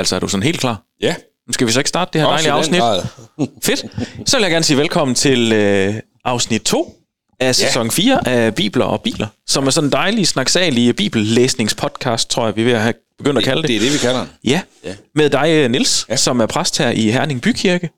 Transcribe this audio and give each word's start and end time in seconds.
Altså, 0.00 0.16
er 0.16 0.20
du 0.20 0.28
sådan 0.28 0.42
helt 0.42 0.60
klar? 0.60 0.82
Ja. 1.02 1.14
Nu 1.46 1.52
skal 1.52 1.66
vi 1.66 1.72
så 1.72 1.80
ikke 1.80 1.88
starte 1.88 2.10
det 2.12 2.20
her 2.20 2.28
Også 2.28 2.50
dejlige 2.50 2.82
afsnit. 2.82 3.50
Fedt. 3.66 3.84
Så 4.28 4.36
vil 4.36 4.42
jeg 4.42 4.50
gerne 4.50 4.64
sige 4.64 4.76
velkommen 4.76 5.14
til 5.14 5.52
øh, 5.52 5.94
afsnit 6.24 6.62
2 6.62 6.96
af 7.40 7.54
sæson 7.54 7.90
4 7.90 8.28
af 8.28 8.54
Bibler 8.54 8.84
og 8.84 9.00
Biler, 9.02 9.26
som 9.46 9.66
er 9.66 9.70
sådan 9.70 9.88
en 9.88 9.92
dejlig, 9.92 10.26
snaksalig 10.28 10.96
bibellæsningspodcast, 10.96 12.30
tror 12.30 12.44
jeg, 12.46 12.56
vi 12.56 12.60
er 12.60 12.64
ved 12.64 12.72
at 12.72 12.80
have 12.80 12.94
begyndt 13.18 13.38
at 13.38 13.44
kalde 13.44 13.62
det. 13.62 13.68
Det 13.68 13.76
er 13.76 13.80
det, 13.80 13.92
vi 13.92 13.98
kalder 13.98 14.20
den. 14.20 14.28
Ja, 14.44 14.60
Ja. 14.84 14.94
med 15.14 15.30
dig, 15.30 15.68
Nils, 15.68 16.06
ja. 16.08 16.16
som 16.16 16.40
er 16.40 16.46
præst 16.46 16.78
her 16.78 16.90
i 16.90 17.10
Herning 17.10 17.40
Bykirke. 17.42 17.90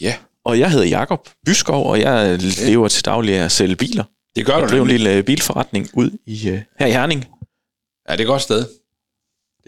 Ja. 0.00 0.14
Og 0.44 0.58
jeg 0.58 0.70
hedder 0.70 0.86
Jakob 0.86 1.28
Byskov, 1.46 1.86
og 1.90 2.00
jeg 2.00 2.38
lever 2.66 2.88
til 2.88 3.04
daglig 3.04 3.34
at 3.34 3.52
sælge 3.52 3.76
biler. 3.76 4.04
Det 4.36 4.46
gør 4.46 4.52
Jeg 4.52 4.62
du 4.62 4.68
drev 4.68 4.82
en 4.82 4.86
nemlig. 4.86 5.00
lille 5.00 5.16
øh, 5.18 5.24
bilforretning 5.24 5.90
ud 5.94 6.10
i, 6.26 6.48
øh, 6.48 6.60
her 6.78 6.86
i 6.86 6.90
Herning. 6.92 7.24
Ja, 8.08 8.12
det 8.12 8.20
er 8.20 8.24
et 8.24 8.28
godt 8.28 8.42
sted. 8.42 8.66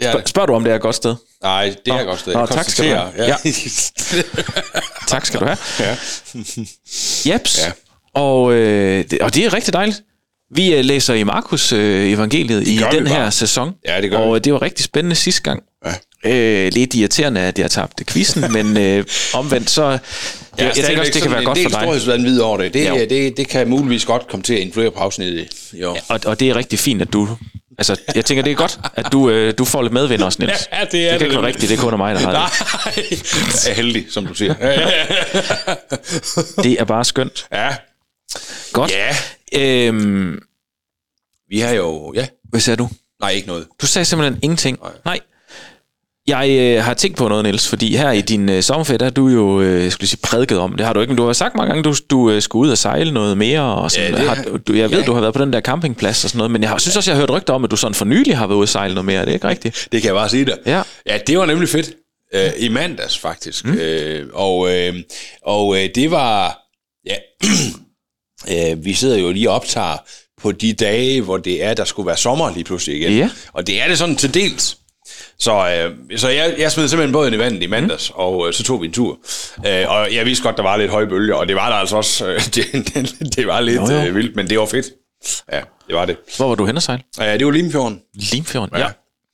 Det 0.00 0.06
er 0.06 0.10
Spørg, 0.12 0.22
det. 0.22 0.28
spørger 0.28 0.46
du, 0.46 0.54
om 0.54 0.64
det 0.64 0.70
er 0.70 0.74
et 0.76 0.82
godt 0.82 0.94
sted? 0.96 1.14
Nej, 1.42 1.64
det 1.84 1.90
er 1.90 1.94
Nå. 1.94 2.00
et 2.00 2.06
godt 2.06 2.20
sted. 2.20 2.32
Nå, 2.34 2.46
tak 2.46 2.68
skal 2.70 2.84
du 2.84 2.94
have. 2.94 3.12
konstaterer, 3.42 4.24
Tak 5.08 5.26
skal 5.26 5.40
du 5.40 5.44
have. 5.44 5.56
ja. 5.80 5.96
Jeps. 7.34 7.58
Ja. 7.58 7.66
Ja. 7.66 7.72
Og, 8.14 8.52
øh, 8.52 9.04
det, 9.10 9.18
og 9.20 9.34
det 9.34 9.44
er 9.44 9.54
rigtig 9.54 9.72
dejligt. 9.72 10.02
Vi 10.54 10.74
øh, 10.74 10.84
læser 10.84 11.14
i 11.14 11.22
Markus 11.24 11.72
øh, 11.72 12.10
evangeliet 12.10 12.68
i 12.68 12.76
den 12.92 13.06
her 13.06 13.16
bare. 13.16 13.30
sæson. 13.32 13.72
Ja, 13.88 14.00
det 14.00 14.10
gør 14.10 14.18
Og 14.18 14.32
vi. 14.32 14.38
øh, 14.38 14.44
det 14.44 14.52
var 14.52 14.62
rigtig 14.62 14.84
spændende 14.84 15.16
sidste 15.16 15.42
gang. 15.42 15.62
Ja. 16.24 16.30
Øh, 16.30 16.72
lidt 16.72 16.94
irriterende, 16.94 17.40
at 17.40 17.58
jeg 17.58 17.70
tabte 17.70 18.04
quizzen, 18.04 18.52
men 18.52 18.76
øh, 18.76 19.04
omvendt 19.34 19.70
så... 19.70 19.82
Jeg, 19.84 19.98
jeg 20.58 20.84
tænker 20.84 21.00
også, 21.00 21.12
det 21.14 21.22
kan 21.22 21.30
være 21.30 21.44
godt 21.44 21.58
for 21.62 21.68
dig. 22.06 22.14
En 22.14 22.24
videre 22.24 22.46
over 22.46 22.56
det. 22.58 22.74
Det, 22.74 22.88
Jo. 22.88 22.94
det, 22.94 23.10
det, 23.10 23.36
det 23.36 23.48
kan 23.48 23.68
muligvis 23.68 24.04
godt 24.04 24.28
komme 24.28 24.42
til 24.42 24.54
at 24.54 24.60
influere 24.60 24.90
på 24.90 24.98
afsnittet. 24.98 25.48
Jo. 25.72 25.96
Og, 26.08 26.20
og 26.26 26.40
det 26.40 26.50
er 26.50 26.56
rigtig 26.56 26.78
fint, 26.78 27.02
at 27.02 27.12
du... 27.12 27.28
Altså, 27.80 27.96
jeg 28.14 28.24
tænker, 28.24 28.42
det 28.44 28.50
er 28.50 28.54
godt, 28.56 28.78
at 28.94 29.06
du, 29.12 29.30
øh, 29.30 29.54
du 29.58 29.64
får 29.64 29.82
lidt 29.82 29.92
medvind 29.92 30.22
også, 30.22 30.42
Niels. 30.42 30.68
Ja, 30.72 30.84
det 30.84 31.08
er 31.08 31.12
det 31.12 31.20
det 31.20 31.20
ikke 31.20 31.20
være 31.20 31.28
nemlig. 31.28 31.42
rigtigt, 31.44 31.70
det 31.70 31.78
er 31.78 31.82
kun 31.82 31.96
mig, 31.96 32.14
der 32.14 32.20
har 32.20 32.32
det. 32.32 32.40
Nej, 32.96 33.04
jeg 33.64 33.70
er 33.70 33.74
heldig, 33.74 34.06
som 34.10 34.26
du 34.26 34.34
siger. 34.34 34.54
Det 36.64 36.80
er 36.80 36.84
bare 36.84 37.04
skønt. 37.04 37.46
ja. 37.52 37.76
Godt. 38.72 38.90
Ja. 38.90 39.16
Øhm, 39.86 40.38
Vi 41.48 41.60
har 41.60 41.70
jo... 41.70 42.12
Ja. 42.16 42.26
hvad 42.44 42.60
sagde 42.60 42.76
du? 42.76 42.88
Nej, 43.20 43.30
ikke 43.30 43.48
noget. 43.48 43.66
Du 43.80 43.86
sagde 43.86 44.04
simpelthen 44.04 44.38
ingenting. 44.42 44.78
Nej. 44.82 44.92
Nej. 45.04 45.20
Jeg 46.30 46.50
øh, 46.50 46.84
har 46.84 46.94
tænkt 46.94 47.16
på 47.16 47.28
noget, 47.28 47.44
Niels, 47.44 47.68
fordi 47.68 47.96
her 47.96 48.10
i 48.10 48.20
din 48.20 48.48
øh, 48.48 48.62
sommerferie, 48.62 48.98
der 48.98 49.04
har 49.04 49.10
du 49.10 49.28
jo, 49.28 49.60
øh, 49.60 49.90
skulle 49.90 50.08
sige, 50.08 50.20
prædiket 50.22 50.58
om. 50.58 50.76
Det 50.76 50.86
har 50.86 50.92
du 50.92 51.00
ikke, 51.00 51.10
men 51.10 51.16
du 51.16 51.26
har 51.26 51.32
sagt 51.32 51.54
mange 51.54 51.68
gange, 51.68 51.82
du, 51.82 51.94
du 52.10 52.30
øh, 52.30 52.42
skulle 52.42 52.66
ud 52.66 52.70
og 52.70 52.78
sejle 52.78 53.12
noget 53.12 53.38
mere. 53.38 53.62
Og 53.62 53.90
sådan. 53.90 54.12
Ja, 54.12 54.18
det 54.18 54.28
har, 54.28 54.44
du, 54.68 54.72
jeg 54.72 54.90
ved, 54.90 54.98
ja. 54.98 55.04
du 55.04 55.12
har 55.12 55.20
været 55.20 55.34
på 55.34 55.42
den 55.42 55.52
der 55.52 55.60
campingplads 55.60 56.24
og 56.24 56.30
sådan 56.30 56.38
noget, 56.38 56.50
men 56.50 56.62
jeg 56.62 56.70
har, 56.70 56.78
synes 56.78 56.96
også, 56.96 57.10
jeg 57.10 57.16
har 57.16 57.22
hørt 57.22 57.30
rygter 57.30 57.54
om, 57.54 57.64
at 57.64 57.70
du 57.70 57.76
sådan 57.76 57.94
for 57.94 58.04
nylig 58.04 58.36
har 58.36 58.46
været 58.46 58.56
ude 58.56 58.64
og 58.64 58.68
sejle 58.68 58.94
noget 58.94 59.04
mere. 59.04 59.20
Er 59.20 59.24
det 59.24 59.32
ikke 59.32 59.48
rigtigt? 59.48 59.88
Det 59.92 60.02
kan 60.02 60.08
jeg 60.08 60.14
bare 60.14 60.28
sige 60.28 60.44
dig. 60.44 60.56
Ja. 60.66 60.82
Ja, 61.06 61.18
det 61.26 61.38
var 61.38 61.46
nemlig 61.46 61.68
fedt. 61.68 61.90
Øh, 62.34 62.50
I 62.58 62.68
mandags, 62.68 63.18
faktisk. 63.18 63.64
Mm. 63.64 63.72
Øh, 63.72 64.28
og 64.32 64.72
øh, 64.72 64.94
og 65.42 65.76
øh, 65.76 65.88
det 65.94 66.10
var... 66.10 66.58
Ja, 67.06 67.14
øh, 68.72 68.84
vi 68.84 68.94
sidder 68.94 69.18
jo 69.18 69.32
lige 69.32 69.50
og 69.50 69.54
optager 69.54 69.96
på 70.42 70.52
de 70.52 70.72
dage, 70.72 71.20
hvor 71.20 71.36
det 71.36 71.64
er, 71.64 71.74
der 71.74 71.84
skulle 71.84 72.06
være 72.06 72.16
sommer 72.16 72.54
lige 72.54 72.64
pludselig 72.64 73.00
igen. 73.00 73.12
Ja. 73.12 73.30
Og 73.52 73.66
det 73.66 73.82
er 73.82 73.88
det 73.88 73.98
sådan 73.98 74.16
til 74.16 74.34
dels. 74.34 74.76
Så, 75.40 75.52
øh, 76.10 76.18
så 76.18 76.28
jeg, 76.28 76.54
jeg 76.58 76.72
smed 76.72 76.88
simpelthen 76.88 77.12
båden 77.12 77.34
i 77.34 77.38
vandet 77.38 77.62
i 77.62 77.66
mandags, 77.66 78.10
mm. 78.10 78.14
og 78.20 78.48
øh, 78.48 78.54
så 78.54 78.62
tog 78.62 78.82
vi 78.82 78.86
en 78.86 78.92
tur. 78.92 79.18
Øh, 79.66 79.84
og 79.90 80.14
jeg 80.14 80.26
vidste 80.26 80.44
godt, 80.44 80.56
der 80.56 80.62
var 80.62 80.76
lidt 80.76 80.90
høje 80.90 81.06
bølger, 81.06 81.34
og 81.34 81.48
det 81.48 81.56
var 81.56 81.68
der 81.68 81.76
altså 81.76 81.96
også. 81.96 82.26
Øh, 82.26 82.40
det, 82.54 83.14
det 83.36 83.46
var 83.46 83.60
lidt 83.60 83.76
Jo, 83.76 83.90
jo. 83.90 84.06
øh, 84.06 84.14
vildt, 84.14 84.36
men 84.36 84.50
det 84.50 84.58
var 84.58 84.66
fedt. 84.66 84.86
Ja, 85.52 85.60
det 85.86 85.94
var 85.96 86.04
det. 86.04 86.16
Hvor 86.36 86.48
var 86.48 86.54
du 86.54 86.66
hen 86.66 86.76
og 86.76 86.82
sejle? 86.82 87.02
Øh, 87.20 87.26
det 87.26 87.46
var 87.46 87.52
Limfjorden. 87.52 88.00
Limfjorden, 88.14 88.76
ja. 88.78 88.80
Ja. 88.84 88.90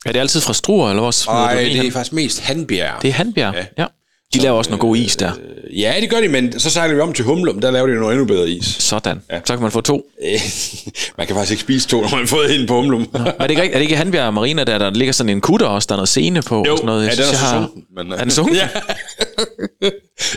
Er 0.06 0.12
det 0.12 0.20
altid 0.20 0.40
fra 0.40 0.52
Struer, 0.54 0.90
eller 0.90 1.00
hvor 1.02 1.32
Nej, 1.32 1.54
det 1.54 1.76
er 1.78 1.82
hen? 1.82 1.92
faktisk 1.92 2.12
mest 2.12 2.41
Handbjerg. 2.41 3.02
Det 3.02 3.08
er 3.08 3.12
Handbjerg, 3.12 3.54
Ja. 3.54 3.64
ja. 3.78 3.86
De 4.34 4.38
laver 4.38 4.56
også 4.58 4.70
noget 4.70 4.80
god 4.80 4.96
is 4.96 5.16
der. 5.16 5.32
Ja, 5.77 5.94
det 6.00 6.10
gør 6.10 6.20
de, 6.20 6.28
men 6.28 6.60
så 6.60 6.70
sejler 6.70 6.94
vi 6.94 7.00
om 7.00 7.12
til 7.12 7.24
Humlum, 7.24 7.60
der 7.60 7.70
laver 7.70 7.86
de 7.86 7.94
noget 7.94 8.12
endnu 8.12 8.27
bedre 8.27 8.48
is. 8.50 8.64
Sådan. 8.66 9.22
Ja. 9.30 9.41
Så 9.44 9.52
kan 9.55 9.62
man 9.62 9.70
få 9.70 9.80
to. 9.80 10.06
Øh, 10.24 10.41
man 11.19 11.26
kan 11.26 11.37
faktisk 11.37 11.50
ikke 11.50 11.60
spise 11.62 11.88
to, 11.88 12.00
når 12.00 12.09
man 12.10 12.19
har 12.19 12.26
fået 12.26 12.60
en 12.60 12.66
på 12.66 12.75
Humlum. 12.75 13.00
Men 13.12 13.22
er 13.26 13.47
det 13.47 13.50
ikke, 13.50 13.62
er 13.62 13.72
det 13.72 13.81
ikke 13.82 13.97
Handbjerg 13.97 14.34
Marina, 14.34 14.64
der, 14.64 14.78
der 14.78 14.91
ligger 14.91 15.12
sådan 15.12 15.31
en 15.31 15.41
kutter 15.41 15.66
også, 15.66 15.87
der 15.87 15.92
er 15.94 15.97
noget 15.97 16.09
scene 16.09 16.42
på? 16.42 16.64
Jo, 16.66 16.72
og 16.72 16.78
sådan 16.78 16.87
noget? 16.87 17.03
Jeg 17.06 17.19
ja, 17.19 17.22
den 17.22 17.32
er 17.32 17.37
så 17.37 17.44
har- 17.44 17.60
sunken. 17.62 17.82
Men, 17.97 18.12
øh, 18.12 18.19
Er 18.19 18.22
den 18.22 18.31
sunken? 18.31 18.56
Ja. 18.62 18.69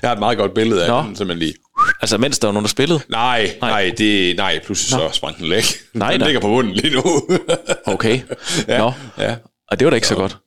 jeg 0.01 0.09
har 0.09 0.13
et 0.13 0.19
meget 0.19 0.37
godt 0.37 0.53
billede 0.53 0.83
af 0.83 0.89
Nå. 0.89 0.97
den, 1.01 1.15
simpelthen 1.15 1.39
lige. 1.39 1.53
Altså, 2.01 2.17
mens 2.17 2.39
der 2.39 2.47
var 2.47 2.53
nogen, 2.53 2.63
der 2.63 2.69
spillede? 2.69 2.99
Nej, 3.09 3.51
nej, 3.61 3.69
nej, 3.69 3.91
det, 3.97 4.35
nej 4.37 4.59
pludselig 4.65 4.89
så 4.89 5.09
sprang 5.13 5.37
den 5.37 5.45
læk. 5.45 5.63
Nej 5.93 6.11
den 6.11 6.19
da. 6.19 6.25
ligger 6.25 6.41
på 6.41 6.47
bunden 6.47 6.73
lige 6.73 6.95
nu. 6.95 7.03
Okay. 7.85 8.19
ja, 8.67 8.77
Nå. 8.77 8.91
ja. 9.17 9.35
Og 9.71 9.79
det 9.79 9.85
var 9.85 9.89
da 9.89 9.95
ikke 9.95 10.07
så 10.07 10.15
godt. 10.15 10.37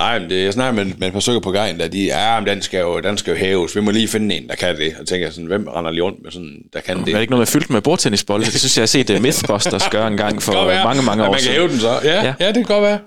Nej, 0.00 0.18
men 0.18 0.30
det, 0.30 0.44
jeg 0.44 0.52
snakker 0.52 0.84
med, 0.84 0.92
med 0.98 1.06
et 1.06 1.12
par 1.12 1.20
stykker 1.20 1.40
på 1.40 1.52
gejen, 1.52 1.80
der 1.80 1.88
de, 1.88 2.04
ja, 2.04 2.40
men 2.40 2.48
den 2.48 2.62
skal, 2.62 2.80
jo, 2.80 3.00
den 3.00 3.18
skal 3.18 3.30
jo 3.30 3.36
hæves. 3.36 3.76
Vi 3.76 3.80
må 3.80 3.90
lige 3.90 4.08
finde 4.08 4.34
en, 4.34 4.48
der 4.48 4.54
kan 4.54 4.76
det. 4.76 4.96
Og 5.00 5.06
tænker 5.08 5.26
jeg 5.26 5.32
sådan, 5.34 5.46
hvem 5.46 5.66
render 5.68 5.90
lige 5.90 6.02
rundt 6.02 6.22
med 6.22 6.30
sådan, 6.30 6.58
der 6.72 6.80
kan 6.80 6.96
Er 7.00 7.04
det? 7.04 7.14
det 7.14 7.20
ikke 7.20 7.30
noget 7.30 7.40
med 7.40 7.46
fyldt 7.46 7.70
med 7.70 7.80
bordtennisbolde? 7.80 8.44
Det 8.44 8.54
synes 8.60 8.76
jeg, 8.76 8.80
jeg 8.80 8.82
har 8.82 8.86
set 8.86 9.10
uh, 9.10 9.22
Mythbusters 9.22 9.88
gøre 9.96 10.08
en 10.08 10.16
gang 10.16 10.42
for 10.42 10.66
være, 10.66 10.84
mange, 10.84 11.02
mange 11.02 11.22
år 11.22 11.26
man 11.26 11.34
kan 11.34 11.40
siden. 11.42 11.54
hæve 11.56 11.68
den 11.68 11.78
så. 11.80 12.00
Ja, 12.04 12.22
Ja. 12.24 12.34
ja. 12.40 12.46
det 12.46 12.54
kan 12.54 12.64
godt 12.64 12.82
være. 12.82 12.98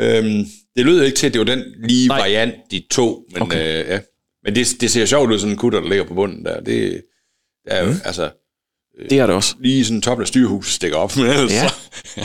Øhm, 0.00 0.44
det 0.76 0.84
lød 0.86 1.02
ikke 1.04 1.16
til, 1.16 1.26
at 1.26 1.32
det 1.32 1.38
var 1.38 1.44
den 1.44 1.64
lige 1.84 2.08
Nej. 2.08 2.18
Variant, 2.18 2.54
de 2.70 2.82
to. 2.90 3.24
Men, 3.32 3.42
Okay. 3.42 3.82
øh, 3.84 3.88
ja. 3.90 3.98
men 4.44 4.54
det, 4.54 4.68
det 4.80 4.90
ser 4.90 5.06
sjovt 5.06 5.30
ud, 5.32 5.38
sådan 5.38 5.52
en 5.52 5.58
kutter, 5.58 5.80
der 5.80 5.88
ligger 5.88 6.04
på 6.04 6.14
bunden 6.14 6.44
der. 6.44 6.56
Det, 6.60 6.66
det 6.66 7.02
er 7.66 7.80
jo, 7.84 7.86
mm. 7.90 7.96
altså, 8.04 8.30
Det 9.10 9.18
er 9.18 9.26
det 9.26 9.34
også. 9.34 9.54
lige 9.60 9.84
sådan 9.84 10.02
toppen 10.02 10.22
af 10.22 10.28
styrhuset 10.28 10.72
stikker 10.74 10.96
op. 10.98 11.16
Men 11.16 11.26
ellers, 11.26 11.52
Ja. 11.52 11.62
ja. 12.16 12.22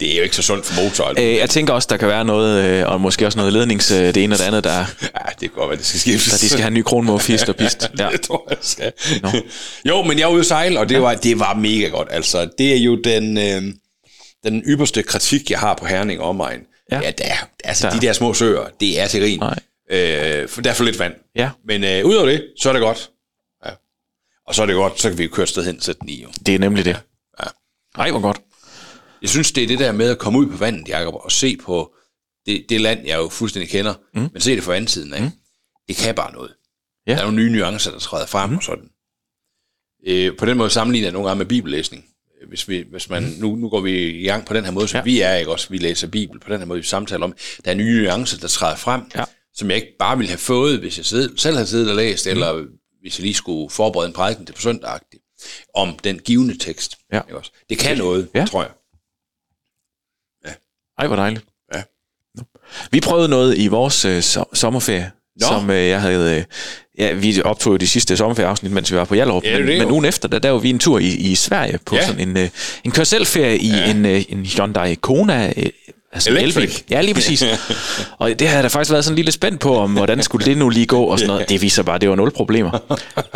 Det 0.00 0.12
er 0.12 0.16
jo 0.16 0.22
ikke 0.22 0.36
så 0.36 0.42
sundt 0.42 0.66
for 0.66 0.82
motoren. 0.82 1.16
Øh, 1.18 1.36
jeg 1.36 1.50
tænker 1.50 1.72
også, 1.74 1.86
der 1.90 1.96
kan 1.96 2.08
være 2.08 2.24
noget, 2.24 2.64
øh, 2.64 2.86
og 2.88 3.00
måske 3.00 3.26
også 3.26 3.38
noget 3.38 3.52
lednings, 3.52 3.90
øh, 3.90 3.98
det 3.98 4.16
ene 4.16 4.34
og 4.34 4.38
det 4.38 4.44
andet, 4.44 4.64
der, 4.64 4.72
Ja, 4.78 4.84
det 5.30 5.40
kan 5.40 5.50
godt 5.54 5.68
være, 5.68 5.78
det 5.78 5.86
skal 5.86 6.00
skiftes. 6.00 6.32
der 6.32 6.38
de 6.38 6.48
skal 6.48 6.60
have 6.60 6.68
en 6.68 6.74
ny 6.74 6.82
kronmål, 6.82 7.20
fist 7.20 7.48
og 7.48 7.56
pist. 7.56 7.90
Ja. 7.98 8.08
det 8.12 8.20
tror 8.20 8.46
jeg, 8.50 8.58
skal. 8.60 8.92
Jo, 9.84 10.02
men 10.02 10.18
jeg 10.18 10.26
var 10.26 10.32
ude 10.32 10.40
at 10.40 10.46
sejle, 10.46 10.80
og 10.80 10.88
det, 10.88 11.02
var, 11.02 11.14
det 11.14 11.38
var 11.38 11.54
mega 11.54 11.86
godt. 11.88 12.08
Altså, 12.10 12.48
det 12.58 12.72
er 12.72 12.76
jo 12.78 12.96
den, 13.04 13.38
øh, 13.38 13.62
den 14.44 14.62
ypperste 14.66 15.02
kritik, 15.02 15.50
jeg 15.50 15.58
har 15.58 15.74
på 15.74 15.86
Herning 15.86 16.20
og 16.20 16.28
omegn. 16.28 16.60
Ja. 16.92 16.96
Ja, 16.96 17.02
ja 17.04 17.10
der, 17.10 17.48
altså 17.64 17.86
Der. 17.88 17.94
de 18.00 18.06
der 18.06 18.12
små 18.12 18.34
søer, 18.34 18.64
det 18.80 19.00
er 19.00 19.06
til 19.06 19.20
grin. 19.20 19.38
Nej. 19.38 19.58
Øh, 19.90 20.48
for 20.48 20.60
der 20.62 20.70
er 20.70 20.74
for 20.74 20.84
lidt 20.84 20.98
vand. 20.98 21.14
Ja. 21.36 21.50
Men 21.66 21.84
øh, 21.84 22.04
udover 22.06 22.26
det, 22.26 22.44
så 22.60 22.68
er 22.68 22.72
det 22.72 22.82
godt. 22.82 23.10
Ja. 23.66 23.70
Og 24.46 24.54
så 24.54 24.62
er 24.62 24.66
det 24.66 24.74
godt, 24.74 25.00
så 25.00 25.08
kan 25.08 25.18
vi 25.18 25.26
køre 25.26 25.42
et 25.42 25.48
sted 25.48 25.64
hen 25.64 25.76
og 25.76 25.82
sætte 25.82 26.00
den 26.00 26.08
i. 26.08 26.22
Jo. 26.22 26.28
Det 26.46 26.54
er 26.54 26.58
nemlig 26.58 26.84
det. 26.84 26.96
Ja. 27.42 27.46
Ej, 27.98 28.10
hvor 28.10 28.20
godt. 28.20 28.40
Jeg 29.22 29.30
synes, 29.30 29.52
det 29.52 29.62
er 29.62 29.66
det 29.66 29.78
der 29.78 29.92
med 29.92 30.10
at 30.10 30.18
komme 30.18 30.38
ud 30.38 30.46
på 30.46 30.56
vandet, 30.56 30.88
Jacob, 30.88 31.14
og 31.14 31.32
se 31.32 31.56
på 31.56 31.94
det, 32.46 32.66
det 32.68 32.80
land, 32.80 33.06
jeg 33.06 33.18
jo 33.18 33.28
fuldstændig 33.28 33.70
kender, 33.70 33.94
mm. 34.14 34.28
men 34.32 34.40
se 34.40 34.56
det 34.56 34.62
fra 34.64 34.74
anden 34.74 34.88
siden 34.88 35.12
af. 35.12 35.22
Mm. 35.22 35.30
Det 35.88 35.96
kan 35.96 36.14
bare 36.14 36.32
noget. 36.32 36.54
Ja. 37.06 37.12
Der 37.12 37.18
er 37.18 37.22
nogle 37.22 37.36
nye 37.36 37.50
nuancer, 37.50 37.90
der 37.90 37.98
træder 37.98 38.26
frem 38.26 38.50
mm. 38.50 38.56
og 38.56 38.62
sådan. 38.62 38.88
Øh, 40.06 40.36
på 40.36 40.46
den 40.46 40.56
måde 40.58 40.70
sammenligner 40.70 41.06
jeg 41.06 41.12
nogle 41.12 41.28
gange 41.28 41.38
med 41.38 41.46
bibellæsning. 41.46 42.04
Hvis, 42.48 42.68
vi, 42.68 42.84
hvis 42.90 43.10
man, 43.10 43.22
nu, 43.38 43.56
nu 43.56 43.68
går 43.68 43.80
vi 43.80 44.10
i 44.10 44.24
gang 44.24 44.46
på 44.46 44.54
den 44.54 44.64
her 44.64 44.70
måde, 44.70 44.88
som 44.88 44.98
Ja. 44.98 45.02
vi 45.04 45.20
er, 45.20 45.34
ikke 45.34 45.50
også? 45.50 45.66
Vi 45.70 45.78
læser 45.78 46.06
Bibel 46.06 46.40
på 46.40 46.52
den 46.52 46.58
her 46.58 46.66
måde, 46.66 46.80
vi 46.80 46.86
samtaler 46.86 47.24
om. 47.24 47.34
Der 47.64 47.70
er 47.70 47.74
nye 47.74 48.02
nuancer, 48.02 48.38
der 48.38 48.48
træder 48.48 48.76
frem, 48.76 49.02
Ja. 49.14 49.24
som 49.54 49.68
jeg 49.70 49.76
ikke 49.76 49.96
bare 49.98 50.16
ville 50.16 50.28
have 50.28 50.38
fået, 50.38 50.78
hvis 50.78 50.98
jeg 50.98 51.06
selv, 51.06 51.38
selv 51.38 51.56
havde 51.56 51.66
siddet 51.66 51.90
og 51.90 51.96
læst, 51.96 52.26
mm. 52.26 52.30
eller 52.30 52.64
hvis 53.00 53.18
jeg 53.18 53.22
lige 53.24 53.34
skulle 53.34 53.70
forberede 53.70 54.06
en 54.08 54.12
prædiken 54.12 54.46
til 54.46 54.52
på 54.52 54.60
søndag 54.60 54.98
om 55.74 55.98
den 56.04 56.18
givende 56.18 56.58
tekst. 56.58 56.98
Ja. 57.12 57.20
Ikke 57.28 57.38
også? 57.38 57.50
Det 57.68 57.78
kan 57.78 57.98
noget, 57.98 58.28
ja. 58.34 58.46
tror 58.46 58.62
jeg. 58.62 58.70
Ej, 61.00 61.06
hvor 61.06 61.16
dejligt. 61.16 61.44
Ja. 61.74 61.82
Vi 62.90 63.00
prøvede 63.00 63.28
noget 63.28 63.58
i 63.58 63.66
vores 63.66 64.04
øh, 64.04 64.18
so- 64.18 64.50
sommerferie, 64.54 65.10
Nå. 65.40 65.46
som 65.46 65.70
øh, 65.70 65.88
jeg 65.88 66.00
havde... 66.00 66.36
Øh, 66.36 66.44
ja, 66.98 67.12
vi 67.12 67.42
optog 67.44 67.72
jo 67.72 67.76
de 67.76 67.86
sidste 67.86 68.16
sommerferieafsnit, 68.16 68.72
mens 68.72 68.92
vi 68.92 68.96
var 68.96 69.04
på 69.04 69.14
Hjallerup, 69.14 69.44
Ja, 69.44 69.50
det 69.56 69.60
men, 69.60 69.68
det 69.68 69.78
men 69.78 69.90
ugen 69.90 70.04
efter, 70.04 70.28
der, 70.28 70.38
der 70.38 70.50
var 70.50 70.58
vi 70.58 70.70
en 70.70 70.78
tur 70.78 70.98
i, 70.98 71.08
i 71.08 71.34
Sverige 71.34 71.78
på 71.86 71.96
Ja. 71.96 72.06
sådan 72.06 72.28
en, 72.28 72.36
øh, 72.36 72.48
en 72.84 72.90
kørselferie 72.90 73.58
i 73.58 73.68
Ja. 73.70 73.90
en, 73.90 74.06
øh, 74.06 74.22
en 74.28 74.46
Hyundai 74.46 74.94
Kona, 74.94 75.52
øh, 75.56 75.66
altså 76.12 76.30
Electric. 76.30 76.82
Ja, 76.90 77.00
lige 77.00 77.14
præcis. 77.14 77.44
og 78.18 78.38
det 78.38 78.48
havde 78.48 78.62
da 78.62 78.68
faktisk 78.68 78.92
været 78.92 79.04
sådan 79.04 79.24
lidt 79.24 79.34
spændt 79.34 79.60
på, 79.60 79.76
om 79.76 79.92
hvordan 79.92 80.22
skulle 80.22 80.46
det 80.46 80.58
nu 80.58 80.68
lige 80.68 80.86
gå 80.86 81.02
og 81.02 81.18
sådan 81.18 81.28
noget. 81.32 81.48
Det 81.48 81.62
viser 81.62 81.82
bare, 81.82 81.94
at 81.94 82.00
det 82.00 82.08
var 82.08 82.16
nul 82.16 82.30
problemer. 82.30 82.78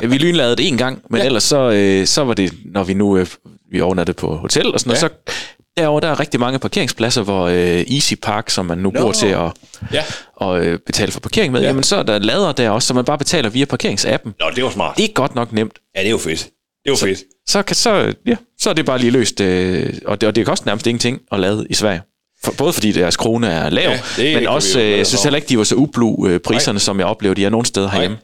vi 0.06 0.19
lynladede 0.19 0.56
det 0.56 0.69
en 0.69 0.79
gang, 0.79 1.03
men 1.11 1.21
ja. 1.21 1.27
ellers 1.27 1.44
så, 1.44 1.71
øh, 1.71 2.06
så 2.06 2.25
var 2.25 2.35
det, 2.35 2.53
når 2.65 2.85
vi 2.85 2.94
nu 2.94 3.17
øh, 3.17 3.27
vi 3.71 3.81
overnattede 3.81 4.17
på 4.17 4.37
hotel 4.37 4.73
og 4.75 4.81
sådan 4.81 4.91
noget, 4.91 5.03
Ja. 5.03 5.09
så 5.09 5.33
derovre 5.76 6.00
der 6.00 6.09
er 6.09 6.21
rigtig 6.21 6.41
mange 6.41 6.59
parkeringspladser, 6.59 7.23
hvor 7.23 7.43
øh, 7.47 7.81
Easy 7.94 8.15
Park, 8.23 8.50
som 8.50 8.67
man 8.67 8.79
nu 8.79 8.91
Nå. 8.91 9.00
bruger 9.00 9.12
til 9.12 9.26
at, 9.26 9.50
Ja. 9.93 10.03
at 10.41 10.62
øh, 10.67 10.79
betale 10.87 11.12
for 11.12 11.21
parkering 11.21 11.53
med, 11.53 11.61
ja. 11.61 11.65
Ja. 11.65 11.69
jamen 11.71 11.82
så 11.82 11.97
er 11.97 12.03
der 12.03 12.19
lader 12.19 12.53
der 12.53 12.71
også, 12.71 12.88
så 12.88 12.94
man 12.94 13.05
bare 13.05 13.19
betaler 13.19 13.49
via 13.49 13.65
parkeringsappen. 13.65 14.35
Nå, 14.41 14.47
det 14.56 14.65
var 14.65 14.71
smart. 14.71 14.97
Det 14.97 15.05
er 15.05 15.12
godt 15.12 15.35
nok 15.35 15.53
nemt. 15.53 15.79
Ja, 15.97 16.00
det 16.00 16.06
er 16.06 16.11
jo 16.11 16.19
fedt. 16.19 16.49
Det 16.85 16.91
var 16.91 16.97
fedt. 16.97 17.19
Så, 17.49 17.62
kan, 17.62 17.76
så, 17.76 18.15
ja, 18.26 18.37
så 18.61 18.71
er 18.71 18.75
det 18.75 18.87
bare 18.87 18.99
lige 18.99 19.11
løst, 19.11 19.41
øh, 19.41 19.93
og, 20.06 20.21
det, 20.21 20.26
og 20.29 20.37
det 20.37 20.47
koster 20.47 20.67
nærmest 20.67 20.87
ingenting 20.87 21.21
at 21.32 21.41
lade 21.41 21.67
i 21.71 21.75
Sverige. 21.75 22.03
For, 22.44 22.53
både 22.59 22.73
fordi 22.73 22.93
deres 22.93 23.17
krone 23.17 23.47
er 23.49 23.71
lav, 23.71 23.91
Ja, 23.91 24.00
det 24.17 24.35
men 24.35 24.47
også, 24.49 24.81
jo 24.81 24.87
øh, 24.87 24.99
jeg 24.99 25.06
synes 25.06 25.23
heller 25.23 25.37
ikke, 25.37 25.49
de 25.49 25.59
var 25.59 25.65
så 25.65 25.75
ublu 25.75 26.26
øh, 26.29 26.41
priserne, 26.41 26.79
som 26.79 26.99
jeg 26.99 27.06
oplevede, 27.06 27.41
de 27.41 27.44
er 27.47 27.50
nogle 27.50 27.67
steder 27.67 27.88
herhjemme. 27.91 28.17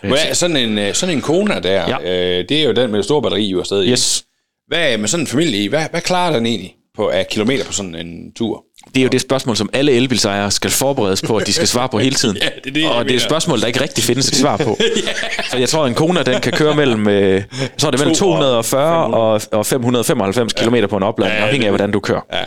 Hvad, 0.00 0.34
sådan, 0.34 0.56
en, 0.56 0.78
øh, 0.78 0.94
sådan 0.94 1.14
en 1.16 1.20
Kona 1.22 1.60
der, 1.60 1.70
Ja. 1.70 2.00
ja. 2.00 2.38
øh, 2.40 2.48
det 2.48 2.60
er 2.60 2.64
jo 2.64 2.72
den 2.72 2.90
med 2.90 2.96
det 2.98 3.04
store 3.04 3.22
batteri 3.22 3.44
jo 3.50 3.60
afsted 3.60 3.82
i. 3.82 3.90
Yes. 3.90 4.24
Hvad 4.68 4.98
med 4.98 5.08
sådan 5.08 5.22
en 5.22 5.26
familie 5.26 5.62
i? 5.64 5.66
Hvad, 5.66 5.84
hvad 5.90 6.00
klarer 6.00 6.32
den 6.36 6.46
egentlig 6.46 6.74
på, 6.96 7.08
af 7.08 7.26
kilometer 7.30 7.64
på 7.64 7.72
sådan 7.72 7.94
en 7.94 8.32
tur? 8.36 8.64
Det 8.94 9.00
er 9.00 9.02
jo 9.02 9.08
det 9.08 9.20
spørgsmål, 9.20 9.56
som 9.56 9.70
alle 9.72 9.92
elbilsejere 9.92 10.50
skal 10.50 10.70
forberedes 10.70 11.22
på, 11.22 11.36
at 11.36 11.46
de 11.46 11.52
skal 11.52 11.68
svare 11.68 11.88
på 11.88 11.98
hele 11.98 12.14
tiden. 12.16 12.36
Ja, 12.42 12.48
det 12.64 12.70
er 12.70 12.72
det, 12.74 12.90
og 12.90 13.04
det 13.04 13.10
er 13.10 13.16
et 13.16 13.22
spørgsmål, 13.22 13.60
der 13.60 13.66
ikke 13.66 13.80
rigtig 13.82 14.04
findes 14.04 14.28
et 14.28 14.34
svar 14.36 14.56
på. 14.56 14.78
For 15.50 15.56
jeg 15.56 15.68
tror, 15.68 15.82
at 15.84 15.88
en 15.88 15.94
Kona, 15.94 16.22
den 16.22 16.40
kan 16.40 16.52
køre 16.52 16.74
mellem, 16.74 17.08
øh, 17.08 17.42
så 17.78 17.86
er 17.86 17.90
det 17.90 18.00
mellem 18.00 18.14
To 18.16 18.28
og 18.30 18.40
240 18.40 19.04
og, 19.06 19.40
og 19.52 19.66
595 19.66 20.52
km 20.52 20.74
på 20.90 20.96
en 20.96 21.02
opladning, 21.02 21.34
Ja, 21.34 21.40
ja, 21.40 21.46
afhængig 21.46 21.66
af, 21.66 21.70
hvordan 21.72 21.90
du 21.90 22.00
kører. 22.00 22.20
Ja. 22.32 22.42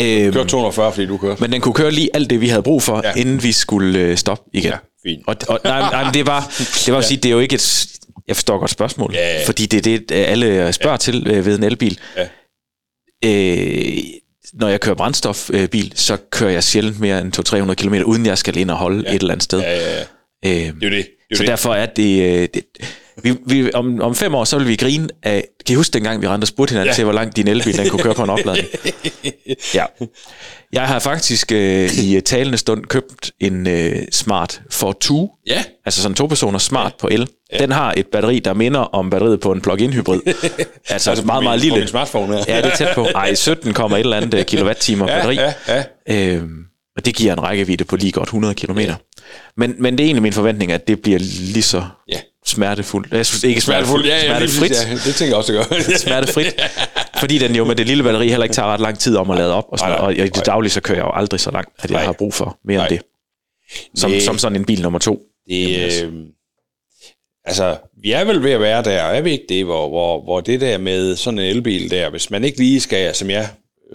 Øhm, 0.00 0.32
Kør 0.32 0.44
240, 0.44 0.92
fordi 0.92 1.06
du 1.06 1.16
kører. 1.16 1.36
men 1.38 1.52
den 1.52 1.60
kunne 1.60 1.74
køre 1.74 1.90
lige 1.90 2.08
alt 2.14 2.30
det, 2.30 2.40
vi 2.40 2.48
havde 2.48 2.62
brug 2.62 2.82
for, 2.82 3.00
Ja. 3.04 3.08
ja. 3.16 3.20
inden 3.20 3.42
vi 3.42 3.52
skulle 3.52 3.98
øh, 3.98 4.16
stoppe 4.16 4.44
igen. 4.54 4.70
Ja, 4.70 4.76
fint. 5.10 5.22
Og, 5.26 5.36
og 5.48 5.60
nej, 5.64 5.80
nej, 5.80 6.04
men 6.04 6.14
det 6.14 6.26
var, 6.26 6.52
det 6.86 6.92
var 6.92 6.98
at 6.98 7.04
sige, 7.04 7.16
det 7.18 7.28
er 7.28 7.32
jo 7.32 7.38
ikke 7.38 7.54
et, 7.54 7.86
jeg 8.28 8.36
forstår 8.36 8.58
godt 8.58 8.70
spørgsmål, 8.70 9.10
Ja, 9.14 9.38
ja. 9.38 9.46
fordi 9.46 9.66
det 9.66 9.78
er 9.78 9.98
det, 9.98 10.10
øh, 10.16 10.24
alle 10.30 10.72
spørger 10.72 10.96
til 10.96 11.26
øh, 11.26 11.46
ved 11.46 11.58
en 11.58 11.62
elbil. 11.64 11.98
Ja. 12.16 12.22
Øh, 13.24 13.98
når 14.52 14.68
jeg 14.68 14.80
kører 14.80 14.94
brændstofbil, 14.94 15.92
så 15.94 16.16
kører 16.30 16.50
jeg 16.50 16.64
sjældent 16.64 17.00
mere 17.00 17.20
end 17.20 17.68
200-300 17.70 17.74
km, 17.74 17.94
uden 17.94 18.26
jeg 18.26 18.38
skal 18.38 18.56
ind 18.56 18.70
og 18.70 18.76
holde 18.76 19.04
ja. 19.06 19.14
et 19.14 19.20
eller 19.20 19.32
andet 19.34 19.44
sted. 19.44 19.60
Ja, 19.60 19.78
ja, 19.78 19.98
ja. 19.98 20.04
Øh, 20.44 20.50
Det 20.50 20.66
er 20.66 20.70
det. 20.70 20.90
det, 20.90 21.06
er 21.30 21.36
så 21.36 21.42
det. 21.42 21.48
derfor 21.48 21.74
er 21.74 21.86
det... 21.86 22.22
Øh, 22.22 22.48
det 22.54 22.62
vi, 23.22 23.36
vi, 23.46 23.72
om, 23.74 24.00
om 24.00 24.14
fem 24.14 24.34
år, 24.34 24.44
så 24.44 24.58
vil 24.58 24.68
vi 24.68 24.76
grine 24.76 25.08
af... 25.22 25.44
Kan 25.66 25.72
I 25.72 25.76
huske 25.76 25.92
dengang, 25.92 26.22
vi 26.22 26.28
rendte 26.28 26.44
og 26.44 26.48
spurgte 26.48 26.72
hinanden 26.72 26.86
Ja. 26.86 26.90
ja. 26.90 26.94
til, 26.94 27.04
hvor 27.04 27.12
langt 27.12 27.36
din 27.36 27.48
elbil 27.48 27.78
den 27.78 27.88
kunne 27.88 28.02
køre 28.02 28.14
på 28.14 28.22
en 28.24 28.30
opladning? 28.30 28.68
ja. 29.74 29.84
Jeg 30.72 30.82
har 30.82 30.98
faktisk 30.98 31.52
øh, 31.52 31.98
i 31.98 32.20
talende 32.20 32.58
stund 32.58 32.84
købt 32.86 33.32
en 33.40 33.66
øh, 33.66 33.96
Smart 34.12 34.60
for 34.70 34.92
2, 34.92 35.30
Ja, 35.46 35.64
altså 35.84 36.02
sådan 36.02 36.14
to 36.14 36.26
personer 36.26 36.58
Smart 36.58 36.94
på 37.00 37.08
el. 37.10 37.28
Den 37.58 37.72
har 37.72 37.94
et 37.96 38.06
batteri, 38.06 38.38
der 38.38 38.54
minder 38.54 38.80
om 38.80 39.10
batteriet 39.10 39.40
på 39.40 39.52
en 39.52 39.60
plug-in 39.60 39.92
hybrid. 39.92 40.20
altså, 40.88 41.10
Altså 41.10 41.24
meget, 41.26 41.42
meget 41.42 41.60
lille. 41.60 41.88
smartphone 41.88 42.36
her. 42.36 42.44
Ja, 42.48 42.56
det 42.56 42.72
er 42.72 42.76
tæt 42.76 42.88
på. 42.94 43.04
Ej, 43.14 43.34
17, 43.34 43.70
et 43.70 43.76
eller 43.98 44.16
andet 44.16 44.34
øh, 44.34 44.44
kilowatt-timer 44.44 45.08
ja, 45.10 45.14
batteri. 45.16 45.34
ja, 45.34 45.52
ja. 45.68 45.84
Øhm, 46.34 46.58
og 46.96 47.04
det 47.06 47.14
giver 47.14 47.32
en 47.32 47.42
rækkevidde 47.42 47.84
på 47.84 47.96
lige 47.96 48.12
godt 48.12 48.26
100 48.28 48.54
km. 48.54 48.78
Men, 49.56 49.74
men 49.78 49.98
det 49.98 50.04
er 50.04 50.06
egentlig 50.06 50.22
min 50.22 50.32
forventning, 50.32 50.72
at 50.72 50.88
det 50.88 51.02
bliver 51.02 51.18
lige 51.18 51.62
så 51.62 51.84
Ja. 52.08 52.20
smertefuldt. 52.46 53.12
Jeg 53.12 53.26
synes 53.26 53.44
ikke 53.44 53.60
smertefuldt, 53.60 54.06
ja, 54.06 54.16
ja, 54.16 54.46
smertefrit. 54.46 54.70
ja, 54.70 54.90
det 55.06 55.14
tænker 55.14 55.26
jeg 55.26 55.36
også, 55.36 55.52
det 55.52 55.68
gør. 55.68 55.96
Smertefrit. 56.06 56.54
Fordi 57.18 57.38
den 57.38 57.54
jo 57.56 57.64
med 57.64 57.76
det 57.76 57.86
lille 57.86 58.02
batteri 58.04 58.28
heller 58.28 58.44
ikke 58.44 58.54
tager 58.54 58.68
ret 58.68 58.80
lang 58.80 58.98
tid 58.98 59.16
om 59.16 59.30
at 59.30 59.36
lade 59.38 59.54
op. 59.54 59.64
Og, 59.68 59.78
sådan, 59.78 59.90
Nej, 59.90 59.98
nej, 59.98 60.06
og 60.06 60.26
i 60.26 60.28
det 60.28 60.46
daglige, 60.46 60.70
så 60.70 60.80
kører 60.80 60.98
jeg 60.98 61.04
jo 61.04 61.10
aldrig 61.14 61.40
så 61.40 61.50
langt, 61.50 61.70
at 61.78 61.90
jeg 61.90 61.96
Nej. 61.98 62.04
har 62.04 62.12
brug 62.12 62.34
for 62.34 62.58
mere 62.64 62.76
Nej. 62.78 62.86
end 62.86 62.98
det. 62.98 63.02
Som, 64.00 64.12
som 64.20 64.38
sådan 64.38 64.56
en 64.56 64.64
bil 64.64 64.82
nummer 64.82 64.98
to. 64.98 65.20
Det, 65.48 66.02
øh, 66.04 66.12
altså, 67.44 67.76
vi 68.02 68.12
er 68.12 68.24
vel 68.24 68.42
ved 68.42 68.50
at 68.52 68.60
være 68.60 68.82
der, 68.82 68.90
er 69.02 69.20
vi 69.20 69.30
ikke 69.30 69.44
det, 69.48 69.64
hvor, 69.64 69.88
hvor, 69.88 70.22
hvor 70.22 70.40
det 70.40 70.60
der 70.60 70.78
med 70.78 71.16
sådan 71.16 71.38
en 71.38 71.44
elbil 71.46 71.90
der, 71.90 72.10
hvis 72.10 72.30
man 72.30 72.44
ikke 72.44 72.58
lige 72.58 72.80
skal, 72.80 73.14
som 73.14 73.30
jeg 73.30 73.48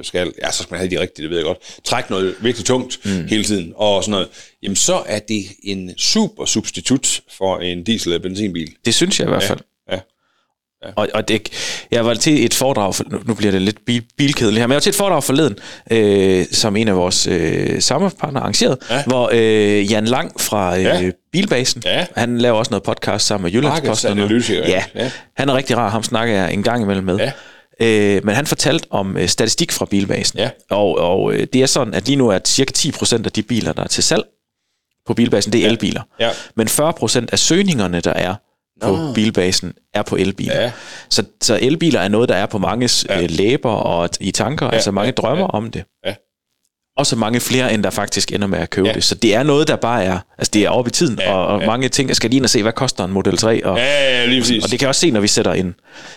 skal, 0.03 0.31
ja, 0.43 0.51
så 0.51 0.63
skal 0.63 0.73
man 0.73 0.79
have 0.79 0.89
de 0.91 0.99
rigtige, 1.01 1.23
det 1.23 1.29
ved 1.29 1.37
jeg 1.37 1.45
godt, 1.45 1.57
trække 1.83 2.11
noget 2.11 2.35
virkelig 2.41 2.65
tungt 2.65 2.97
mm. 3.05 3.27
hele 3.29 3.43
tiden, 3.43 3.73
og 3.75 4.03
sådan 4.03 4.11
noget, 4.11 4.27
jamen 4.63 4.75
så 4.75 5.03
er 5.05 5.19
det 5.19 5.43
en 5.63 5.97
super 5.97 6.45
substitut 6.45 7.21
for 7.37 7.57
en 7.57 7.83
diesel- 7.89 8.05
eller 8.05 8.19
benzinbil. 8.19 8.75
Det 8.85 8.93
synes 8.95 9.19
jeg 9.19 9.27
i 9.27 9.29
hvert 9.29 9.43
fald. 9.43 9.59
Ja. 9.91 9.99
Og, 10.95 11.07
og 11.13 11.27
det, 11.27 11.49
jeg 11.91 12.05
var 12.05 12.13
til 12.13 12.45
et 12.45 12.53
foredrag, 12.53 12.95
for, 12.95 13.03
nu- 13.27 13.33
bliver 13.33 13.51
det 13.51 13.61
lidt 13.61 13.85
bil, 13.85 14.03
bilkedeligt 14.17 14.59
her, 14.59 14.67
men 14.67 14.71
jeg 14.71 14.75
var 14.75 14.79
til 14.81 14.89
et 14.89 14.95
foredrag 14.95 15.23
forleden, 15.23 15.55
øh, 15.91 16.45
som 16.51 16.75
en 16.75 16.87
af 16.87 16.95
vores 16.95 17.27
øh, 17.27 17.81
samarbejdspartnere 17.81 18.43
arrangerede, 18.43 18.77
Ja. 18.89 18.95
ja. 18.95 19.03
hvor 19.07 19.29
øh, 19.33 19.91
Jan 19.91 20.05
Lang 20.05 20.41
fra 20.41 20.77
øh, 20.77 20.83
Ja. 20.83 20.99
ja. 21.01 21.11
Bilbasen, 21.31 21.81
Ja. 21.85 22.05
han 22.15 22.37
laver 22.37 22.57
også 22.57 22.69
noget 22.69 22.83
podcast 22.83 23.25
sammen 23.25 23.43
med 23.43 23.51
Jyllandsposten. 23.51 24.09
Ja. 24.67 24.83
ja. 24.95 25.11
han 25.37 25.49
er 25.49 25.53
rigtig 25.53 25.77
rar, 25.77 25.89
ham 25.89 26.03
snakker 26.03 26.33
jeg 26.35 26.53
en 26.53 26.63
gang 26.63 26.83
imellem 26.83 27.03
med. 27.05 27.17
Ja. 27.17 27.31
Øh, 27.81 28.25
men 28.25 28.35
han 28.35 28.45
fortalte 28.47 28.87
om 28.89 29.17
øh, 29.17 29.27
statistik 29.27 29.71
fra 29.71 29.85
Bilbasen, 29.85 30.39
Ja. 30.39 30.49
og, 30.69 30.97
og 30.97 31.33
øh, 31.33 31.47
det 31.53 31.61
er 31.61 31.65
sådan, 31.65 31.93
at 31.93 32.05
lige 32.05 32.15
nu 32.15 32.29
er 32.29 32.39
cirka 32.45 32.71
10% 32.77 33.25
af 33.25 33.31
de 33.31 33.43
biler, 33.43 33.73
der 33.73 33.83
er 33.83 33.87
til 33.87 34.03
salg 34.03 34.23
på 35.07 35.13
Bilbasen, 35.13 35.53
det 35.53 35.65
er 35.65 35.69
elbiler. 35.69 36.01
Ja. 36.19 36.29
Men 36.55 36.67
40% 36.67 37.25
af 37.31 37.39
søgningerne, 37.39 37.99
der 38.01 38.13
er 38.13 38.35
på 38.81 38.95
Nå. 38.95 39.13
bilbasen, 39.13 39.73
er 39.93 40.01
på 40.01 40.15
elbiler. 40.15 40.61
Ja. 40.61 40.71
Så, 41.09 41.23
så 41.41 41.59
elbiler 41.61 41.99
er 41.99 42.07
noget, 42.07 42.29
der 42.29 42.35
er 42.35 42.45
på 42.45 42.57
manges 42.57 43.05
Ja. 43.09 43.19
ja. 43.19 43.25
læber 43.25 43.69
og 43.71 44.09
i 44.19 44.31
tanker. 44.31 44.65
Ja, 44.65 44.71
altså 44.71 44.91
mange 44.91 45.05
ja, 45.05 45.13
ja, 45.23 45.27
drømmer 45.27 45.43
ja. 45.43 45.49
ja. 45.53 45.57
om 45.57 45.71
det. 45.71 45.83
Ja. 46.05 46.13
Også 46.97 47.15
mange 47.15 47.39
flere, 47.39 47.73
end 47.73 47.83
der 47.83 47.89
faktisk 47.89 48.31
ender 48.31 48.47
med 48.47 48.59
at 48.59 48.69
købe 48.69 48.87
Ja. 48.87 48.91
ja. 48.91 48.95
det. 48.95 49.03
Så 49.03 49.15
det 49.15 49.35
er 49.35 49.43
noget, 49.43 49.67
der 49.67 49.75
bare 49.75 50.03
er... 50.03 50.19
Altså 50.37 50.51
det 50.53 50.63
er 50.65 50.69
oppe 50.69 50.89
i 50.89 50.91
tiden, 50.91 51.19
Ja, 51.19 51.29
ja, 51.29 51.33
og, 51.35 51.47
og 51.47 51.57
ja. 51.57 51.63
ja. 51.63 51.71
mange 51.71 51.89
ting... 51.89 52.07
Jeg 52.09 52.15
skal 52.15 52.29
lige 52.29 52.37
ind 52.37 52.43
og 52.45 52.49
se, 52.49 52.61
hvad 52.61 52.73
koster 52.73 53.03
en 53.05 53.11
Model 53.11 53.37
3? 53.37 53.65
Og, 53.65 53.77
Ja, 53.77 54.19
ja, 54.19 54.25
lige 54.25 54.41
præcis. 54.41 54.63
og 54.63 54.71
det 54.71 54.79
kan 54.79 54.85
jeg 54.85 54.89
også 54.89 55.01
se, 55.01 55.11
når 55.11 55.19
vi 55.19 55.27
sætter 55.27 55.53
en, 55.53 55.75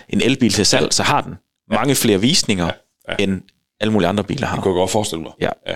en 0.09 0.21
elbil 0.21 0.53
til 0.53 0.65
salg, 0.65 0.93
så 0.93 1.03
har 1.03 1.21
den 1.21 1.33
mange 1.71 1.95
flere 1.95 2.21
visninger, 2.21 2.65
Ja. 2.65 2.71
ja. 3.19 3.23
end 3.23 3.41
alle 3.79 3.91
mulige 3.93 4.07
andre 4.09 4.23
biler 4.23 4.47
har. 4.47 4.55
Det 4.55 4.63
kunne 4.63 4.73
jeg 4.73 4.79
godt 4.81 4.91
forestille 4.91 5.21
mig. 5.23 5.31
Ja. 5.41 5.49
ja. 5.67 5.75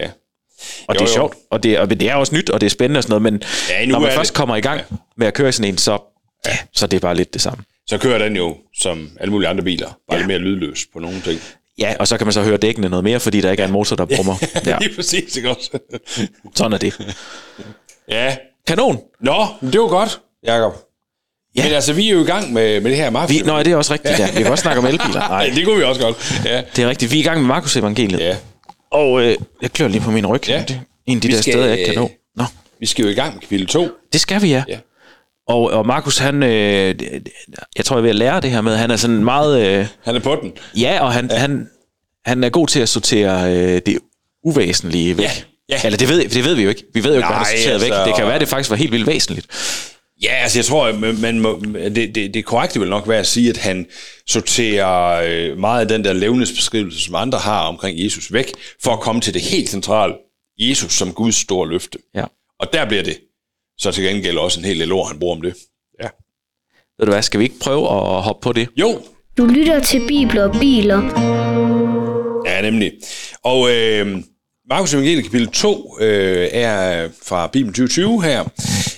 ja. 0.00 0.10
Og 0.88 0.94
Jo, 0.94 0.98
det 0.98 1.00
er 1.00 1.04
jo. 1.04 1.06
sjovt, 1.14 1.36
og 1.50 1.62
det, 1.62 1.78
og 1.78 1.90
det 1.90 2.02
er 2.02 2.14
også 2.14 2.34
nyt, 2.34 2.50
og 2.50 2.60
det 2.60 2.66
er 2.66 2.70
spændende 2.70 2.98
og 2.98 3.02
sådan 3.02 3.22
noget, 3.22 3.32
men 3.32 3.42
Ja, 3.70 3.86
når 3.86 3.98
man 3.98 4.10
er 4.10 4.14
først 4.14 4.28
det. 4.28 4.36
kommer 4.36 4.56
i 4.56 4.60
gang 4.60 4.80
Ja. 4.90 4.96
med 5.16 5.26
at 5.26 5.34
køre 5.34 5.52
sådan 5.52 5.72
en, 5.72 5.78
så, 5.78 5.98
ja, 6.46 6.58
så 6.72 6.84
er 6.84 6.88
det 6.88 7.00
bare 7.00 7.14
lidt 7.14 7.32
det 7.34 7.42
samme. 7.42 7.64
Så 7.86 7.98
kører 7.98 8.18
den 8.18 8.36
jo 8.36 8.56
som 8.78 9.10
alle 9.20 9.32
mulige 9.32 9.48
andre 9.48 9.64
biler, 9.64 9.86
bare 9.86 9.96
ja. 10.10 10.16
Lidt 10.16 10.26
mere 10.26 10.38
lydløs 10.38 10.86
på 10.92 10.98
nogle 10.98 11.20
ting. 11.20 11.40
Ja, 11.78 11.94
og 11.98 12.08
så 12.08 12.18
kan 12.18 12.26
man 12.26 12.32
så 12.32 12.42
høre 12.42 12.56
dækkene 12.56 12.88
noget 12.88 13.04
mere, 13.04 13.20
fordi 13.20 13.40
der 13.40 13.50
ikke 13.50 13.62
er 13.62 13.66
en 13.66 13.72
motor, 13.72 13.96
der 13.96 14.04
brummer. 14.16 14.34
Ja, 14.66 14.78
Lige 14.78 14.94
præcis, 14.96 15.36
ikke 15.36 15.50
også? 15.50 15.78
sådan 16.54 16.72
er 16.72 16.78
det. 16.78 17.14
ja. 18.08 18.36
Kanon! 18.66 19.00
Nå, 19.20 19.46
det 19.60 19.80
var 19.80 19.88
godt, 19.88 20.20
Jacob. 20.46 20.72
Ja. 21.56 21.64
Men 21.64 21.72
altså, 21.72 21.92
vi 21.92 22.08
er 22.08 22.12
jo 22.12 22.22
i 22.22 22.26
gang 22.26 22.52
med, 22.52 22.80
med 22.80 22.90
det 22.90 22.98
her 22.98 23.10
Markus. 23.10 23.34
Vi, 23.34 23.42
nå, 23.44 23.56
er 23.56 23.62
det 23.62 23.76
også 23.76 23.92
rigtigt, 23.92 24.18
ja. 24.18 24.26
Vi 24.36 24.42
kan 24.42 24.46
også 24.50 24.62
snakke 24.62 24.78
om 24.78 24.86
elbiler. 24.86 25.28
Nej, 25.28 25.50
det 25.54 25.64
kunne 25.64 25.76
vi 25.76 25.82
også 25.82 26.00
godt. 26.00 26.40
Ja. 26.44 26.62
det 26.76 26.84
er 26.84 26.88
rigtigt. 26.88 27.12
Vi 27.12 27.16
er 27.16 27.20
i 27.20 27.24
gang 27.24 27.38
med 27.40 27.46
Markus 27.48 27.76
Evangeliet. 27.76 28.20
ja. 28.20 28.36
Og 28.92 29.22
øh, 29.22 29.36
jeg 29.62 29.72
klør 29.72 29.88
lige 29.88 30.00
på 30.00 30.10
min 30.10 30.26
ryg. 30.26 30.48
Ja. 30.48 30.64
Det 30.68 30.76
er 30.76 30.80
en 31.06 31.16
af 31.16 31.22
de 31.22 31.28
Vi 31.28 31.34
der 31.34 31.40
skal, 31.42 31.52
steder, 31.52 31.66
jeg 31.66 31.78
ikke 31.78 31.92
kan 31.92 32.02
øh, 32.02 32.02
nå. 32.02 32.10
Nå, 32.36 32.44
Vi 32.80 32.86
skal 32.86 33.02
jo 33.04 33.10
i 33.10 33.14
gang 33.14 33.34
med 33.34 33.40
kapitel 33.40 33.66
2. 33.66 33.88
det 34.12 34.20
skal 34.20 34.42
vi, 34.42 34.48
ja. 34.48 34.64
Ja. 34.68 34.78
Og, 35.48 35.70
og 35.70 35.86
Markus, 35.86 36.18
han, 36.18 36.42
øh, 36.42 36.94
jeg 37.76 37.84
tror, 37.84 37.96
jeg 37.96 37.98
er 37.98 38.02
ved 38.02 38.10
at 38.10 38.16
lære 38.16 38.40
det 38.40 38.50
her 38.50 38.60
med, 38.60 38.76
han 38.76 38.90
er 38.90 38.96
sådan 38.96 39.24
meget, 39.24 39.60
øh, 39.66 39.86
Han 40.04 40.16
er 40.16 40.20
på 40.20 40.38
den. 40.42 40.52
ja, 40.76 40.98
og 41.00 41.12
han, 41.12 41.28
ja. 41.30 41.36
han, 41.36 41.68
han 42.26 42.44
er 42.44 42.48
god 42.48 42.66
til 42.66 42.80
at 42.80 42.88
sortere 42.88 43.52
øh, 43.56 43.80
det 43.86 43.98
uvæsentlige 44.44 45.16
væk. 45.18 45.24
Ja, 45.24 45.30
ja. 45.68 45.80
Eller 45.84 45.96
det 45.98 46.08
ved, 46.08 46.28
det 46.28 46.44
ved 46.44 46.54
vi 46.54 46.62
jo 46.62 46.68
ikke. 46.68 46.84
Vi 46.94 47.04
ved 47.04 47.10
jo 47.10 47.16
ikke, 47.16 47.26
hvad 47.28 47.36
han 47.36 47.46
sorteret 47.46 47.72
altså- 47.72 47.88
væk. 47.88 48.06
Det 48.06 48.14
kan 48.16 48.26
være, 48.26 48.38
det 48.38 48.48
faktisk 48.48 48.70
var 48.70 48.76
helt 48.76 48.92
vildt 48.92 49.06
væsentligt. 49.06 49.46
Ja, 50.22 50.34
altså 50.34 50.58
jeg 50.58 50.64
tror, 50.64 50.92
man, 50.92 51.20
man 51.20 51.40
må, 51.40 51.62
det, 51.74 52.14
det, 52.14 52.34
det 52.34 52.44
korrekte 52.44 52.80
vil 52.80 52.88
nok 52.88 53.08
være 53.08 53.18
at 53.18 53.26
sige, 53.26 53.50
at 53.50 53.56
han 53.56 53.86
sorterer 54.26 55.22
øh, 55.26 55.58
meget 55.58 55.80
af 55.80 55.88
den 55.88 56.04
der 56.04 56.12
levnedsbeskrivelse, 56.12 57.00
som 57.00 57.14
andre 57.14 57.38
har 57.38 57.66
omkring 57.66 58.04
Jesus 58.04 58.32
væk, 58.32 58.52
for 58.82 58.90
at 58.92 59.00
komme 59.00 59.20
til 59.20 59.34
det 59.34 59.42
helt 59.42 59.68
centrale. 59.70 60.14
Jesus 60.58 60.92
som 60.92 61.12
Guds 61.12 61.34
store 61.36 61.68
løfte. 61.68 61.98
Ja. 62.14 62.24
Og 62.58 62.72
der 62.72 62.84
bliver 62.88 63.02
det 63.02 63.18
så 63.78 63.92
til 63.92 64.04
gengæld 64.04 64.38
også 64.38 64.60
en 64.60 64.64
hel 64.66 64.80
del 64.80 64.92
ord, 64.92 65.08
han 65.08 65.18
bruger 65.18 65.36
om 65.36 65.42
det. 65.42 65.54
Ja. 66.02 66.08
Ved 66.98 67.06
du 67.06 67.12
hvad, 67.12 67.22
skal 67.22 67.40
vi 67.40 67.44
ikke 67.44 67.58
prøve 67.60 67.84
at 67.86 68.22
hoppe 68.22 68.42
på 68.42 68.52
det? 68.52 68.68
Jo, 68.76 69.02
Du 69.38 69.46
lytter 69.46 69.80
til 69.80 70.02
Bibler 70.08 70.44
og 70.44 70.60
Biler. 70.60 71.02
Ja, 72.46 72.60
nemlig. 72.62 72.92
Og 73.44 73.70
øh, 73.76 74.22
Markus 74.70 74.94
Evangeliet 74.94 75.24
kapitel 75.24 75.48
2 75.48 75.96
øh, 76.00 76.48
er 76.52 77.08
fra 77.22 77.46
Bibelen 77.46 77.74
2020 77.74 78.22
her, 78.22 78.44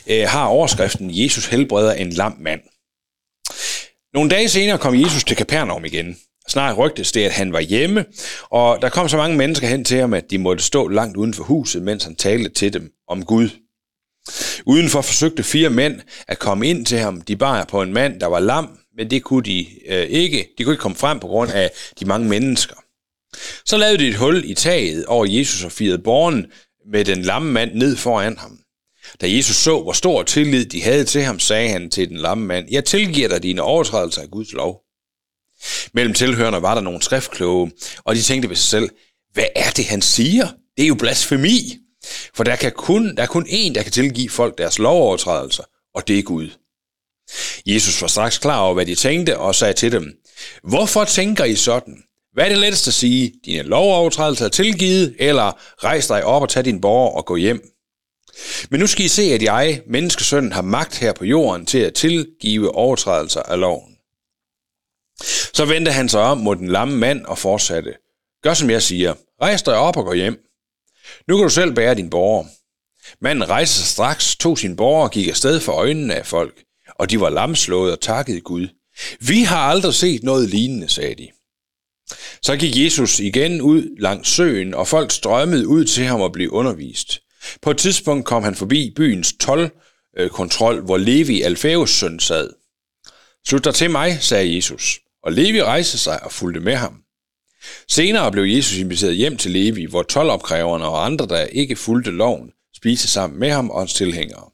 øh, 0.07 0.29
har 0.29 0.47
overskriften 0.47 1.11
Jesus 1.13 1.47
helbreder 1.47 1.93
en 1.93 2.11
lam 2.11 2.37
mand. 2.41 2.61
Nogle 4.15 4.31
dage 4.31 4.49
senere 4.49 4.79
kom 4.79 4.95
Jesus 4.95 5.25
til 5.25 5.37
Kapernaum 5.37 5.85
igen. 5.85 6.17
Snart 6.49 6.79
rygtes 6.79 7.13
det, 7.13 7.25
at 7.25 7.33
han 7.33 7.53
var 7.53 7.61
hjemme, 7.61 8.05
og 8.43 8.83
der 8.83 8.89
kom 8.89 9.09
så 9.09 9.17
mange 9.17 9.37
mennesker 9.37 9.67
hen 9.67 9.85
til 9.85 9.99
ham, 9.99 10.15
at 10.15 10.31
de 10.31 10.39
måtte 10.39 10.65
stå 10.65 10.89
langt 10.89 11.17
uden 11.17 11.35
for 11.35 11.45
huset, 11.45 11.83
mens 11.83 12.05
han 12.05 12.17
talte 12.17 12.49
til 12.51 12.73
dem 12.73 12.93
om 13.09 13.25
Gud. 13.25 13.49
Udenfor 14.67 15.01
forsøgte 15.01 15.43
fire 15.43 15.71
mænd 15.71 16.01
at 16.29 16.39
komme 16.39 16.69
ind 16.69 16.87
til 16.87 16.99
ham. 16.99 17.21
De 17.21 17.37
bar 17.37 17.65
på 17.65 17.83
en 17.83 17.93
mand, 17.93 18.21
der 18.21 18.27
var 18.27 18.41
lam, 18.41 18.79
men 18.97 19.11
det 19.11 19.23
kunne 19.23 19.43
de 19.43 19.67
øh, 19.87 20.03
ikke. 20.03 20.49
De 20.59 20.65
kunne 20.65 20.75
ikke 20.75 20.83
komme 20.83 20.97
frem 20.97 21.21
på 21.21 21.27
grund 21.27 21.51
af 21.51 21.71
de 22.01 22.05
mange 22.05 22.29
mennesker. 22.29 22.77
Så 23.65 23.77
lavede 23.77 23.99
de 23.99 24.09
et 24.09 24.17
hul 24.17 24.43
i 24.45 24.55
taget 24.55 25.07
over 25.07 25.27
Jesus 25.27 25.65
og 25.65 25.73
firede 25.73 25.99
borgen 25.99 26.47
med 26.93 27.05
den 27.05 27.23
lamme 27.23 27.53
mand 27.53 27.75
ned 27.75 27.97
foran 27.97 28.39
ham. 28.39 28.62
Da 29.21 29.33
Jesus 29.33 29.57
så, 29.57 29.83
hvor 29.83 29.93
stor 29.93 30.23
tillid 30.23 30.67
de 30.67 30.83
havde 30.83 31.05
til 31.05 31.23
ham, 31.23 31.39
sagde 31.39 31.69
han 31.69 31.91
til 31.91 32.09
den 32.09 32.17
lamme 32.17 32.47
mand, 32.47 32.67
jeg 32.71 32.85
tilgiver 32.85 33.29
dig 33.29 33.43
dine 33.43 33.63
overtrædelser 33.63 34.23
af 34.23 34.31
Guds 34.31 34.53
lov. 34.53 34.81
Mellem 35.95 36.15
tilhørende 36.15 36.63
var 36.63 36.75
der 36.75 36.81
nogle 36.81 37.03
skriftkloge, 37.03 37.73
og 37.99 38.15
de 38.15 38.23
tænkte 38.23 38.49
ved 38.49 38.57
sig 38.57 38.71
selv, 38.71 38.91
hvad 39.33 39.47
er 39.57 39.71
det, 39.71 39.85
han 39.85 40.03
siger? 40.03 40.49
Det 40.77 40.85
er 40.85 40.89
jo 40.89 40.95
blasfemi. 40.95 41.79
For 42.35 42.45
der, 42.45 42.57
kan 42.57 42.73
kun, 42.73 43.17
der 43.17 43.23
er 43.23 43.27
kun 43.27 43.47
én, 43.47 43.73
der 43.75 43.83
kan 43.83 43.93
tilgive 43.93 44.31
folk 44.31 44.59
deres 44.59 44.79
lovovertrædelser, 44.79 45.65
og 45.95 46.09
det 46.09 46.19
er 46.19 46.23
Gud. 46.23 46.51
Jesus 47.67 48.03
var 48.03 48.09
straks 48.09 48.39
klar 48.39 48.61
over, 48.61 48.75
hvad 48.75 48.87
de 48.87 48.95
tænkte, 48.95 49.39
og 49.39 49.55
sagde 49.55 49.75
til 49.75 49.93
dem, 49.93 50.13
Hvorfor 50.63 51.05
tænker 51.05 51.45
I 51.45 51.55
sådan? 51.55 52.03
Hvad 52.33 52.45
er 52.45 52.49
det 52.49 52.59
lettest 52.59 52.89
at 52.89 52.95
sige? 52.95 53.33
Dine 53.45 53.63
lovovertrædelser 53.63 54.45
er 54.45 54.49
tilgivet, 54.49 55.17
eller 55.19 55.53
rejs 55.85 56.07
dig 56.07 56.25
op 56.25 56.43
og 56.43 56.49
tag 56.49 56.65
din 56.65 56.81
borger 56.81 57.17
og 57.17 57.27
gå 57.27 57.37
hjem. 57.37 57.73
Men 58.71 58.81
nu 58.81 58.87
skal 58.87 59.05
I 59.05 59.09
se, 59.09 59.23
at 59.23 59.43
jeg, 59.43 59.83
menneskesønnen, 59.87 60.53
har 60.53 60.62
magt 60.62 60.99
her 60.99 61.12
på 61.12 61.25
jorden 61.25 61.67
til 61.67 61.79
at 61.79 61.95
tilgive 61.95 62.75
overtrædelser 62.75 63.43
af 63.43 63.61
loven. 63.61 63.97
Så 65.55 65.65
vendte 65.65 65.93
han 65.93 66.09
sig 66.09 66.21
om 66.21 66.39
mod 66.39 66.57
den 66.57 66.69
lamme 66.69 66.97
mand 66.97 67.25
og 67.25 67.39
fortsatte. 67.39 67.95
gør 68.43 68.55
som 68.55 68.71
jeg 68.71 68.83
siger. 68.83 69.15
Rejs 69.43 69.62
dig 69.62 69.75
op 69.75 69.97
og 69.97 70.05
gå 70.05 70.12
hjem. 70.12 70.39
Nu 71.29 71.37
kan 71.37 71.43
du 71.43 71.51
selv 71.51 71.75
bære 71.75 71.95
din 71.95 72.11
borger. 72.11 72.45
Manden 73.21 73.49
rejste 73.49 73.75
sig 73.77 73.87
straks, 73.87 74.37
tog 74.37 74.59
sin 74.59 74.77
borger 74.77 75.05
og 75.05 75.11
gik 75.11 75.29
afsted 75.29 75.61
for 75.61 75.73
øjnene 75.73 76.15
af 76.15 76.27
folk, 76.27 76.62
og 76.99 77.11
de 77.11 77.21
var 77.21 77.31
lamslået 77.31 77.93
og 77.93 78.01
takkede 78.01 78.41
Gud. 78.41 78.69
Vi 79.21 79.43
har 79.43 79.59
aldrig 79.59 79.95
set 79.95 80.23
noget 80.23 80.51
lignende, 80.51 80.89
sagde 80.89 81.15
de. 81.15 81.29
Så 82.43 82.57
gik 82.57 82.77
Jesus 82.77 83.21
igen 83.21 83.61
ud 83.61 83.97
langs 83.99 84.29
søen, 84.29 84.75
og 84.75 84.89
folk 84.89 85.11
strømmede 85.11 85.69
ud 85.69 85.85
til 85.85 86.05
ham 86.05 86.21
og 86.21 86.33
blev 86.33 86.51
undervist. 86.51 87.23
På 87.63 87.71
et 87.71 87.79
tidspunkt 87.79 88.27
kom 88.27 88.43
han 88.43 88.55
forbi 88.55 88.93
byens 88.97 89.35
12 89.41 89.71
kontrol, 90.29 90.81
hvor 90.81 90.97
Levi, 90.97 91.43
Alfæus 91.43 91.91
søn, 91.91 92.21
sad. 92.21 92.51
Slut 93.49 93.65
dig 93.65 93.75
til 93.75 93.91
mig, 93.91 94.19
sagde 94.21 94.57
Jesus, 94.57 94.99
og 95.23 95.33
Levi 95.33 95.63
rejste 95.63 95.99
sig 95.99 96.23
og 96.25 96.33
fulgte 96.33 96.61
med 96.61 96.77
ham. 96.77 97.03
Senere 97.89 98.33
blev 98.33 98.45
Jesus 98.45 98.79
inviteret 98.79 99.17
hjem 99.17 99.37
til 99.37 99.51
Levi, 99.51 99.85
hvor 99.85 100.03
tolvopkræverne 100.03 100.85
og 100.85 101.05
andre, 101.05 101.27
der 101.27 101.45
ikke 101.45 101.77
fulgte 101.77 102.11
loven, 102.11 102.51
spiste 102.77 103.09
sammen 103.09 103.41
med 103.41 103.51
ham 103.51 103.71
og 103.71 103.81
hans 103.81 103.95
tilhængere. 103.95 104.51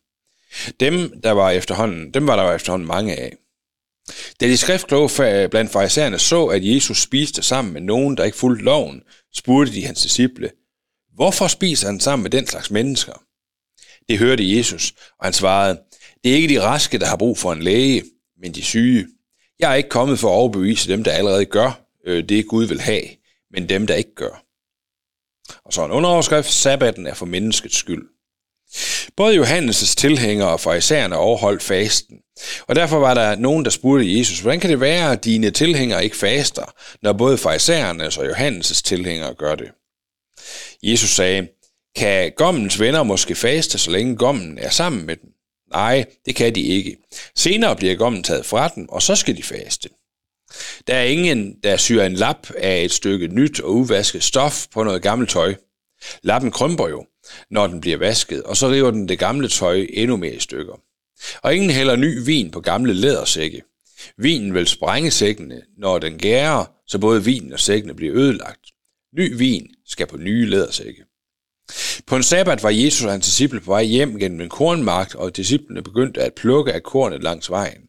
Dem, 0.81 1.21
der 1.21 1.31
var 1.31 1.51
efterhånden, 1.51 2.15
dem 2.15 2.27
var 2.27 2.37
der 2.37 2.55
efterhånden 2.55 2.89
mange 2.89 3.17
af. 3.17 3.37
Da 4.41 4.47
de 4.47 4.57
skriftkloge 4.57 5.09
blandt 5.49 5.73
farisæerne 5.73 6.19
så, 6.19 6.47
at 6.47 6.65
Jesus 6.65 7.03
spiste 7.03 7.43
sammen 7.43 7.73
med 7.73 7.81
nogen, 7.81 8.17
der 8.17 8.25
ikke 8.25 8.39
fulgte 8.39 8.65
loven, 8.65 9.03
spurgte 9.35 9.73
de 9.73 9.87
hans 9.87 10.03
disciple, 10.03 10.51
hvorfor 11.19 11.47
spiser 11.47 11.87
han 11.87 12.01
sammen 12.01 12.23
med 12.23 12.31
den 12.31 12.47
slags 12.47 12.71
mennesker? 12.71 13.13
Det 14.09 14.19
hørte 14.19 14.57
Jesus, 14.57 14.95
og 15.19 15.27
han 15.27 15.33
svarede, 15.33 15.81
det 16.25 16.33
er 16.33 16.37
ikke 16.37 16.55
de 16.55 16.63
raske, 16.63 16.99
der 16.99 17.07
har 17.07 17.17
brug 17.17 17.39
for 17.39 17.53
en 17.53 17.63
læge, 17.63 18.05
men 18.43 18.55
de 18.55 18.63
syge. 18.63 19.07
Jeg 19.59 19.71
er 19.71 19.75
ikke 19.75 19.89
kommet 19.89 20.19
for 20.19 20.29
at 20.29 20.33
overbevise 20.35 20.89
dem, 20.89 21.05
der 21.05 21.13
allerede 21.13 21.45
gør 21.45 21.81
øh, 22.07 22.29
det, 22.29 22.47
Gud 22.47 22.65
vil 22.65 22.81
have, 22.81 23.03
men 23.53 23.69
dem, 23.69 23.87
der 23.87 23.95
ikke 23.95 24.15
gør. 24.15 24.45
Og 25.65 25.73
så 25.73 25.85
en 25.85 25.91
underoverskrift, 25.91 26.53
sabbaten 26.53 27.07
er 27.07 27.15
for 27.15 27.27
menneskets 27.27 27.77
skyld. 27.77 28.09
Både 29.17 29.43
Johannes' 29.43 29.95
tilhængere 29.95 30.49
og 30.49 30.61
farisæerne 30.61 31.17
overholdt 31.17 31.63
fasten, 31.63 32.17
og 32.67 32.77
derfor 32.77 32.99
var 32.99 33.15
der 33.15 33.37
nogen, 33.37 33.65
der 33.65 33.71
spurgte 33.71 34.19
Jesus, 34.19 34.41
hvordan 34.41 34.61
kan 34.61 34.71
det 34.71 34.81
være, 34.81 35.13
at 35.13 35.25
dine 35.25 35.51
tilhængere 35.51 36.05
ikke 36.05 36.17
faster, 36.17 36.75
når 37.03 37.13
både 37.13 37.39
farisæernes 37.39 38.19
og 38.19 38.27
Johannes' 38.27 38.83
tilhængere 38.83 39.35
gør 39.35 39.55
det? 39.55 39.71
Jesus 40.83 41.11
sagde, 41.11 41.49
kan 41.97 42.33
gommens 42.37 42.81
venner 42.81 43.03
måske 43.03 43.35
faste, 43.35 43.79
så 43.79 43.91
længe 43.91 44.17
gommen 44.17 44.59
er 44.59 44.71
sammen 44.71 45.07
med 45.07 45.17
dem? 45.17 45.31
Nej, 45.73 46.05
det 46.27 46.37
kan 46.37 46.55
de 46.55 46.63
ikke. 46.63 46.97
Senere 47.37 47.77
bliver 47.77 47.95
gommen 47.95 48.23
taget 48.23 48.47
fra 48.47 48.69
dem, 48.69 48.89
og 48.89 49.03
så 49.03 49.17
skal 49.17 49.37
de 49.37 49.43
faste. 49.43 49.89
Der 50.87 50.95
er 50.95 51.03
ingen, 51.03 51.55
der 51.63 51.77
syr 51.77 52.03
en 52.03 52.15
lap 52.15 52.51
af 52.57 52.85
et 52.85 52.93
stykke 52.93 53.27
nyt 53.27 53.61
og 53.61 53.75
uvasket 53.75 54.23
stof 54.23 54.67
på 54.73 54.83
noget 54.83 55.03
gammelt 55.03 55.31
tøj. 55.31 55.55
Lappen 56.23 56.51
krymper 56.51 56.89
jo, 56.89 57.07
når 57.51 57.67
den 57.67 57.81
bliver 57.81 57.97
vasket, 57.97 58.43
og 58.43 58.57
så 58.57 58.71
river 58.71 58.91
den 58.91 59.09
det 59.09 59.19
gamle 59.19 59.49
tøj 59.49 59.87
endnu 59.91 60.17
mere 60.17 60.35
i 60.35 60.41
stykker. 60.41 60.81
Og 61.43 61.55
ingen 61.55 61.71
hælder 61.71 61.97
ny 61.97 62.25
vin 62.25 62.51
på 62.51 62.61
gamle 62.61 62.93
lædersække. 62.93 63.63
Vinen 64.17 64.55
vil 64.55 64.67
sprænge 64.67 65.11
sækkene, 65.11 65.63
når 65.79 65.99
den 65.99 66.19
gærer, 66.19 66.65
så 66.87 66.99
både 66.99 67.25
vinen 67.25 67.53
og 67.53 67.61
sækkene 67.61 67.95
bliver 67.95 68.15
ødelagt. 68.15 68.61
Ny 69.19 69.37
vin 69.37 69.67
skal 69.89 70.07
på 70.07 70.17
nye 70.17 70.47
lædersække. 70.47 71.05
På 72.07 72.17
en 72.17 72.23
sabbat 72.23 72.63
var 72.63 72.71
Jesus 72.71 73.05
og 73.05 73.13
hans 73.13 73.27
disciple 73.27 73.61
på 73.61 73.71
vej 73.71 73.83
hjem 73.83 74.19
gennem 74.19 74.41
en 74.41 74.49
kornmark, 74.49 75.15
og 75.15 75.37
disciplene 75.37 75.83
begyndte 75.83 76.23
at 76.23 76.35
plukke 76.35 76.73
af 76.73 76.83
kornet 76.83 77.23
langs 77.23 77.51
vejen. 77.51 77.83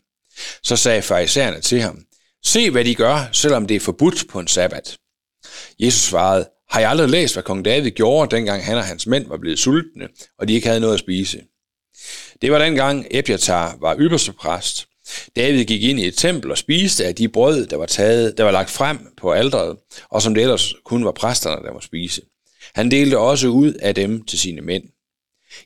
Så 0.64 0.76
sagde 0.76 1.02
farisæerne 1.02 1.62
til 1.62 1.82
ham, 1.82 2.06
Se, 2.46 2.72
hvad 2.72 2.86
de 2.86 2.96
gør, 2.96 3.30
selvom 3.32 3.68
det 3.68 3.76
er 3.76 3.80
forbudt 3.80 4.26
på 4.30 4.40
en 4.40 4.48
sabbat. 4.48 4.98
Jesus 5.80 6.02
svarede, 6.02 6.50
har 6.70 6.80
jeg 6.80 6.90
aldrig 6.90 7.10
læst, 7.10 7.36
hvad 7.36 7.44
kong 7.44 7.66
David 7.66 7.92
gjorde, 7.92 8.36
dengang 8.36 8.66
han 8.66 8.78
og 8.78 8.84
hans 8.84 9.08
mænd 9.08 9.28
var 9.28 9.38
blevet 9.38 9.60
sultne, 9.60 10.08
og 10.40 10.48
de 10.48 10.54
ikke 10.54 10.68
havde 10.68 10.80
noget 10.80 10.94
at 10.94 11.00
spise? 11.00 11.42
Det 12.42 12.52
var 12.52 12.60
dengang 12.60 13.06
Epiatar 13.12 13.78
var 13.82 13.96
ypperste 14.00 14.34
præst. 14.34 14.89
David 15.36 15.66
gik 15.66 15.84
ind 15.84 16.00
i 16.00 16.08
et 16.08 16.16
tempel 16.16 16.52
og 16.52 16.58
spiste 16.58 17.06
af 17.06 17.16
de 17.16 17.30
brød, 17.30 17.68
der 17.68 17.76
var, 17.76 17.86
taget, 17.86 18.38
der 18.38 18.44
var 18.44 18.52
lagt 18.52 18.70
frem 18.70 19.14
på 19.18 19.32
alderet, 19.32 19.78
og 20.10 20.22
som 20.22 20.34
det 20.34 20.42
ellers 20.42 20.74
kun 20.86 21.06
var 21.06 21.12
præsterne, 21.12 21.66
der 21.66 21.74
må 21.74 21.82
spise. 21.82 22.22
Han 22.74 22.92
delte 22.92 23.18
også 23.18 23.48
ud 23.48 23.74
af 23.74 23.96
dem 23.96 24.26
til 24.26 24.40
sine 24.40 24.62
mænd. 24.62 24.84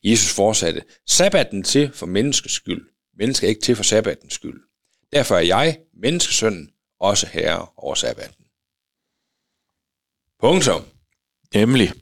Jesus 0.04 0.34
fortsatte, 0.34 0.84
sabbaten 1.08 1.64
til 1.64 1.92
for 1.94 2.06
menneskets 2.06 2.54
skyld, 2.54 2.90
mennesker 3.18 3.48
ikke 3.48 3.62
til 3.62 3.76
for 3.76 3.84
sabbatens 3.84 4.34
skyld. 4.34 4.62
Derfor 5.14 5.36
er 5.36 5.42
jeg, 5.42 5.80
menneskesønnen, 5.94 6.70
også 7.00 7.28
herre 7.28 7.68
over 7.78 7.96
sabbaten. 7.96 8.46
Punktum. 10.40 10.86
Nemlig. 11.54 11.94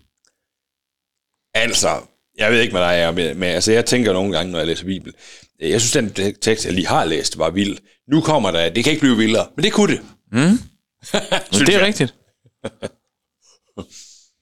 Altså, 1.54 2.02
jeg 2.38 2.52
ved 2.52 2.62
ikke, 2.62 2.72
hvad 2.72 2.82
der 2.82 2.88
er 2.88 3.12
med, 3.12 3.34
med, 3.34 3.48
altså 3.48 3.72
jeg 3.72 3.86
tænker 3.86 4.14
nogle 4.14 4.38
gange, 4.38 4.52
når 4.52 4.60
jeg 4.60 4.68
læser 4.68 4.86
Bibelen, 4.86 5.16
jeg 5.62 5.82
synes, 5.82 6.14
den 6.16 6.34
tekst, 6.42 6.66
jeg 6.66 6.74
lige 6.74 6.88
har 6.88 7.06
læst, 7.06 7.38
var 7.38 7.50
vild. 7.50 7.78
Nu 8.12 8.22
kommer 8.22 8.52
der, 8.52 8.70
det 8.70 8.84
kan 8.84 8.92
ikke 8.94 9.02
blive 9.02 9.18
vildere, 9.18 9.48
men 9.56 9.64
det 9.64 9.74
kunne 9.74 9.94
det. 9.96 10.02
Mm. 10.32 10.40
det 11.52 11.70
er 11.70 11.74
jeg. 11.78 11.82
rigtigt. 11.82 12.14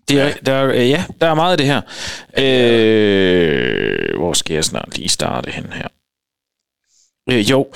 Det 0.10 0.20
er, 0.20 0.34
der, 0.46 0.54
er- 0.54 0.84
ja, 0.84 1.06
der 1.22 1.28
er 1.28 1.34
meget 1.34 1.52
af 1.52 1.58
det 1.58 1.66
her. 1.68 1.82
Øh, 2.40 4.18
hvor 4.18 4.34
skal 4.34 4.54
jeg 4.54 4.64
snart 4.66 4.98
lige 4.98 5.10
starte 5.10 5.52
hen 5.52 5.66
her? 5.74 5.88
Øh, 7.32 7.50
jo, 7.52 7.72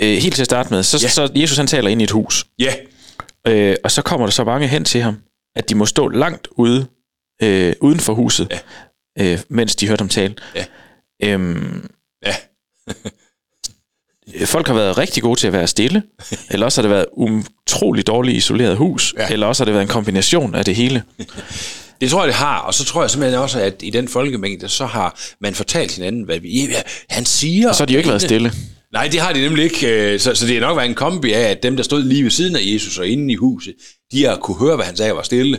øh, 0.00 0.16
helt 0.18 0.34
til 0.34 0.42
at 0.42 0.46
starte 0.46 0.70
med, 0.70 0.82
så, 0.82 0.96
Ja. 0.96 1.02
ja. 1.04 1.08
så 1.08 1.32
Jesus 1.40 1.56
han 1.56 1.66
taler 1.66 1.88
ind 1.90 2.00
i 2.00 2.04
et 2.04 2.10
hus, 2.10 2.46
Ja, 2.58 2.74
øh, 3.46 3.76
og 3.84 3.90
så 3.90 4.02
kommer 4.02 4.26
der 4.26 4.30
så 4.30 4.44
mange 4.44 4.66
hen 4.66 4.84
til 4.84 5.00
ham, 5.02 5.16
at 5.56 5.68
de 5.68 5.74
må 5.74 5.86
stå 5.86 6.08
langt 6.08 6.48
ude, 6.50 6.86
øh, 7.42 7.72
uden 7.80 8.00
for 8.00 8.14
huset, 8.14 8.60
Ja. 9.16 9.32
øh, 9.32 9.38
mens 9.48 9.76
de 9.76 9.88
hørte 9.88 10.00
ham 10.00 10.08
tale. 10.08 10.34
Ja. 10.54 10.64
Øhm, 11.24 11.90
ja, 12.26 12.34
folk 14.46 14.66
har 14.66 14.74
været 14.74 14.98
rigtig 14.98 15.22
gode 15.22 15.40
til 15.40 15.46
at 15.46 15.52
være 15.52 15.66
stille, 15.66 16.02
eller 16.50 16.66
også 16.66 16.82
har 16.82 16.88
det 16.88 16.96
været 16.96 17.06
utrolig 17.16 18.06
dårligt 18.06 18.36
isoleret 18.36 18.76
hus, 18.76 19.14
Ja. 19.18 19.28
eller 19.28 19.46
også 19.46 19.62
har 19.62 19.64
det 19.64 19.74
været 19.74 19.82
en 19.82 19.88
kombination 19.88 20.54
af 20.54 20.64
det 20.64 20.76
hele. 20.76 21.02
det 22.00 22.10
tror 22.10 22.20
jeg, 22.20 22.26
det 22.28 22.34
har. 22.34 22.58
Og 22.58 22.74
så 22.74 22.84
tror 22.84 23.02
jeg 23.02 23.10
simpelthen 23.10 23.40
også, 23.40 23.60
at 23.60 23.74
i 23.82 23.90
den 23.90 24.08
folkemængde, 24.08 24.68
så 24.68 24.86
har 24.86 25.20
man 25.40 25.54
fortalt 25.54 25.94
hinanden, 25.94 26.22
hvad 26.22 26.38
vi, 26.40 26.66
ja, 26.66 26.82
han 27.08 27.24
siger. 27.24 27.68
Og 27.68 27.74
så 27.74 27.82
har 27.82 27.86
de 27.86 27.92
jo 27.92 27.98
ikke 27.98 28.08
været 28.08 28.22
stille. 28.22 28.52
Nej, 28.92 29.08
det 29.08 29.20
har 29.20 29.32
de 29.32 29.40
nemlig 29.40 29.64
ikke. 29.64 30.12
øh, 30.14 30.20
Så, 30.20 30.34
så 30.34 30.46
det 30.46 30.56
er 30.56 30.60
nok 30.60 30.76
været 30.76 30.88
en 30.88 30.94
kombi 30.94 31.32
af, 31.32 31.40
at 31.50 31.62
dem, 31.62 31.76
der 31.76 31.82
stod 31.82 32.02
lige 32.02 32.24
ved 32.24 32.30
siden 32.30 32.56
af 32.56 32.60
Jesus 32.64 32.98
og 32.98 33.06
inde 33.08 33.32
i 33.32 33.36
huset, 33.36 33.74
de 34.12 34.24
har 34.24 34.36
kunne 34.36 34.58
høre, 34.58 34.76
hvad 34.76 34.86
han 34.86 34.96
sagde 34.96 35.14
var 35.14 35.22
stille. 35.22 35.58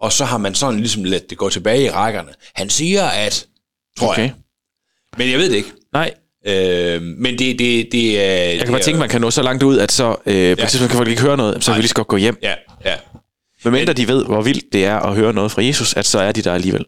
Og 0.00 0.12
så 0.12 0.24
har 0.24 0.38
man 0.38 0.54
sådan 0.54 0.80
ligesom 0.80 1.04
let 1.04 1.30
det 1.30 1.38
gå 1.38 1.48
tilbage 1.50 1.84
i 1.84 1.90
rækkerne. 1.90 2.28
Han 2.54 2.70
siger, 2.70 3.04
at... 3.04 3.46
Tror 3.98 4.08
Okay. 4.12 4.22
jeg. 4.22 4.32
Men 5.18 5.30
jeg 5.30 5.38
ved 5.38 5.50
det 5.50 5.56
ikke. 5.56 5.72
Nej, 5.92 6.14
Øh, 6.46 7.02
men 7.02 7.38
det, 7.38 7.58
det, 7.58 7.88
det 7.92 8.20
er... 8.20 8.50
jeg 8.50 8.58
kan 8.58 8.70
bare 8.70 8.80
tænke, 8.80 9.00
man 9.00 9.08
kan 9.08 9.20
nå 9.20 9.30
så 9.30 9.42
langt 9.42 9.62
ud, 9.62 9.78
at 9.78 9.92
så 9.92 10.16
øh, 10.26 10.56
på 10.56 10.62
et 10.62 10.68
tidspunkt 10.68 10.90
kan 10.90 10.96
folk 10.96 11.08
ikke 11.08 11.22
høre 11.22 11.36
noget, 11.36 11.64
så 11.64 11.70
vil 11.70 11.76
vi 11.76 11.82
lige 11.82 11.88
så 11.88 11.94
godt 11.94 12.08
gå 12.08 12.16
hjem. 12.16 12.38
Ja, 12.42 12.54
ja. 12.84 12.94
Men 13.64 13.72
mindre 13.72 13.92
de 13.92 14.08
ved, 14.08 14.24
hvor 14.24 14.42
vildt 14.42 14.64
det 14.72 14.84
er 14.84 14.96
at 14.96 15.14
høre 15.14 15.32
noget 15.32 15.52
fra 15.52 15.64
Jesus, 15.64 15.94
at 15.96 16.06
så 16.06 16.18
er 16.18 16.32
de 16.32 16.42
der 16.42 16.52
alligevel. 16.52 16.84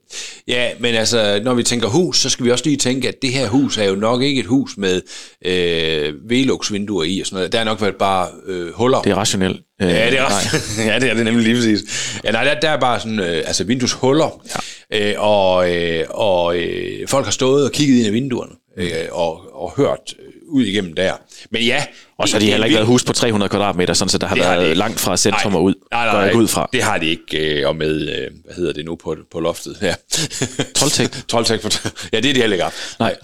Ja, 0.49 0.69
men 0.79 0.95
altså, 0.95 1.41
når 1.45 1.55
vi 1.55 1.63
tænker 1.63 1.89
hus, 1.89 2.19
så 2.19 2.31
skal 2.31 2.47
vi 2.47 2.51
også 2.51 2.65
lige 2.65 2.77
tænke, 2.77 3.09
at 3.09 3.15
det 3.23 3.33
her 3.33 3.49
hus 3.49 3.79
er 3.79 3.85
jo 3.85 3.95
nok 3.95 4.23
ikke 4.23 4.41
et 4.41 4.47
hus 4.47 4.77
med 4.77 5.01
øh, 5.45 6.15
veluxvinduer 6.29 7.05
i 7.05 7.21
og 7.21 7.27
sådan 7.27 7.37
noget. 7.37 7.53
Der 7.53 7.61
er 7.61 7.65
nok 7.65 7.81
været 7.81 7.95
bare 7.97 8.29
øh, 8.47 8.73
huller. 8.73 9.03
Det 9.03 9.11
er 9.11 9.15
rationelt. 9.15 9.61
Øh, 9.83 9.89
Ja, 9.89 10.11
det 10.11 10.19
er 10.19 10.23
også. 10.23 10.49
ja, 10.91 10.99
det 10.99 11.11
er 11.11 11.15
det 11.15 11.25
nemlig 11.25 11.45
lige 11.45 11.57
præcis. 11.57 11.81
Ja, 12.25 12.31
nej, 12.31 12.45
der, 12.45 12.61
der 12.61 12.71
er 12.71 12.81
bare 12.81 13.01
sådan, 13.01 13.21
øh, 13.21 13.43
altså 13.47 13.65
vindueshuller, 13.65 14.43
ja. 14.91 15.11
øh, 15.11 15.15
og, 15.19 15.77
øh, 15.77 16.05
og 16.11 16.59
øh, 16.59 17.09
folk 17.09 17.25
har 17.25 17.33
stået 17.33 17.65
og 17.65 17.73
kigget 17.73 17.97
ind 17.97 18.07
i 18.07 18.11
vinduerne, 18.11 18.53
øh, 18.77 18.91
og, 19.11 19.63
og 19.63 19.73
hørt 19.77 20.15
øh, 20.19 20.25
ud 20.49 20.65
igennem 20.65 20.93
der. 20.95 21.13
Men 21.51 21.63
ja... 21.63 21.85
Og 22.19 22.29
så 22.29 22.35
har 22.35 22.41
de 22.41 22.47
heller 22.47 22.67
ikke 22.67 22.75
været 22.75 22.87
hus 22.87 23.05
på 23.05 23.13
300 23.13 23.49
kvadratmeter, 23.49 23.95
sådan 23.95 24.09
så 24.09 24.19
der 24.19 24.27
har 24.27 24.35
Det 24.35 24.45
har 24.45 24.55
de 24.57 24.61
været 24.63 24.77
langt 24.77 25.01
fra 25.01 25.17
centrum 25.17 25.53
Nej, 25.53 25.59
og 25.59 25.65
ud. 25.65 25.75
Nej, 25.91 26.05
nej, 26.07 26.15
nej, 26.15 26.27
ikke 26.27 26.39
ud 26.39 26.49
fra. 26.49 26.69
Det 26.73 26.83
har 26.83 26.99
de 26.99 27.07
ikke, 27.11 27.61
øh, 27.61 27.69
og 27.69 27.77
med, 27.77 28.01
øh, 28.01 28.31
hvad 28.45 28.55
hedder 28.55 28.73
det 28.73 28.85
nu 28.85 28.97
på, 28.97 29.17
på 29.31 29.41
loftet? 29.41 29.79
Ja. 29.83 29.95
Troldtægt. 30.77 31.25
Troldtægt. 31.29 31.63
på- 31.63 31.71
Ja, 32.13 32.21
det 32.21 32.29
er 32.31 32.35
de 32.35 32.41
heller 32.41 32.55
ikke 32.55 32.63
haft. 32.63 32.97
Nej. 32.99 33.17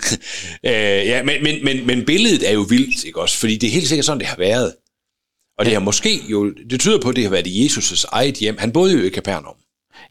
øh, 0.66 0.72
ja, 1.06 1.22
men, 1.22 1.42
men, 1.42 1.64
men, 1.64 1.86
men 1.86 2.04
billedet 2.04 2.48
er 2.48 2.52
jo 2.52 2.60
vildt, 2.60 3.04
ikke 3.04 3.20
også? 3.20 3.38
Fordi 3.38 3.56
det 3.56 3.66
er 3.66 3.70
helt 3.70 3.88
sikkert 3.88 4.04
sådan, 4.04 4.20
det 4.20 4.26
har 4.26 4.36
været. 4.36 4.72
Og 5.58 5.64
det 5.64 5.72
har 5.72 5.80
måske 5.80 6.20
jo, 6.28 6.50
det 6.70 6.80
tyder 6.80 7.00
på, 7.00 7.08
at 7.08 7.16
det 7.16 7.24
har 7.24 7.30
været 7.30 7.46
i 7.46 7.66
Jesus' 7.66 8.04
eget 8.12 8.34
hjem. 8.34 8.58
Han 8.58 8.72
boede 8.72 8.92
jo 8.98 9.02
i 9.04 9.08
Kapernaum. 9.08 9.54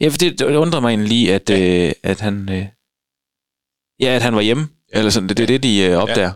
Ja, 0.01 0.07
for 0.07 0.17
det, 0.17 0.39
det 0.39 0.45
undrer 0.45 0.79
mig 0.79 0.89
egentlig 0.89 1.09
lige, 1.09 1.33
at, 1.35 1.49
ja. 1.49 1.85
øh, 1.87 1.93
at 2.03 2.19
han... 2.19 2.49
Øh, 2.51 2.65
ja, 4.01 4.15
at 4.15 4.21
han 4.21 4.35
var 4.35 4.41
hjemme. 4.41 4.67
Ja. 4.93 4.97
Eller 4.97 5.11
sådan, 5.11 5.29
det, 5.29 5.37
det 5.37 5.43
er 5.43 5.47
det, 5.47 5.63
de 5.63 5.79
øh, 5.79 5.97
opdager. 5.97 6.31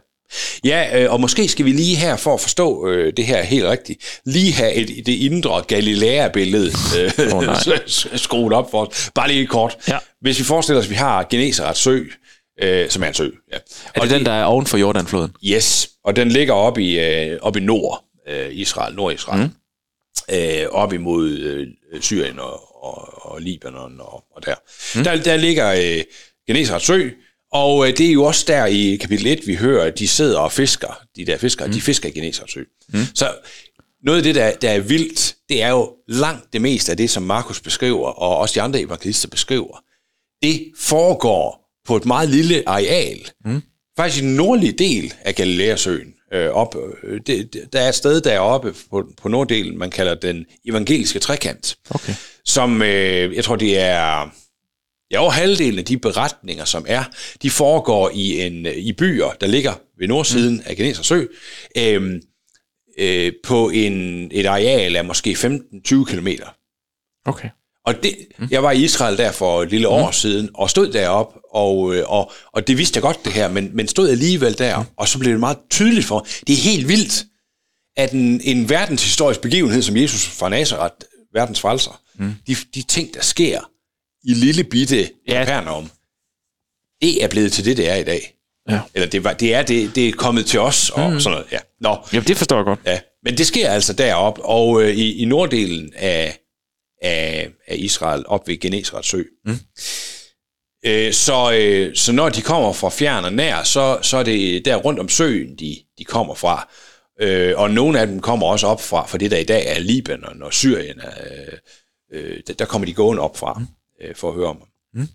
Ja, 0.63 1.03
øh, 1.03 1.13
og 1.13 1.21
måske 1.21 1.47
skal 1.47 1.65
vi 1.65 1.71
lige 1.71 1.95
her, 1.95 2.15
for 2.17 2.33
at 2.33 2.41
forstå 2.41 2.87
øh, 2.87 3.13
det 3.17 3.25
her 3.25 3.43
helt 3.43 3.65
rigtigt, 3.65 4.19
lige 4.25 4.53
have 4.53 4.73
et, 4.73 5.05
det 5.05 5.13
indre 5.13 5.61
Galilea-billede 5.67 6.71
øh, 6.99 7.11
nej. 7.41 7.55
skruet 8.15 8.53
op 8.53 8.71
for 8.71 8.85
os. 8.85 9.11
Bare 9.15 9.27
lige 9.27 9.47
kort. 9.47 9.77
Ja. 9.87 9.97
Hvis 10.21 10.39
vi 10.39 10.43
forestiller 10.43 10.79
os, 10.79 10.85
at 10.85 10.89
vi 10.89 10.95
har 10.95 11.27
Genesaret 11.29 11.77
sø, 11.77 12.03
øh, 12.61 12.89
som 12.89 13.03
er 13.03 13.07
en 13.07 13.13
sø. 13.13 13.29
Ja. 13.51 13.57
Er 13.95 14.01
det 14.01 14.09
den, 14.09 14.25
der 14.25 14.31
er 14.31 14.43
oven 14.43 14.65
for 14.65 14.77
Jordanfloden? 14.77 15.31
Yes, 15.43 15.89
og 16.03 16.15
den 16.15 16.29
ligger 16.29 16.53
oppe 16.53 16.83
i, 16.83 16.99
øh, 16.99 17.39
op 17.41 17.57
i 17.57 17.59
nord, 17.59 18.03
øh, 18.29 18.47
Israel, 18.51 18.95
Nord-Israel. 18.95 19.41
Mm. 19.41 20.35
øh, 20.35 20.67
op 20.71 20.93
imod 20.93 21.29
øh, 21.29 21.67
Syrien 22.01 22.39
og, 22.39 22.83
og, 22.83 23.25
og 23.31 23.41
Libanon 23.41 23.99
og, 23.99 24.23
og 24.35 24.45
der. 24.45 24.55
Mm. 24.95 25.03
der. 25.03 25.23
Der 25.23 25.37
ligger 25.37 25.71
øh, 25.71 26.03
Genesarets 26.47 26.85
sø, 26.85 27.09
og 27.55 27.87
øh, 27.87 27.97
det 27.97 28.07
er 28.07 28.11
jo 28.11 28.23
også 28.23 28.45
der 28.47 28.65
i 28.65 28.95
kapitel 28.95 29.27
1, 29.27 29.47
vi 29.47 29.55
hører, 29.55 29.85
at 29.85 29.99
de 29.99 30.07
sidder 30.07 30.39
og 30.39 30.51
fisker, 30.51 30.99
de 31.15 31.25
der 31.25 31.37
fiskere, 31.37 31.67
mm. 31.67 31.73
de 31.73 31.81
fisker 31.81 32.09
i 32.09 32.11
Genesarets 32.11 32.53
sø. 32.53 32.63
Mm. 32.93 32.99
Så 33.15 33.33
noget 34.03 34.17
af 34.17 34.23
det, 34.23 34.35
der, 34.35 34.51
der 34.51 34.69
er 34.69 34.79
vildt, 34.79 35.35
det 35.49 35.63
er 35.63 35.69
jo 35.69 35.93
langt 36.07 36.53
det 36.53 36.61
meste 36.61 36.91
af 36.91 36.97
det, 36.97 37.09
som 37.09 37.23
Markus 37.23 37.61
beskriver, 37.61 38.09
og 38.09 38.37
også 38.37 38.53
de 38.53 38.61
andre 38.61 38.81
evangelister 38.81 39.27
beskriver. 39.27 39.83
Det 40.41 40.71
foregår 40.79 41.71
på 41.87 41.95
et 41.95 42.05
meget 42.05 42.29
lille 42.29 42.63
areal. 42.69 43.29
Mm. 43.45 43.61
Faktisk 43.97 44.23
i 44.23 44.25
den 44.25 44.35
nordlige 44.35 44.71
del 44.71 45.13
af 45.21 45.35
Galileasøen. 45.35 46.13
Øh, 46.33 46.49
op, 46.49 46.75
øh, 47.03 47.21
det, 47.27 47.53
det, 47.53 47.73
der 47.73 47.79
er 47.79 47.89
et 47.89 47.95
sted 47.95 48.21
deroppe 48.21 48.73
på, 48.89 49.03
på 49.21 49.29
norddelen, 49.29 49.77
man 49.77 49.89
kalder 49.89 50.15
den 50.15 50.45
evangeliske 50.67 51.19
trekant. 51.19 51.77
Okay. 51.89 52.13
Som, 52.45 52.81
øh, 52.81 53.35
jeg 53.35 53.43
tror, 53.43 53.55
det 53.55 53.79
er... 53.79 54.31
Ja, 55.11 55.19
over 55.19 55.31
halvdelen 55.31 55.79
af 55.79 55.85
de 55.85 55.97
beretninger, 55.97 56.65
som 56.65 56.85
er, 56.87 57.03
de 57.41 57.49
foregår 57.49 58.11
i, 58.13 58.41
en, 58.41 58.65
i 58.75 58.93
byer, 58.93 59.29
der 59.41 59.47
ligger 59.47 59.73
ved 59.99 60.07
nordsiden 60.07 60.55
mm. 60.55 60.63
af 60.65 60.75
Geneser 60.75 61.03
Sø, 61.03 61.25
øh, 61.77 62.21
øh, 62.97 63.31
på 63.43 63.69
en, 63.69 64.27
et 64.31 64.45
areal 64.45 64.95
af 64.95 65.05
måske 65.05 65.31
15-20 65.31 66.05
kilometer. 66.05 66.47
Okay. 67.25 67.49
Og 67.85 68.03
det, 68.03 68.15
mm. 68.39 68.47
jeg 68.51 68.63
var 68.63 68.71
i 68.71 68.83
Israel 68.83 69.17
der 69.17 69.31
for 69.31 69.63
et 69.63 69.69
lille 69.69 69.87
år 69.87 70.07
mm. 70.07 70.13
siden, 70.13 70.49
og 70.53 70.69
stod 70.69 70.91
derop 70.91 71.37
og, 71.51 71.95
øh, 71.95 72.03
og, 72.07 72.31
og 72.53 72.67
det 72.67 72.77
vidste 72.77 72.97
jeg 72.97 73.01
godt 73.01 73.25
det 73.25 73.33
her, 73.33 73.47
men, 73.47 73.69
men 73.73 73.87
stod 73.87 74.09
alligevel 74.09 74.57
der, 74.57 74.79
mm. 74.79 74.85
og 74.97 75.07
så 75.07 75.19
blev 75.19 75.31
det 75.31 75.39
meget 75.39 75.57
tydeligt 75.69 76.05
for 76.05 76.27
det 76.47 76.53
er 76.53 76.61
helt 76.61 76.87
vildt, 76.87 77.25
at 77.97 78.11
en, 78.11 78.41
en 78.41 78.69
verdenshistorisk 78.69 79.41
begivenhed 79.41 79.81
som 79.81 79.97
Jesus 79.97 80.27
fra 80.27 80.49
Nazareth, 80.49 80.95
verdens 81.33 81.59
frelser, 81.59 82.01
mm. 82.15 82.33
de, 82.47 82.55
de 82.75 82.81
ting, 82.81 83.13
der 83.13 83.21
sker 83.21 83.59
i 84.25 84.33
lille 84.33 84.63
bitte 84.63 85.09
ja. 85.27 85.45
Capernaum, 85.45 85.89
det 87.01 87.23
er 87.23 87.27
blevet 87.27 87.51
til 87.51 87.65
det, 87.65 87.77
det 87.77 87.89
er 87.89 87.95
i 87.95 88.03
dag. 88.03 88.35
Ja. 88.69 88.79
Eller 88.93 89.07
det, 89.07 89.23
var, 89.23 89.33
det 89.33 89.53
er 89.53 89.63
det, 89.63 89.95
det 89.95 90.09
er 90.09 90.11
kommet 90.11 90.45
til 90.45 90.59
os, 90.59 90.89
og 90.89 91.11
mm. 91.11 91.19
sådan 91.19 91.35
noget. 91.37 91.51
Ja. 91.51 91.59
Nå. 91.81 91.97
Jamen, 92.13 92.27
det 92.27 92.37
forstår 92.37 92.55
jeg 92.55 92.65
godt. 92.65 92.79
Ja. 92.85 92.99
Men 93.23 93.37
det 93.37 93.47
sker 93.47 93.69
altså 93.69 93.93
derop 93.93 94.39
og 94.43 94.83
øh, 94.83 94.95
i, 94.95 95.21
i 95.21 95.25
norddelen 95.25 95.93
af, 95.95 96.39
af, 97.01 97.49
af 97.67 97.75
Israel, 97.75 98.23
op 98.27 98.47
ved 98.47 98.59
Genesrets 98.59 99.09
sø. 99.09 99.23
Mm. 99.45 99.59
Øh, 100.85 101.13
så, 101.13 101.53
øh, 101.53 101.95
så 101.95 102.11
når 102.11 102.29
de 102.29 102.41
kommer 102.41 102.73
fra 102.73 102.89
fjern 102.89 103.25
og 103.25 103.33
nær, 103.33 103.63
så, 103.63 103.99
så 104.01 104.17
er 104.17 104.23
det 104.23 104.65
der 104.65 104.75
rundt 104.75 104.99
om 104.99 105.09
søen, 105.09 105.55
de, 105.55 105.77
de 105.97 106.03
kommer 106.03 106.35
fra. 106.35 106.69
Øh, 107.21 107.53
og 107.57 107.71
nogle 107.71 107.99
af 107.99 108.07
dem 108.07 108.19
kommer 108.19 108.47
også 108.47 108.67
op 108.67 108.81
fra, 108.81 109.07
for 109.07 109.17
det 109.17 109.31
der 109.31 109.37
i 109.37 109.43
dag 109.43 109.67
er 109.67 109.79
Libanon 109.79 110.43
og 110.43 110.53
Syrien. 110.53 111.01
Øh, 111.01 111.57
øh, 112.13 112.39
der 112.59 112.65
kommer 112.65 112.85
de 112.85 112.93
gående 112.93 113.21
op 113.21 113.37
fra, 113.37 113.53
mm. 113.53 113.67
Øh, 114.01 114.15
for 114.15 114.29
at 114.29 114.35
høre 114.35 114.47
om 114.47 114.57
dem. 114.57 114.67
Mm. 115.01 115.07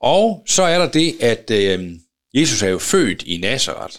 Og 0.00 0.44
så 0.46 0.62
er 0.62 0.78
der 0.78 0.90
det, 0.90 1.22
at 1.22 1.50
øh, 1.50 1.90
Jesus 2.34 2.62
er 2.62 2.68
jo 2.68 2.78
født 2.78 3.22
i 3.22 3.38
Nazareth, 3.38 3.96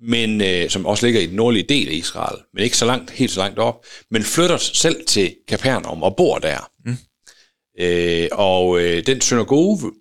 men 0.00 0.40
øh, 0.40 0.70
som 0.70 0.86
også 0.86 1.06
ligger 1.06 1.20
i 1.20 1.26
den 1.26 1.36
nordlige 1.36 1.68
del 1.68 1.88
af 1.88 1.92
Israel, 1.92 2.38
men 2.54 2.64
ikke 2.64 2.76
så 2.76 2.86
langt, 2.86 3.10
helt 3.10 3.30
så 3.30 3.40
langt 3.40 3.58
op, 3.58 3.84
men 4.10 4.22
flytter 4.22 4.56
selv 4.56 5.06
til 5.06 5.36
Kapernaum 5.48 6.02
og 6.02 6.16
bor 6.16 6.38
der. 6.38 6.70
Mm. 6.84 6.96
Øh, 7.78 8.28
og 8.32 8.80
øh, 8.80 9.06
den 9.06 9.20
synagoge, 9.20 9.92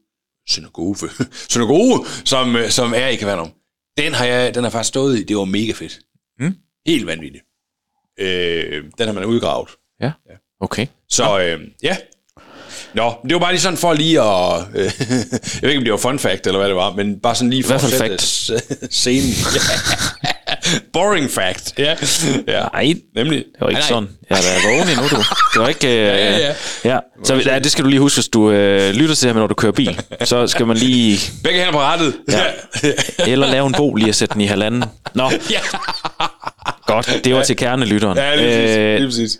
synagoge, 0.47 0.95
synagoge 1.49 2.05
som, 2.25 2.55
øh, 2.55 2.69
som 2.69 2.93
er 2.93 3.07
i 3.07 3.15
Kapernaum, 3.15 3.51
den 3.97 4.13
har 4.13 4.25
jeg 4.25 4.55
den 4.55 4.63
har 4.63 4.71
faktisk 4.71 4.87
stået 4.87 5.19
i. 5.19 5.23
Det 5.23 5.37
var 5.37 5.45
mega 5.45 5.71
fedt. 5.71 5.99
Mm. 6.39 6.55
Helt 6.85 7.07
vanvittigt. 7.07 7.43
Øh, 8.19 8.83
den 8.97 9.07
har 9.07 9.13
man 9.13 9.25
udgravet. 9.25 9.69
Ja, 10.01 10.11
okay. 10.59 10.87
Så 11.09 11.39
øh, 11.41 11.67
ja, 11.83 11.97
Nå, 12.93 13.13
det 13.23 13.33
var 13.33 13.39
bare 13.39 13.51
lige 13.51 13.61
sådan 13.61 13.77
for 13.77 13.93
lige 13.93 14.21
at... 14.21 14.63
Øh, 14.75 14.83
jeg 15.01 15.61
ved 15.61 15.69
ikke, 15.69 15.77
om 15.77 15.83
det 15.83 15.91
var 15.91 15.97
fun 15.97 16.19
fact, 16.19 16.47
eller 16.47 16.59
hvad 16.59 16.67
det 16.67 16.75
var, 16.75 16.93
men 16.93 17.19
bare 17.19 17.35
sådan 17.35 17.49
lige 17.49 17.63
for 17.63 17.73
at 17.73 17.81
sætte 17.81 18.17
scenen. 18.91 19.33
Boring 20.93 21.31
fact. 21.31 21.73
Ja. 21.77 21.95
ja. 22.47 22.63
Nej, 22.73 22.93
nemlig. 23.15 23.37
Det 23.37 23.61
var 23.61 23.69
ikke 23.69 23.79
nej, 23.79 23.87
sådan. 23.87 24.09
Jeg 24.29 24.37
er 24.37 24.41
da 24.41 24.67
vågen 24.67 24.89
endnu, 24.89 25.07
du. 25.07 25.15
Det 25.53 25.61
var 25.61 25.67
ikke... 25.67 25.87
Øh, 25.87 25.93
ja, 26.05 26.37
ja, 26.37 26.37
ja. 26.37 26.53
ja. 26.93 26.99
Så 27.23 27.35
ja, 27.35 27.59
det 27.59 27.71
skal 27.71 27.83
du 27.83 27.89
lige 27.89 27.99
huske, 27.99 28.17
hvis 28.17 28.27
du 28.27 28.51
øh, 28.51 28.93
lytter 28.93 29.15
til 29.15 29.27
det 29.27 29.35
når 29.35 29.47
du 29.47 29.53
kører 29.53 29.71
bil. 29.71 30.01
Så 30.23 30.47
skal 30.47 30.67
man 30.67 30.77
lige... 30.77 31.19
Begge 31.43 31.59
hænder 31.59 31.71
på 31.71 31.79
rettet. 31.79 32.13
Ja. 32.31 32.43
Eller 33.31 33.47
lave 33.47 33.67
en 33.67 33.73
bo 33.77 33.95
lige 33.95 34.09
at 34.09 34.15
sætte 34.15 34.33
den 34.33 34.41
i 34.41 34.45
halvanden. 34.45 34.83
Nå. 35.13 35.31
Ja. 35.49 35.59
Godt, 36.85 37.21
det 37.23 37.35
var 37.35 37.43
til 37.43 37.55
kernelytteren. 37.57 38.17
Ja, 38.17 38.35
lige 38.35 38.47
præcis. 38.47 38.77
Øh, 38.77 38.95
lige 38.95 39.07
præcis. 39.07 39.39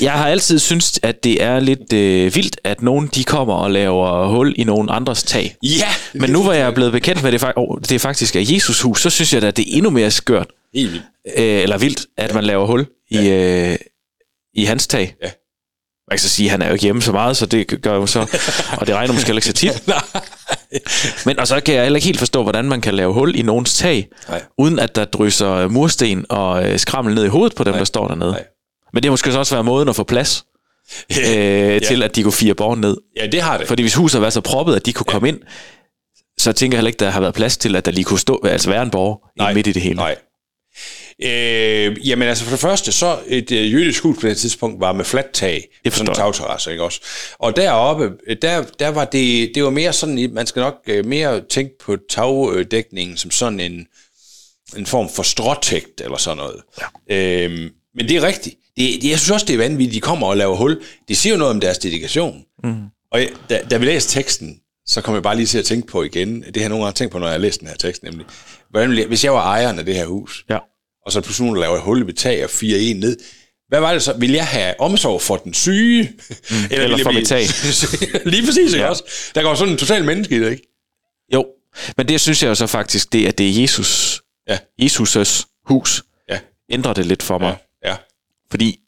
Jeg 0.00 0.12
har 0.12 0.28
altid 0.28 0.58
syntes, 0.58 1.00
at 1.02 1.24
det 1.24 1.42
er 1.42 1.60
lidt 1.60 1.92
øh, 1.92 2.34
vildt, 2.34 2.60
at 2.64 2.82
nogen 2.82 3.06
de 3.14 3.24
kommer 3.24 3.54
og 3.54 3.70
laver 3.70 4.28
hul 4.28 4.54
i 4.56 4.64
nogen 4.64 4.88
andres 4.90 5.22
tag. 5.22 5.56
Ja! 5.62 5.88
Men 6.14 6.30
nu 6.30 6.42
var 6.42 6.52
jeg 6.52 6.74
blevet 6.74 6.92
bekendt 6.92 7.22
med, 7.22 7.32
at 7.34 7.40
det, 7.40 7.52
oh, 7.56 7.78
det 7.88 8.00
faktisk 8.00 8.36
er 8.36 8.40
Jesus 8.40 8.80
hus, 8.80 9.02
så 9.02 9.10
synes 9.10 9.32
jeg 9.34 9.42
at 9.42 9.56
det 9.56 9.72
er 9.72 9.76
endnu 9.76 9.90
mere 9.90 10.10
skørt. 10.10 10.46
Helt 10.74 10.92
vildt. 10.92 11.04
Øh, 11.36 11.62
eller 11.62 11.78
vildt, 11.78 12.06
at 12.16 12.28
ja. 12.28 12.34
man 12.34 12.44
laver 12.44 12.66
hul 12.66 12.86
ja. 13.10 13.20
i, 13.20 13.70
øh, 13.72 13.78
i 14.54 14.64
hans 14.64 14.86
tag. 14.86 15.14
Ja. 15.22 15.30
Man 16.10 16.18
kan 16.18 16.18
så 16.18 16.28
sige, 16.28 16.46
at 16.46 16.50
han 16.50 16.62
er 16.62 16.66
jo 16.66 16.72
ikke 16.72 16.82
hjemme 16.82 17.02
så 17.02 17.12
meget, 17.12 17.36
så 17.36 17.46
det 17.46 17.82
gør 17.82 17.94
jo 17.94 18.06
så, 18.06 18.20
og 18.80 18.86
det 18.86 18.94
regner 18.94 19.12
måske 19.12 19.26
heller 19.26 19.38
ikke 19.38 19.46
så 19.46 19.52
tit. 19.52 19.82
Men 21.26 21.38
og 21.38 21.48
så 21.48 21.60
kan 21.60 21.74
jeg 21.74 21.82
heller 21.82 21.96
ikke 21.96 22.06
helt 22.06 22.18
forstå, 22.18 22.42
hvordan 22.42 22.64
man 22.64 22.80
kan 22.80 22.94
lave 22.94 23.12
hul 23.12 23.36
i 23.36 23.42
nogens 23.42 23.74
tag, 23.74 24.08
Nej. 24.28 24.42
uden 24.58 24.78
at 24.78 24.94
der 24.94 25.04
drysser 25.04 25.68
mursten 25.68 26.26
og 26.28 26.68
øh, 26.68 26.78
skrammel 26.78 27.14
ned 27.14 27.24
i 27.24 27.28
hovedet 27.28 27.56
på 27.56 27.64
dem, 27.64 27.72
Nej. 27.72 27.78
der 27.78 27.84
står 27.84 28.08
dernede. 28.08 28.30
Nej. 28.30 28.44
Men 28.92 29.02
det 29.02 29.08
har 29.08 29.12
måske 29.12 29.38
også 29.38 29.54
været 29.54 29.64
måden 29.64 29.88
at 29.88 29.96
få 29.96 30.04
plads 30.04 30.44
øh, 31.20 31.26
ja. 31.26 31.78
til, 31.78 32.02
at 32.02 32.16
de 32.16 32.22
kunne 32.22 32.32
fire 32.32 32.54
borgen 32.54 32.80
ned. 32.80 32.96
Ja, 33.16 33.26
det 33.26 33.40
har 33.40 33.58
det. 33.58 33.68
Fordi 33.68 33.82
hvis 33.82 33.94
huset 33.94 34.18
har 34.18 34.20
været 34.20 34.32
så 34.32 34.40
proppet, 34.40 34.76
at 34.76 34.86
de 34.86 34.92
kunne 34.92 35.06
ja. 35.08 35.12
komme 35.12 35.28
ind, 35.28 35.40
så 36.38 36.52
tænker 36.52 36.76
jeg 36.76 36.78
heller 36.78 36.88
ikke, 36.88 36.98
der 36.98 37.10
har 37.10 37.20
været 37.20 37.34
plads 37.34 37.56
til, 37.56 37.76
at 37.76 37.84
der 37.84 37.92
lige 37.92 38.04
kunne 38.04 38.18
stå, 38.18 38.40
altså 38.44 38.70
være 38.70 38.82
en 38.82 38.90
borger 38.90 39.54
midt 39.54 39.66
i 39.66 39.72
det 39.72 39.82
hele. 39.82 39.96
Nej. 39.96 40.16
Øh, 41.22 42.08
jamen 42.08 42.28
altså 42.28 42.44
for 42.44 42.50
det 42.50 42.60
første, 42.60 42.92
så 42.92 43.18
et 43.26 43.52
øh, 43.52 43.72
jødisk 43.72 44.02
hus 44.02 44.18
på 44.20 44.26
det 44.26 44.36
tidspunkt 44.36 44.80
var 44.80 44.92
med 44.92 45.04
fladt 45.04 45.30
tag, 45.32 45.68
det 45.84 45.92
sådan 45.92 46.08
en 46.12 46.14
tagterrasse, 46.14 46.70
ikke 46.70 46.82
også? 46.82 47.00
Og 47.38 47.56
deroppe, 47.56 48.12
der, 48.42 48.64
der 48.78 48.88
var 48.88 49.04
det, 49.04 49.52
det 49.54 49.64
var 49.64 49.70
mere 49.70 49.92
sådan, 49.92 50.30
man 50.32 50.46
skal 50.46 50.60
nok 50.60 50.74
øh, 50.86 51.06
mere 51.06 51.40
tænke 51.50 51.78
på 51.78 51.96
tagdækningen 52.10 53.16
som 53.16 53.30
sådan 53.30 53.60
en, 53.60 53.86
en 54.76 54.86
form 54.86 55.08
for 55.08 55.22
stråtægt 55.22 56.00
eller 56.00 56.16
sådan 56.16 56.36
noget. 56.36 56.62
Ja. 57.08 57.44
Øh, 57.44 57.70
men 57.94 58.08
det 58.08 58.16
er 58.16 58.22
rigtigt. 58.22 58.59
Det, 58.80 59.02
det, 59.02 59.10
jeg 59.10 59.18
synes 59.18 59.30
også, 59.30 59.46
det 59.46 59.52
er 59.52 59.58
vanvittigt, 59.58 59.94
de 59.94 60.00
kommer 60.00 60.26
og 60.26 60.36
laver 60.36 60.56
hul. 60.56 60.82
Det 61.08 61.16
siger 61.16 61.32
jo 61.32 61.38
noget 61.38 61.54
om 61.54 61.60
deres 61.60 61.78
dedikation. 61.78 62.44
Mm. 62.64 62.84
Og 63.12 63.20
da, 63.50 63.60
da 63.70 63.76
vi 63.76 63.86
læste 63.86 64.20
teksten, 64.20 64.60
så 64.86 65.00
kom 65.00 65.14
jeg 65.14 65.22
bare 65.22 65.36
lige 65.36 65.46
til 65.46 65.58
at 65.58 65.64
tænke 65.64 65.86
på 65.86 66.02
igen, 66.02 66.42
det 66.42 66.56
har 66.56 66.62
jeg 66.62 66.68
nogle 66.68 66.84
gange 66.84 66.96
tænkt 66.96 67.12
på, 67.12 67.18
når 67.18 67.26
jeg 67.26 67.34
har 67.34 67.38
læst 67.38 67.60
den 67.60 67.68
her 67.68 67.76
tekst, 67.76 68.02
nemlig, 68.02 68.26
hvordan, 68.70 69.08
hvis 69.08 69.24
jeg 69.24 69.32
var 69.32 69.42
ejeren 69.42 69.78
af 69.78 69.84
det 69.84 69.94
her 69.94 70.06
hus, 70.06 70.44
ja. 70.50 70.58
og 71.06 71.12
så 71.12 71.20
pludselig 71.20 71.46
nogen, 71.46 71.60
laver 71.60 71.76
et 71.76 71.82
hul 71.82 72.08
i 72.08 72.12
tag 72.12 72.44
og 72.44 72.50
fire 72.50 72.78
en 72.78 72.96
ned, 72.96 73.16
hvad 73.68 73.80
var 73.80 73.92
det 73.92 74.02
så? 74.02 74.12
Vil 74.12 74.32
jeg 74.32 74.46
have 74.46 74.80
omsorg 74.80 75.22
for 75.22 75.36
den 75.36 75.54
syge? 75.54 76.12
Mm, 76.50 76.56
eller, 76.70 76.84
eller 76.84 77.02
for 77.02 77.12
mit 77.12 77.26
tag? 77.26 77.44
lige 78.32 78.46
præcis, 78.46 78.74
ja. 78.74 78.88
også? 78.88 79.04
Der 79.34 79.42
går 79.42 79.54
sådan 79.54 79.72
en 79.72 79.78
total 79.78 80.04
menneske 80.04 80.36
i 80.36 80.38
det, 80.38 80.50
ikke? 80.50 80.66
Jo, 81.34 81.46
men 81.96 82.08
det 82.08 82.20
synes 82.20 82.42
jeg 82.42 82.56
så 82.56 82.66
faktisk, 82.66 83.12
det 83.12 83.26
er, 83.26 83.30
det 83.30 83.48
er 83.48 83.62
Jesus, 83.62 84.22
ja. 84.48 84.58
Jesus' 84.82 85.62
hus, 85.66 86.02
ja. 86.28 86.38
ændrer 86.70 86.92
det 86.92 87.06
lidt 87.06 87.22
for 87.22 87.38
mig. 87.38 87.48
Ja. 87.48 87.69
Ja. 88.50 88.54
Fordi 88.54 88.78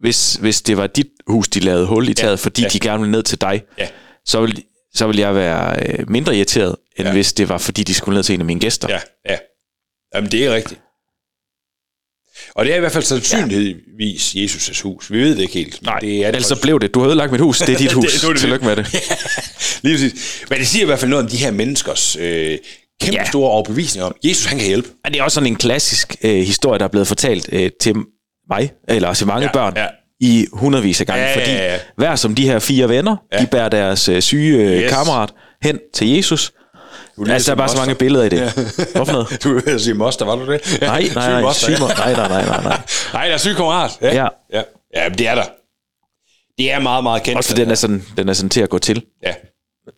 hvis, 0.00 0.34
hvis 0.34 0.62
det 0.62 0.76
var 0.76 0.86
dit 0.86 1.08
hus, 1.26 1.48
de 1.48 1.60
lavede 1.60 1.86
hul 1.86 2.08
i 2.08 2.14
taget, 2.14 2.30
ja. 2.30 2.44
fordi 2.44 2.62
ja. 2.62 2.68
de 2.68 2.80
gerne 2.80 3.00
ville 3.00 3.12
ned 3.12 3.22
til 3.22 3.40
dig, 3.40 3.62
ja. 3.78 3.88
så, 4.24 4.40
vil, 4.40 4.64
så 4.94 5.06
vil 5.06 5.16
jeg 5.16 5.34
være 5.34 5.86
øh, 5.86 6.10
mindre 6.10 6.36
irriteret, 6.36 6.76
end 6.96 7.08
ja. 7.08 7.12
hvis 7.12 7.32
det 7.32 7.48
var, 7.48 7.58
fordi 7.58 7.82
de 7.82 7.94
skulle 7.94 8.16
ned 8.16 8.22
til 8.22 8.34
en 8.34 8.40
af 8.40 8.46
mine 8.46 8.60
gæster. 8.60 8.88
Ja, 8.90 8.98
ja. 9.28 9.38
Jamen, 10.14 10.32
det 10.32 10.46
er 10.46 10.54
rigtigt. 10.54 10.80
Og 12.54 12.64
det 12.64 12.72
er 12.72 12.76
i 12.76 12.80
hvert 12.80 12.92
fald 12.92 13.04
sandsynligvis 13.04 14.34
ja. 14.34 14.44
Jesus' 14.44 14.82
hus. 14.82 15.12
Vi 15.12 15.18
ved 15.18 15.30
det 15.30 15.42
ikke 15.42 15.54
helt. 15.54 15.82
Nej, 15.82 15.98
det 15.98 16.16
er 16.16 16.18
det 16.18 16.26
ellers 16.26 16.46
så 16.46 16.60
blev 16.62 16.80
det. 16.80 16.94
Du 16.94 17.00
har 17.00 17.08
ødelagt 17.08 17.32
mit 17.32 17.40
hus. 17.40 17.58
Det 17.58 17.68
er 17.68 17.78
dit 17.84 17.92
hus. 17.92 18.12
det, 18.12 18.22
det, 18.22 18.30
det, 18.30 18.40
Tillykke 18.40 18.64
med 18.64 18.76
det. 18.76 18.86
Lige 19.82 19.94
præcis. 19.94 20.44
Men 20.50 20.58
det 20.58 20.66
siger 20.66 20.82
i 20.82 20.86
hvert 20.86 20.98
fald 20.98 21.10
noget 21.10 21.24
om 21.24 21.30
de 21.30 21.36
her 21.36 21.50
menneskers 21.50 22.16
øh, 22.16 22.58
kæmpe 23.00 23.18
ja. 23.18 23.28
store 23.28 23.50
overbevisning 23.50 24.04
om, 24.04 24.16
Jesus 24.24 24.44
han 24.44 24.58
kan 24.58 24.66
hjælpe. 24.66 24.88
Og 25.04 25.10
det 25.10 25.20
er 25.20 25.22
også 25.22 25.34
sådan 25.34 25.46
en 25.46 25.56
klassisk 25.56 26.16
øh, 26.22 26.36
historie, 26.36 26.78
der 26.78 26.84
er 26.84 26.88
blevet 26.88 27.08
fortalt 27.08 27.48
øh, 27.52 27.70
til 27.80 27.94
mig, 28.50 28.72
eller 28.88 29.14
til 29.14 29.26
mange 29.26 29.46
ja, 29.46 29.52
børn, 29.52 29.72
ja. 29.76 29.86
i 30.20 30.46
hundredvis 30.52 31.00
af 31.00 31.06
gange. 31.06 31.24
Ja, 31.24 31.34
fordi 31.34 31.50
ja, 31.50 31.72
ja. 31.72 31.78
hver 31.96 32.16
som 32.16 32.34
de 32.34 32.46
her 32.46 32.58
fire 32.58 32.88
venner, 32.88 33.16
Ja. 33.32 33.38
de 33.38 33.46
bærer 33.46 33.68
deres 33.68 34.08
øh, 34.08 34.22
syge 34.22 34.58
øh, 34.58 34.82
Yes. 34.82 34.92
kammerat 34.92 35.30
hen 35.62 35.78
til 35.94 36.08
Jesus. 36.16 36.52
Du 37.16 37.24
Altså, 37.30 37.46
der 37.50 37.52
er 37.52 37.56
bare 37.56 37.68
så 37.68 37.76
mange 37.76 37.94
billeder 37.94 38.24
i 38.24 38.28
det. 38.28 38.40
Ja. 38.40 38.50
Hvorfor 38.94 39.12
noget? 39.12 39.38
Du 39.44 39.60
vil 39.60 39.80
sige 39.80 39.94
moster, 39.94 40.24
var 40.24 40.36
du 40.36 40.52
det? 40.52 40.78
Nej, 40.80 41.08
nej, 41.14 41.30
nej, 41.30 41.40
moster, 41.42 41.66
syg 41.66 41.72
ja. 41.72 41.86
mo- 41.86 41.98
nej, 41.98 42.12
nej, 42.12 42.28
nej, 42.28 42.46
nej, 42.46 42.62
nej. 42.62 42.80
Nej, 43.12 43.26
der 43.26 43.34
er 43.34 43.38
syg 43.38 43.54
kammerat. 43.56 43.90
Ja. 44.02 44.14
Ja. 44.14 44.28
ja. 44.52 44.62
Ja, 44.96 45.08
det 45.08 45.28
er 45.28 45.34
der. 45.34 45.44
Det 46.58 46.72
er 46.72 46.78
meget, 46.80 47.02
meget 47.02 47.22
kendt. 47.22 47.36
Også 47.36 47.54
den 47.54 47.70
er, 47.70 47.74
sådan, 47.74 48.04
den 48.16 48.28
er 48.28 48.32
sådan 48.32 48.50
til 48.50 48.60
at 48.60 48.68
gå 48.68 48.78
til. 48.78 49.02
Ja. 49.26 49.34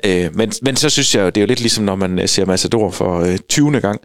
Øh, 0.05 0.37
men, 0.37 0.53
men 0.62 0.77
så 0.77 0.90
synes 0.90 1.14
jeg 1.14 1.20
jo, 1.22 1.27
det 1.27 1.37
er 1.37 1.40
jo 1.40 1.46
lidt 1.46 1.61
ligesom, 1.61 1.85
når 1.85 1.94
man 1.94 2.18
øh, 2.18 2.29
ser 2.29 2.44
Massador 2.44 2.90
for 2.90 3.20
øh, 3.20 3.38
20. 3.48 3.81
gang, 3.81 4.01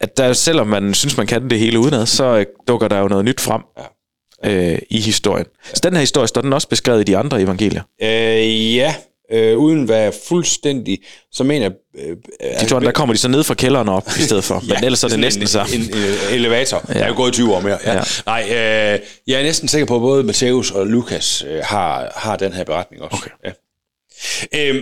at 0.00 0.16
der, 0.16 0.32
selvom 0.32 0.66
man 0.66 0.94
synes, 0.94 1.16
man 1.16 1.26
kan 1.26 1.50
det 1.50 1.58
hele 1.58 1.78
udenad, 1.78 2.06
så 2.06 2.24
øh, 2.38 2.46
dukker 2.68 2.88
der 2.88 2.98
jo 2.98 3.08
noget 3.08 3.24
nyt 3.24 3.40
frem. 3.40 3.62
Ja. 4.44 4.72
øh, 4.72 4.78
i 4.90 5.00
historien. 5.00 5.46
Så 5.74 5.80
den 5.82 5.92
her 5.92 6.00
historie 6.00 6.28
står 6.28 6.40
den 6.40 6.52
også 6.52 6.68
beskrevet 6.68 7.00
i 7.00 7.04
de 7.04 7.16
andre 7.16 7.42
evangelier. 7.42 7.82
Øh, 8.02 8.76
ja, 8.76 8.94
øh, 9.32 9.56
uden 9.58 9.82
at 9.82 9.88
være 9.88 10.12
fuldstændig, 10.28 10.98
så 11.32 11.44
mener 11.44 11.62
jeg... 11.66 11.72
Øh, 12.06 12.16
De 12.68 12.74
andre, 12.74 12.86
der 12.86 12.92
kommer 12.92 13.14
de 13.14 13.18
så 13.20 13.28
ned 13.28 13.44
fra 13.44 13.54
kælderen 13.54 13.88
op 13.88 14.08
i 14.18 14.22
stedet 14.22 14.44
for. 14.44 14.62
Men 14.74 14.84
ellers 14.84 15.04
er 15.04 15.08
det 15.08 15.18
næsten 15.18 15.42
en, 15.42 15.48
samme. 15.48 15.74
En, 15.74 15.80
en, 15.80 15.88
en 15.88 16.34
elevator. 16.34 16.84
Ja. 16.88 16.94
Jeg 16.94 17.02
er 17.02 17.08
jo 17.08 17.14
gået 17.16 17.32
20 17.32 17.54
år 17.54 17.60
mere. 17.60 17.78
Ja. 17.84 17.92
Ja. 17.92 17.96
Ja. 17.98 18.02
Nej, 18.26 18.42
øh, 18.94 19.00
jeg 19.26 19.38
er 19.38 19.42
næsten 19.42 19.68
sikker 19.68 19.86
på, 19.86 19.94
at 19.96 20.00
både 20.00 20.24
Matthæus 20.24 20.70
og 20.70 20.86
Lukas 20.86 21.44
øh, 21.48 21.60
har, 21.64 22.12
har 22.16 22.36
den 22.36 22.52
her 22.52 22.64
beretning 22.64 23.02
også. 23.02 23.16
Okay. 23.16 23.30
Ja. 23.44 24.68
Øhm, 24.68 24.80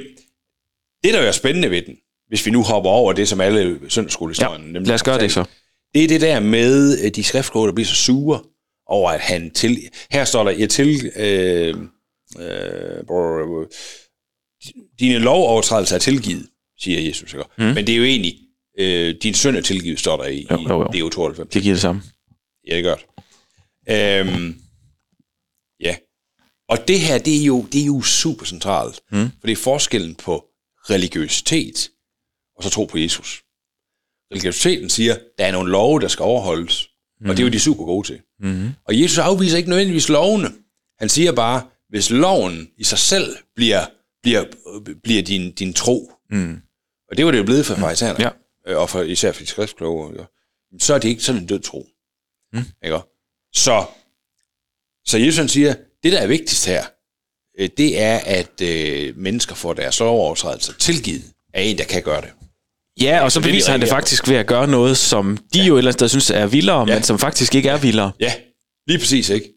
det, 1.05 1.15
der 1.15 1.21
jo 1.21 1.27
er 1.27 1.33
spændende 1.33 1.71
ved 1.71 1.83
den, 1.83 1.97
hvis 2.29 2.47
vi 2.47 2.51
nu 2.51 2.63
hopper 2.63 2.91
over 2.91 3.13
det, 3.13 3.29
som 3.29 3.41
alle 3.41 3.81
søndagsskolehistorien... 3.89 4.73
Ja, 4.75 4.79
lad 4.81 4.95
os 4.95 5.03
gøre 5.03 5.21
det 5.21 5.33
så. 5.33 5.45
Det 5.95 6.05
er 6.05 6.09
det 6.09 6.21
der 6.21 6.41
med 6.41 7.11
de 7.11 7.25
skriftkloge, 7.25 7.67
der 7.67 7.75
bliver 7.75 7.87
så 7.87 7.95
sure 7.95 8.41
over, 8.87 9.11
at 9.11 9.21
han 9.21 9.51
til... 9.51 9.79
Her 10.11 10.25
står 10.25 10.45
der, 10.45 10.51
jeg 10.51 10.71
til... 10.71 11.13
Øh, 11.17 11.75
øh, 12.41 13.67
dine 14.99 15.19
lovovertrædelser 15.19 15.95
er 15.95 16.01
tilgivet, 16.01 16.47
siger 16.79 17.01
Jesus. 17.01 17.33
Ikke? 17.33 17.45
Mm. 17.59 17.65
Men 17.65 17.87
det 17.87 17.89
er 17.89 17.97
jo 17.97 18.05
egentlig, 18.05 18.39
øh, 18.79 19.15
din 19.23 19.35
synd 19.35 19.57
er 19.57 19.61
tilgivet, 19.61 20.01
står 20.01 20.17
der 20.17 20.25
i, 20.25 20.47
Jo, 20.51 20.59
jo, 20.69 20.69
jo. 20.69 20.91
i 20.95 21.01
DO 21.01 21.09
92. 21.09 21.53
Det 21.55 21.63
giver 21.63 21.75
det 21.75 21.83
samme. 21.83 22.03
Ja, 22.69 22.77
det 22.77 22.85
gør 22.85 22.95
det. 22.95 23.05
Øhm, 23.91 24.61
ja. 25.81 25.97
Og 26.69 26.89
det 26.89 27.01
her, 27.01 27.19
det 27.19 27.41
er 27.41 27.45
jo, 27.45 27.67
det 27.73 27.81
er 27.81 27.87
jo 27.87 28.03
super 28.03 28.47
centralt. 28.47 29.01
Mm. 29.13 29.19
For 29.41 29.47
det 29.47 29.53
er 29.53 29.57
forskellen 29.57 30.15
på 30.15 30.45
religiøsitet 30.91 31.91
og 32.57 32.65
så 32.65 32.71
tro 32.71 32.85
på 32.85 32.99
Jesus. 32.99 33.43
Religiøsiteten 34.33 34.91
siger, 34.91 35.17
der 35.39 35.47
er 35.47 35.53
nogle 35.53 35.71
love, 35.71 36.01
der 36.01 36.09
skal 36.09 36.23
overholdes. 36.23 36.89
Mm. 37.21 37.31
Og 37.31 37.37
det 37.37 37.43
er 37.43 37.47
jo 37.47 37.53
de 37.53 37.61
super 37.61 37.85
gode 37.85 38.07
til. 38.07 38.21
Mm. 38.41 38.69
Og 38.85 39.01
Jesus 39.01 39.19
afviser 39.19 39.57
ikke 39.57 39.69
nødvendigvis 39.69 40.09
lovene. 40.09 40.49
Han 40.99 41.09
siger 41.09 41.33
bare, 41.33 41.67
hvis 41.89 42.11
loven 42.11 42.71
i 42.77 42.85
sig 42.85 42.99
selv 42.99 43.37
bliver, 43.57 43.87
bliver, 44.23 44.45
bliver 45.03 45.23
din, 45.23 45.53
din 45.53 45.75
tro, 45.75 46.13
mm. 46.31 46.61
og 47.11 47.17
det 47.17 47.25
var 47.25 47.31
det 47.31 47.39
jo 47.39 47.45
blevet 47.45 47.67
for 47.67 47.75
farisæerne, 47.75 48.21
Ja. 48.23 48.31
øh, 48.67 48.79
og 48.79 48.91
for, 48.91 49.03
især 49.03 49.33
for 49.33 49.41
de 49.43 49.47
skriftkloge, 49.47 50.27
så 50.79 50.95
er 50.95 50.99
det 50.99 51.09
ikke 51.09 51.23
sådan 51.23 51.41
en 51.43 51.47
død 51.49 51.61
tro. 51.61 51.87
Mm. 52.53 52.59
Ikke? 52.85 52.99
Så, 53.53 53.87
så 55.07 55.19
Jesus 55.19 55.37
han 55.39 55.49
siger, 55.49 55.75
det 56.03 56.13
der 56.13 56.19
er 56.19 56.27
vigtigst 56.27 56.67
her, 56.67 56.87
øh, 57.59 57.69
det 57.77 58.01
er, 58.01 58.21
at 58.25 58.61
øh, 58.63 59.17
mennesker 59.17 59.55
får 59.55 59.73
deres 59.73 60.01
lovovertrædelser 60.01 60.73
tilgivet 60.79 61.23
af 61.55 61.63
en, 61.63 61.79
der 61.79 61.85
kan 61.85 62.03
gøre 62.03 62.21
det. 62.21 62.29
Ja, 63.01 63.21
og 63.25 63.33
så 63.33 63.39
er 63.39 63.43
beviser 63.43 63.71
han 63.71 63.81
det 63.81 63.89
faktisk 63.89 64.29
ved 64.29 64.37
at 64.37 64.47
gøre 64.47 64.67
noget, 64.67 64.97
som 64.97 65.39
de 65.55 65.63
jo 65.63 65.75
et 65.75 65.79
eller 65.79 65.91
andet 65.91 65.99
sted 65.99 66.09
synes 66.09 66.31
er 66.31 66.47
vildere, 66.47 66.85
Ja. 66.89 66.95
men 66.95 67.03
som 67.03 67.19
faktisk 67.19 67.55
ikke 67.55 67.69
er 67.69 67.77
vildere. 67.77 68.13
Ja, 68.21 68.33
lige 68.87 68.99
præcis, 68.99 69.29
ikke? 69.31 69.53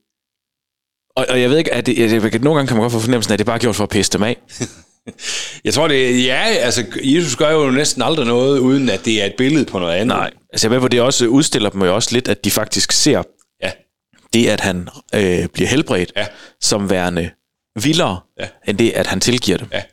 Og, 1.15 1.25
og 1.29 1.41
jeg 1.41 1.49
ved 1.49 1.57
ikke, 1.57 1.73
at 1.73 1.85
det, 1.85 1.99
jeg, 1.99 2.09
nogle 2.21 2.55
gange 2.57 2.67
kan 2.67 2.77
man 2.77 2.81
godt 2.83 2.93
få 2.93 2.99
fornemmelsen 2.99 3.31
af, 3.31 3.35
at 3.35 3.39
det 3.39 3.43
er 3.45 3.51
bare 3.51 3.59
gjort 3.59 3.75
for 3.75 3.83
at 3.83 3.89
pisse 3.89 4.11
dem 4.11 4.23
af. 4.23 4.37
Jeg 5.63 5.73
tror, 5.73 5.87
det 5.87 6.09
er, 6.09 6.23
ja, 6.25 6.43
altså, 6.43 6.85
Jesus 7.03 7.35
gør 7.35 7.51
jo 7.51 7.71
næsten 7.71 8.01
aldrig 8.01 8.25
noget, 8.27 8.59
uden 8.59 8.89
at 8.89 9.05
det 9.05 9.21
er 9.21 9.25
et 9.25 9.33
billede 9.37 9.65
på 9.65 9.79
noget 9.79 9.93
andet. 9.93 10.07
Nej, 10.07 10.31
altså 10.53 10.67
jeg 10.67 10.71
ved, 10.71 10.79
hvor 10.79 10.87
det 10.87 11.01
også 11.01 11.25
udstiller 11.27 11.69
dem 11.69 11.81
jo 11.81 11.95
også 11.95 12.09
lidt, 12.11 12.27
at 12.27 12.45
de 12.45 12.51
faktisk 12.51 12.91
ser 12.91 13.23
Ja, 13.63 13.71
det, 14.33 14.47
at 14.47 14.59
han 14.59 14.87
øh, 15.15 15.47
bliver 15.47 15.67
helbredt, 15.67 16.11
Ja. 16.15 16.25
som 16.61 16.89
værende 16.89 17.29
vildere, 17.79 18.19
Ja. 18.39 18.47
end 18.67 18.77
det, 18.77 18.91
at 18.91 19.07
han 19.07 19.19
tilgiver 19.19 19.57
dem. 19.57 19.67
Ja. 19.71 19.84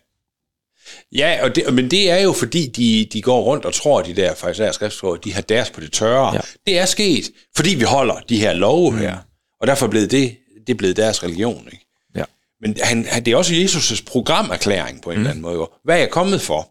ja 1.12 1.44
og 1.44 1.56
det, 1.56 1.74
men 1.74 1.90
det 1.90 2.10
er 2.10 2.18
jo 2.18 2.32
fordi, 2.32 2.66
de, 2.66 3.08
de 3.12 3.22
går 3.22 3.42
rundt 3.42 3.64
og 3.64 3.74
tror, 3.74 4.02
de 4.02 4.16
der 4.16 4.34
faktisk 4.34 4.74
skriftskåre, 4.74 5.18
de 5.24 5.34
har 5.34 5.40
deres 5.40 5.70
på 5.70 5.80
det 5.80 5.92
tørre. 5.92 6.34
Ja. 6.34 6.40
Det 6.66 6.78
er 6.78 6.86
sket, 6.86 7.30
fordi 7.56 7.74
vi 7.74 7.84
holder 7.84 8.20
de 8.28 8.38
her 8.38 8.52
love 8.52 8.90
mm. 8.92 8.98
her. 8.98 9.16
Og 9.60 9.66
derfor 9.66 9.86
er 9.86 9.90
blevet 9.90 10.10
det, 10.10 10.36
det 10.66 10.72
er 10.72 10.76
blevet 10.76 10.96
deres 10.96 11.22
religion. 11.24 11.68
Ikke? 11.72 11.86
Ja. 12.16 12.24
Men 12.60 12.76
han, 12.82 13.06
han, 13.06 13.24
det 13.24 13.32
er 13.32 13.36
også 13.36 13.52
Jesus' 13.54 14.04
programerklæring 14.06 15.02
på 15.02 15.10
en 15.10 15.16
mm. 15.16 15.20
eller 15.20 15.30
anden 15.30 15.42
måde. 15.42 15.54
jo. 15.54 15.68
Hvad 15.84 15.94
er 15.94 15.98
jeg 15.98 16.10
kommet 16.10 16.40
for? 16.40 16.70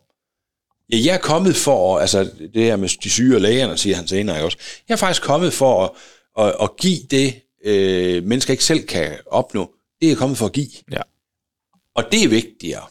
Ja, 0.91 0.97
jeg 1.05 1.13
er 1.13 1.19
kommet 1.19 1.55
for, 1.55 1.99
altså 1.99 2.29
det 2.53 2.63
her 2.63 2.75
med 2.75 2.89
de 3.03 3.09
syge 3.09 3.35
og 3.35 3.41
lægerne, 3.41 3.77
siger 3.77 3.95
han 3.95 4.07
senere 4.07 4.43
også. 4.43 4.57
Jeg 4.87 4.93
er 4.93 4.97
faktisk 4.97 5.21
kommet 5.21 5.53
for 5.53 5.83
at, 5.85 5.91
at, 6.45 6.55
at 6.61 6.69
give 6.77 6.99
det, 7.11 7.41
øh, 7.65 8.23
mennesker 8.23 8.51
ikke 8.53 8.63
selv 8.63 8.87
kan 8.87 9.17
opnå. 9.25 9.71
Det 10.01 10.11
er 10.11 10.15
kommet 10.15 10.37
for 10.37 10.45
at 10.45 10.53
give. 10.53 10.69
Ja. 10.91 11.01
Og 11.95 12.03
det 12.11 12.23
er 12.23 12.27
vigtigere. 12.27 12.87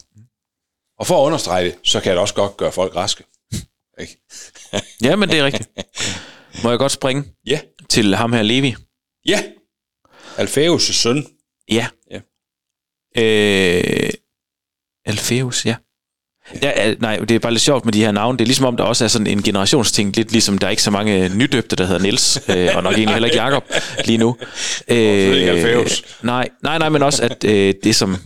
Og 0.98 1.06
for 1.06 1.22
at 1.22 1.26
understrege 1.26 1.64
det, 1.64 1.78
så 1.84 2.00
kan 2.00 2.12
det 2.12 2.20
også 2.20 2.34
godt 2.34 2.56
gøre 2.56 2.72
folk 2.72 2.96
raske. 2.96 3.24
Ikke? 4.00 4.20
ja, 5.02 5.16
men 5.16 5.28
det 5.28 5.38
er 5.38 5.44
rigtigt. 5.44 5.70
Må 6.62 6.70
jeg 6.70 6.78
godt 6.78 6.92
springe 6.92 7.24
Ja. 7.46 7.60
til 7.88 8.14
ham 8.14 8.32
her, 8.32 8.42
Levi? 8.42 8.74
Ja. 9.26 9.52
Alfæus' 10.38 10.92
søn. 10.92 11.26
Ja. 11.70 11.88
Ja. 12.10 12.20
Øh, 13.22 14.10
Alfeus, 15.04 15.66
ja. 15.66 15.76
Ja, 16.62 16.94
nej, 17.00 17.16
det 17.16 17.30
er 17.30 17.38
bare 17.38 17.52
lidt 17.52 17.62
sjovt 17.62 17.84
med 17.84 17.92
de 17.92 18.00
her 18.00 18.12
navne. 18.12 18.38
Det 18.38 18.44
er 18.44 18.46
ligesom 18.46 18.66
om, 18.66 18.76
der 18.76 18.84
også 18.84 19.04
er 19.04 19.08
sådan 19.08 19.26
en 19.26 19.42
generationsting, 19.42 20.16
lidt 20.16 20.32
ligesom 20.32 20.58
der 20.58 20.66
er 20.66 20.70
ikke 20.70 20.82
så 20.82 20.90
mange 20.90 21.28
nydøbte, 21.28 21.76
der 21.76 21.84
hedder 21.86 22.00
Niels 22.02 22.40
øh, 22.48 22.68
og 22.74 22.82
nok 22.82 22.92
egentlig 22.92 23.14
heller 23.14 23.26
ikke 23.28 23.42
Jakob 23.42 23.64
lige 24.04 24.18
nu. 24.18 24.36
Øh, 24.88 25.86
nej, 26.22 26.48
nej, 26.62 26.78
nej, 26.78 26.88
men 26.88 27.02
også, 27.02 27.22
at 27.22 27.44
øh, 27.44 27.74
det 27.84 27.96
som 27.96 28.16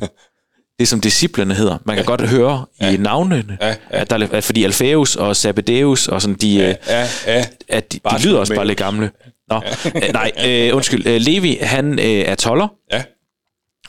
det 0.78 0.88
som 0.88 1.00
disciplerne 1.00 1.54
hedder. 1.54 1.78
Man 1.84 1.96
kan 1.96 2.04
godt 2.04 2.28
høre 2.28 2.64
i 2.80 2.96
navnene, 2.96 3.58
Ja, 3.60 3.68
ja. 3.68 3.74
at 3.90 4.10
der 4.10 4.18
er, 4.18 4.26
at 4.32 4.44
fordi 4.44 4.64
Alfæus 4.64 5.16
og 5.16 5.36
Zabedeus 5.36 6.08
og 6.08 6.22
sådan, 6.22 6.36
de, 6.36 6.48
ja, 6.56 6.74
Ja, 6.88 7.06
ja. 7.26 7.44
at 7.68 7.92
de, 7.92 7.98
de 8.10 8.22
lyder 8.24 8.38
også 8.38 8.52
med. 8.52 8.56
bare 8.58 8.66
lidt 8.66 8.78
gamle. 8.78 9.10
Nå, 9.50 9.60
øh, 9.94 10.02
nej, 10.12 10.32
øh, 10.46 10.76
undskyld. 10.76 11.06
Øh, 11.06 11.20
Levi, 11.20 11.58
han 11.62 11.98
øh, 11.98 12.04
er 12.06 12.34
toller, 12.34 12.68
Ja. 12.92 13.02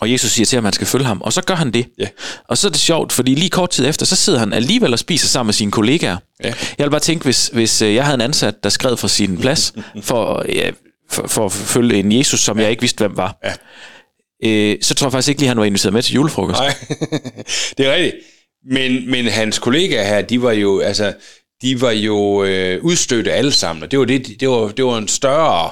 Og 0.02 0.12
Jesus 0.12 0.32
siger 0.32 0.46
til 0.46 0.58
ham, 0.58 0.66
at 0.66 0.68
han 0.68 0.74
skal 0.74 0.88
følge 0.88 1.06
ham. 1.06 1.22
Og 1.22 1.34
så 1.34 1.42
gør 1.42 1.56
han 1.56 1.72
det. 1.72 1.86
Ja. 1.98 2.08
Og 2.48 2.58
så 2.58 2.68
er 2.68 2.72
det 2.72 2.80
sjovt, 2.82 3.12
fordi 3.14 3.36
lige 3.36 3.50
kort 3.50 3.70
tid 3.70 3.88
efter, 3.88 4.06
så 4.06 4.16
sidder 4.16 4.40
han 4.40 4.54
alligevel 4.54 4.94
og 4.94 5.00
spiser 5.00 5.28
sammen 5.28 5.48
med 5.48 5.54
sine 5.54 5.72
kollegaer. 5.72 6.18
Ja. 6.44 6.54
Jeg 6.78 6.86
vil 6.86 6.92
bare 6.92 7.00
tænke, 7.00 7.24
hvis, 7.24 7.48
hvis 7.54 7.82
øh, 7.82 7.96
jeg 7.96 8.04
havde 8.06 8.16
en 8.16 8.22
ansat, 8.22 8.64
der 8.64 8.70
skred 8.70 8.98
fra 8.98 9.08
sin 9.08 9.38
plads, 9.38 9.74
for, 10.02 10.46
ja, 10.50 10.72
for, 11.10 11.28
for 11.28 11.46
at 11.46 11.52
følge 11.52 12.00
en 12.00 12.12
Jesus, 12.12 12.40
som 12.40 12.60
jeg 12.60 12.70
ikke 12.70 12.82
vidste, 12.82 12.98
hvem 12.98 13.18
var, 13.18 13.38
Ja. 13.44 13.54
øh, 14.50 14.78
så 14.82 14.94
tror 14.96 15.08
jeg 15.08 15.12
faktisk 15.12 15.30
ikke 15.30 15.42
lige, 15.42 15.48
han 15.48 15.58
var 15.60 15.66
inviteret 15.66 15.94
med 15.94 16.02
til 16.04 16.14
julefrokost. 16.16 16.60
Nej, 16.60 16.76
det 17.78 17.86
er 17.88 17.94
rigtigt. 17.94 18.16
Men, 18.72 19.12
men 19.12 19.26
hans 19.26 19.60
kollegaer 19.60 20.04
her, 20.04 20.22
de 20.22 20.42
var 20.42 20.52
jo, 20.52 20.80
altså, 20.80 21.14
de 21.62 21.82
var 21.82 21.92
jo 21.92 22.44
øh, 22.44 22.84
udstødte 22.84 23.34
alle 23.34 23.52
sammen, 23.52 23.84
og 23.84 23.92
det 23.92 24.00
var, 24.00 24.06
det, 24.06 24.40
det 24.40 24.50
var, 24.50 24.68
det 24.68 24.86
var 24.86 24.98
en 24.98 25.08
større 25.08 25.72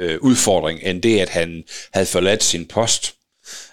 øh, 0.00 0.18
udfordring, 0.20 0.80
end 0.82 1.02
det, 1.02 1.18
at 1.20 1.28
han 1.28 1.62
havde 1.94 2.06
forladt 2.06 2.44
sin 2.44 2.66
post, 2.66 3.14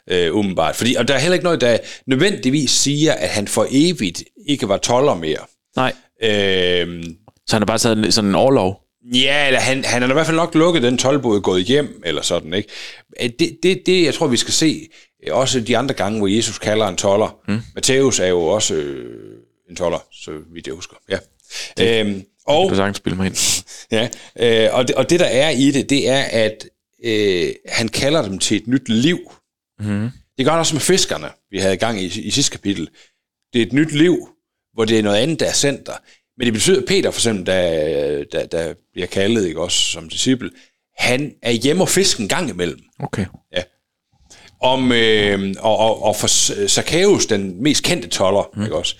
øh, 0.10 0.36
umiddelbart. 0.36 0.76
Fordi, 0.76 0.96
og 0.96 1.08
der 1.08 1.14
er 1.14 1.20
heller 1.20 1.34
ikke 1.34 1.44
noget, 1.44 1.62
der 1.62 1.78
nødvendigvis 2.08 2.72
siger, 2.72 3.14
at 3.14 3.30
han 3.30 3.48
for 3.48 3.68
evigt 3.72 4.24
ikke 4.48 4.70
var 4.70 4.78
toller 4.78 5.16
mere. 5.16 5.40
Nej, 5.76 5.94
Øh, 6.24 7.04
så 7.48 7.56
han 7.56 7.62
har 7.62 7.66
bare 7.66 7.78
taget 7.78 8.14
sådan 8.14 8.30
en 8.30 8.36
overlov. 8.36 8.82
Ja, 9.14 9.48
eller 9.48 9.60
han, 9.60 9.86
han 9.86 10.02
har 10.02 10.10
i 10.10 10.14
hvert 10.14 10.26
fald 10.26 10.38
nok 10.38 10.56
lukket 10.56 10.84
den 10.84 10.98
tolvbod 10.98 11.42
gået 11.42 11.64
hjem, 11.66 12.02
eller 12.06 12.22
sådan, 12.22 12.54
ikke? 12.54 12.70
Øh, 13.22 13.30
Det, 13.40 13.58
det, 13.64 13.82
det, 13.86 14.04
jeg 14.06 14.14
tror, 14.14 14.28
vi 14.28 14.38
skal 14.38 14.54
se, 14.54 14.88
øh, 15.28 15.36
også 15.36 15.60
de 15.60 15.78
andre 15.78 15.96
gange, 15.96 16.18
hvor 16.18 16.28
Jesus 16.28 16.58
kalder 16.60 16.88
en 16.88 16.96
toller. 16.98 17.40
Mm. 17.48 17.60
Matthæus 17.76 18.20
er 18.20 18.28
jo 18.28 18.42
også 18.46 18.74
øh, 18.74 19.38
en 19.70 19.76
toller, 19.76 20.00
så 20.12 20.32
vidt 20.54 20.68
jeg 20.68 20.76
husker. 20.76 20.96
Ja. 21.10 21.18
Øhm, 22.02 22.24
og, 22.48 22.64
Du 22.64 22.68
kan 22.68 22.78
sagtens 22.78 22.98
spille 22.98 23.18
mig 23.18 23.26
ind. 23.26 23.64
ja, 23.98 24.10
øh, 24.40 24.70
og, 24.76 24.88
det, 24.88 24.96
og 24.96 25.10
det, 25.10 25.20
der 25.20 25.26
er 25.26 25.50
i 25.50 25.72
det, 25.72 25.90
det 25.90 26.10
er, 26.10 26.22
at 26.24 26.66
øh, 27.04 27.50
han 27.68 27.88
kalder 27.88 28.22
dem 28.22 28.40
til 28.40 28.58
et 28.58 28.68
nyt 28.68 28.90
liv. 28.90 29.20
Mm. 29.80 30.10
Det 30.38 30.46
gør 30.46 30.52
han 30.52 30.60
også 30.60 30.76
med 30.76 30.82
fiskerne, 30.82 31.28
vi 31.52 31.60
havde 31.60 31.74
i 31.74 31.78
gang 31.78 32.02
i, 32.02 32.06
i 32.06 32.32
sidste 32.32 32.52
kapitel. 32.52 32.90
Det 33.54 33.62
er 33.62 33.66
et 33.66 33.74
nyt 33.74 33.92
liv, 33.92 34.30
hvor 34.74 34.86
det 34.86 35.00
er 35.00 35.04
noget 35.04 35.18
andet, 35.18 35.40
der 35.40 35.46
er 35.46 35.54
sendt 35.54 35.86
der. 35.86 35.98
Men 36.38 36.46
det 36.46 36.54
betyder, 36.54 36.82
at 36.82 36.86
Peter 36.88 37.12
for 37.12 37.20
eksempel, 37.20 37.46
der, 37.46 38.24
der, 38.32 38.46
der 38.46 38.74
bliver 38.94 39.08
kaldet 39.08 39.46
ikke, 39.46 39.62
også 39.62 39.80
som 39.80 40.10
disciple, 40.10 40.52
han 40.98 41.34
er 41.42 41.52
hjemme 41.52 41.84
og 41.84 41.90
fisker 41.90 42.22
en 42.22 42.30
gang 42.30 42.50
imellem. 42.50 42.80
Okay. 43.00 43.26
Ja. 43.56 43.64
Om, 44.62 44.92
øh, 44.92 45.56
og, 45.60 45.78
og, 45.78 46.04
og 46.04 46.16
for 46.16 46.28
Zacchaeus, 46.68 47.26
den 47.26 47.64
mest 47.64 47.84
kendte 47.84 48.08
toller, 48.08 48.50
mm. 48.56 48.64
ikke 48.64 48.76
også, 48.76 48.96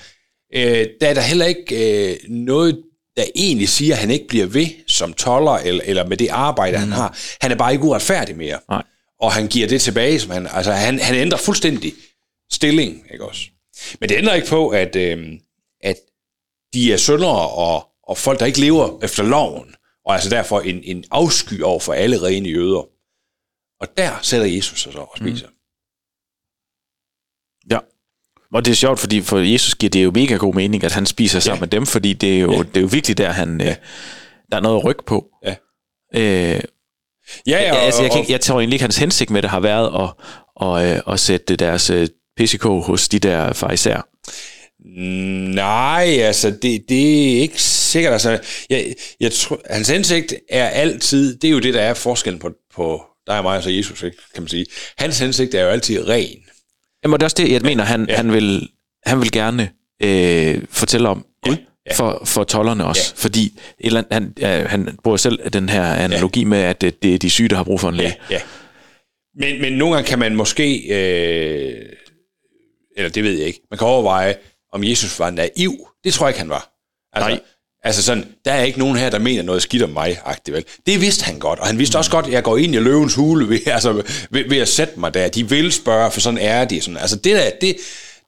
øh, 0.56 0.88
der 1.02 1.08
er 1.08 1.14
der 1.14 1.22
heller 1.22 1.46
ikke 1.46 2.12
øh, 2.12 2.18
noget, 2.30 2.84
der 3.18 3.24
egentlig 3.36 3.70
siger, 3.70 3.94
at 3.94 4.00
han 4.00 4.12
ikke 4.12 4.28
bliver 4.28 4.46
ved 4.46 4.68
som 4.88 5.14
toller, 5.14 5.52
eller, 5.52 5.84
eller 5.86 6.08
med 6.08 6.18
det 6.18 6.30
arbejde, 6.30 6.78
mm. 6.78 6.84
han 6.84 6.92
har. 6.92 7.18
Han 7.42 7.52
er 7.52 7.56
bare 7.56 7.74
ikke 7.74 7.84
uretfærdig 7.84 8.38
mere. 8.38 8.60
Nej. 8.70 8.84
Og 9.20 9.32
han 9.34 9.48
giver 9.48 9.68
det 9.68 9.82
tilbage, 9.82 10.20
som 10.20 10.32
han, 10.32 10.48
altså 10.52 10.72
han, 10.72 11.00
han 11.00 11.16
ændrer 11.16 11.38
fuldstændig 11.38 11.94
stilling, 12.52 13.04
ikke 13.14 13.26
også? 13.26 13.42
Men 14.00 14.10
det 14.10 14.18
ændrer 14.18 14.34
ikke 14.34 14.48
på, 14.48 14.70
at, 14.70 14.96
øh, 14.96 15.40
at 15.84 15.96
de 16.74 16.94
er 16.94 16.98
syndere 16.98 17.50
og, 17.50 17.88
og 18.04 18.18
folk, 18.18 18.40
der 18.40 18.46
ikke 18.46 18.60
lever 18.60 19.00
efter 19.04 19.24
loven, 19.24 19.76
og 20.06 20.14
altså 20.14 20.30
derfor 20.30 20.60
en, 20.62 20.84
en 20.84 21.04
afsky 21.12 21.62
over 21.62 21.80
for 21.80 21.94
alle 21.94 22.22
rene 22.24 22.50
jøder. 22.50 22.88
Og 23.82 23.98
der 23.98 24.20
sætter 24.22 24.48
Jesus 24.48 24.82
sig 24.82 24.94
så 24.94 25.00
og 25.00 25.14
spiser. 25.18 25.48
Mm. 25.48 25.54
Ja. 27.72 27.80
Og 28.54 28.66
det 28.66 28.72
er 28.72 28.76
sjovt, 28.76 29.00
fordi 29.00 29.22
for 29.22 29.38
Jesus 29.38 29.76
giver 29.76 29.90
det 29.90 30.04
jo 30.04 30.12
mega 30.12 30.36
god 30.36 30.54
mening, 30.54 30.84
at 30.84 30.92
han 30.94 31.06
spiser 31.06 31.40
sammen 31.40 31.58
Ja. 31.58 31.62
med 31.62 31.68
dem, 31.68 31.86
fordi 31.86 32.14
det 32.14 32.36
er 32.36 32.40
jo, 32.40 32.52
Ja. 32.52 32.58
det 32.58 32.78
er 32.78 32.82
jo 32.82 32.88
virkelig 32.92 33.18
der, 33.18 33.32
han, 33.32 33.62
ja. 33.62 33.76
der 34.52 34.58
er 34.58 34.62
noget 34.62 34.80
at 34.80 34.86
rykke 34.86 35.04
på. 35.06 35.30
Ja. 35.44 35.56
Øh, 36.16 36.62
Ja, 37.48 37.62
Ja, 37.62 37.72
og, 37.72 37.84
altså, 37.84 38.02
jeg, 38.02 38.12
kan, 38.12 38.26
jeg 38.30 38.42
tror 38.42 38.60
egentlig 38.60 38.76
ikke, 38.76 38.84
hans 38.84 38.98
hensigt 38.98 39.30
med 39.30 39.42
det 39.42 39.50
har 39.50 39.60
været 39.60 40.04
at, 40.04 40.10
og, 40.56 40.86
øh, 40.86 41.00
at 41.08 41.20
sætte 41.20 41.56
deres 41.56 41.90
øh, 41.90 42.08
PCK 42.38 42.64
hos 42.64 43.10
de 43.10 43.20
der 43.20 43.54
farisæer. 43.54 44.02
Nej, 45.54 46.18
altså, 46.20 46.52
det, 46.52 46.84
det 46.90 47.38
er 47.38 47.42
ikke 47.42 47.62
sikkert. 47.62 48.14
Altså, 48.14 48.40
jeg, 48.70 48.94
jeg 49.20 49.32
tror, 49.32 49.62
hans 49.70 49.90
hensigt 49.90 50.34
er 50.50 50.68
altid, 50.68 51.38
det 51.40 51.48
er 51.48 51.52
jo 51.52 51.60
det, 51.60 51.74
der 51.74 51.82
er 51.82 51.94
forskellen 51.94 52.40
på, 52.40 52.52
på 52.76 53.02
dig 53.28 53.38
og 53.38 53.44
mig 53.44 53.58
og 53.58 53.64
så 53.64 53.70
Jesus, 53.70 54.04
ikke, 54.04 54.18
kan 54.34 54.44
man 54.44 54.50
sige. 54.50 54.66
Hans 54.98 55.20
hensigt 55.20 55.54
er 55.54 55.62
jo 55.64 55.70
altid 55.70 56.08
ren. 56.08 56.38
Jamen, 57.04 57.14
det 57.14 57.22
er 57.22 57.26
også 57.26 57.36
det, 57.38 57.52
jeg 57.52 57.62
mener, 57.62 57.84
han, 57.84 58.06
ja. 58.10 58.16
han, 58.16 58.34
vil, 58.34 58.70
han 59.06 59.22
vil 59.22 59.32
gerne 59.32 59.70
øh, 60.04 60.62
fortælle 60.70 61.10
om 61.10 61.26
ja. 61.88 61.94
for, 61.94 62.22
for 62.26 62.44
tollerne 62.44 62.86
også. 62.86 63.14
Ja. 63.18 63.22
Fordi 63.22 63.60
eller 63.80 64.04
han, 64.12 64.34
ja, 64.40 64.68
han 64.68 64.98
bruger 65.04 65.18
selv 65.18 65.50
den 65.50 65.70
her 65.70 65.84
analogi 65.84 66.40
ja. 66.40 66.46
med, 66.46 66.58
at 66.58 66.82
det, 66.82 67.04
det 67.04 67.14
er 67.14 67.18
de 67.18 67.30
syge, 67.30 67.50
der 67.50 67.56
har 67.56 67.64
brug 67.64 67.80
for 67.80 67.90
en 67.90 67.96
læge. 67.96 68.16
Ja, 68.30 68.36
ja. 68.36 68.42
Men, 69.40 69.62
men 69.62 69.74
nogle 69.74 69.96
gange 69.96 70.08
kan 70.08 70.20
man 70.20 70.36
måske, 70.36 70.78
øh, 70.78 71.86
eller 72.98 73.10
det 73.10 73.24
ved 73.24 73.38
jeg 73.38 73.48
ikke, 73.48 73.62
man 73.72 73.78
kan 73.78 73.88
overveje, 73.88 74.36
om 74.74 74.84
Jesus 74.84 75.20
var 75.20 75.30
naiv. 75.30 75.74
Det 76.04 76.14
tror 76.14 76.26
jeg 76.26 76.30
ikke, 76.30 76.40
han 76.40 76.50
var. 76.50 76.70
Altså, 77.14 77.30
Nej. 77.30 77.40
Altså 77.84 78.04
sådan, 78.04 78.26
der 78.46 78.52
er 78.52 78.64
ikke 78.64 78.80
nogen 78.80 78.98
her, 78.98 79.10
der 79.10 79.20
mener 79.20 79.44
noget 79.44 79.62
skidt 79.62 79.84
om 79.84 79.90
mig, 79.90 80.20
agtigt 80.26 80.56
vel. 80.56 80.66
Det 80.86 81.02
vidste 81.02 81.26
han 81.26 81.40
godt, 81.40 81.60
og 81.60 81.68
han 81.68 81.80
vidste 81.80 81.98
også 81.98 82.12
godt, 82.12 82.26
at 82.26 82.32
jeg 82.32 82.44
går 82.44 82.58
ind 82.58 82.76
i 82.76 82.80
løvens 82.80 83.16
hule 83.16 83.50
ved, 83.50 83.68
altså, 83.78 83.92
ved, 84.30 84.50
ved 84.50 84.58
at 84.58 84.68
sætte 84.68 85.00
mig 85.00 85.14
der. 85.14 85.28
De 85.28 85.50
vil 85.50 85.72
spørge, 85.72 86.12
for 86.12 86.20
sådan 86.20 86.38
er 86.38 86.66
de. 86.66 86.82
Sådan. 86.82 86.98
Altså 86.98 87.16
det 87.16 87.36
der, 87.36 87.50
det, 87.62 87.76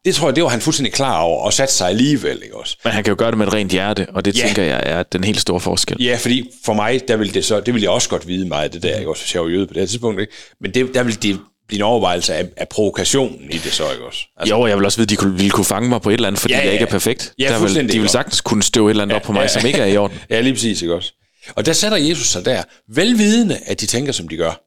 det 0.06 0.16
tror 0.16 0.28
jeg, 0.28 0.36
det 0.36 0.44
var 0.44 0.50
han 0.50 0.62
fuldstændig 0.62 0.94
klar 0.94 1.20
over, 1.22 1.42
og 1.46 1.54
satte 1.54 1.74
sig 1.74 1.90
alligevel, 1.90 2.40
ikke 2.44 2.58
også? 2.58 2.78
Men 2.84 2.94
han 2.94 3.04
kan 3.04 3.12
jo 3.12 3.16
gøre 3.20 3.32
det 3.32 3.38
med 3.38 3.48
et 3.48 3.54
rent 3.54 3.72
hjerte, 3.72 4.08
og 4.14 4.26
det 4.26 4.36
Ja. 4.38 4.42
ja. 4.42 4.46
tænker 4.48 4.64
jeg 4.64 4.82
er 4.86 5.04
den 5.04 5.24
helt 5.24 5.40
store 5.42 5.60
forskel. 5.60 5.98
Ja, 6.04 6.18
fordi 6.22 6.50
for 6.66 6.74
mig, 6.74 7.02
der 7.08 7.16
ville 7.18 7.34
det 7.34 7.46
så, 7.46 7.60
det 7.60 7.74
ville 7.74 7.84
jeg 7.84 7.92
også 7.92 8.10
godt 8.10 8.28
vide 8.28 8.48
meget, 8.48 8.74
det 8.74 8.84
der, 8.84 8.98
ikke 8.98 9.10
også, 9.10 9.24
hvis 9.24 9.34
jeg 9.36 9.44
var 9.44 9.50
jøde 9.50 9.68
på 9.68 9.74
det 9.74 9.82
her 9.82 9.88
tidspunkt, 9.88 10.22
ikke? 10.22 10.34
Men 10.62 10.74
det, 10.74 10.94
der 10.94 11.04
ville 11.04 11.18
det 11.22 11.40
blive 11.68 11.78
en 11.80 11.84
overvejelse 11.84 12.34
af, 12.34 12.46
af 12.58 12.70
provokationen 12.70 13.52
i 13.52 13.58
det 13.58 13.72
så, 13.74 13.92
ikke 13.92 14.06
også? 14.06 14.20
Altså, 14.38 14.56
jo, 14.56 14.68
jeg 14.68 14.78
vil 14.78 14.86
også 14.86 14.98
vide, 14.98 15.06
at 15.06 15.10
de 15.10 15.16
kunne, 15.16 15.34
ville 15.38 15.50
kunne 15.52 15.66
fange 15.66 15.90
mig 15.90 16.02
på 16.02 16.10
et 16.10 16.14
eller 16.14 16.28
andet, 16.28 16.42
fordi 16.42 16.54
Ja, 16.54 16.58
ja, 16.58 16.64
ja, 16.64 16.68
jeg 16.68 16.74
ikke 16.74 16.84
er 16.84 16.88
ja. 16.88 16.92
perfekt. 16.92 17.34
Ja, 17.40 17.48
Der 17.50 17.60
vil, 17.60 17.76
de 17.76 17.82
vil 17.82 17.96
ikke? 17.96 18.08
sagtens 18.08 18.42
kunne 18.42 18.64
støve 18.64 18.88
et 18.88 18.90
eller 18.90 19.04
andet 19.04 19.16
op 19.16 19.22
på 19.22 19.32
mig, 19.32 19.42
ja. 19.42 19.48
som 19.48 19.66
ikke 19.66 19.80
er 19.80 19.86
i 19.86 19.98
orden. 19.98 20.18
Ja, 20.30 20.42
lige 20.42 20.54
præcis, 20.54 20.82
ikke 20.82 20.96
også? 20.96 21.14
Og 21.56 21.66
der 21.66 21.74
sætter 21.74 21.98
Jesus 21.98 22.28
sig 22.28 22.46
der, 22.46 22.64
velvidende, 22.94 23.58
at 23.66 23.82
de 23.82 23.86
tænker, 23.86 24.12
som 24.12 24.28
de 24.28 24.38
gør. 24.38 24.62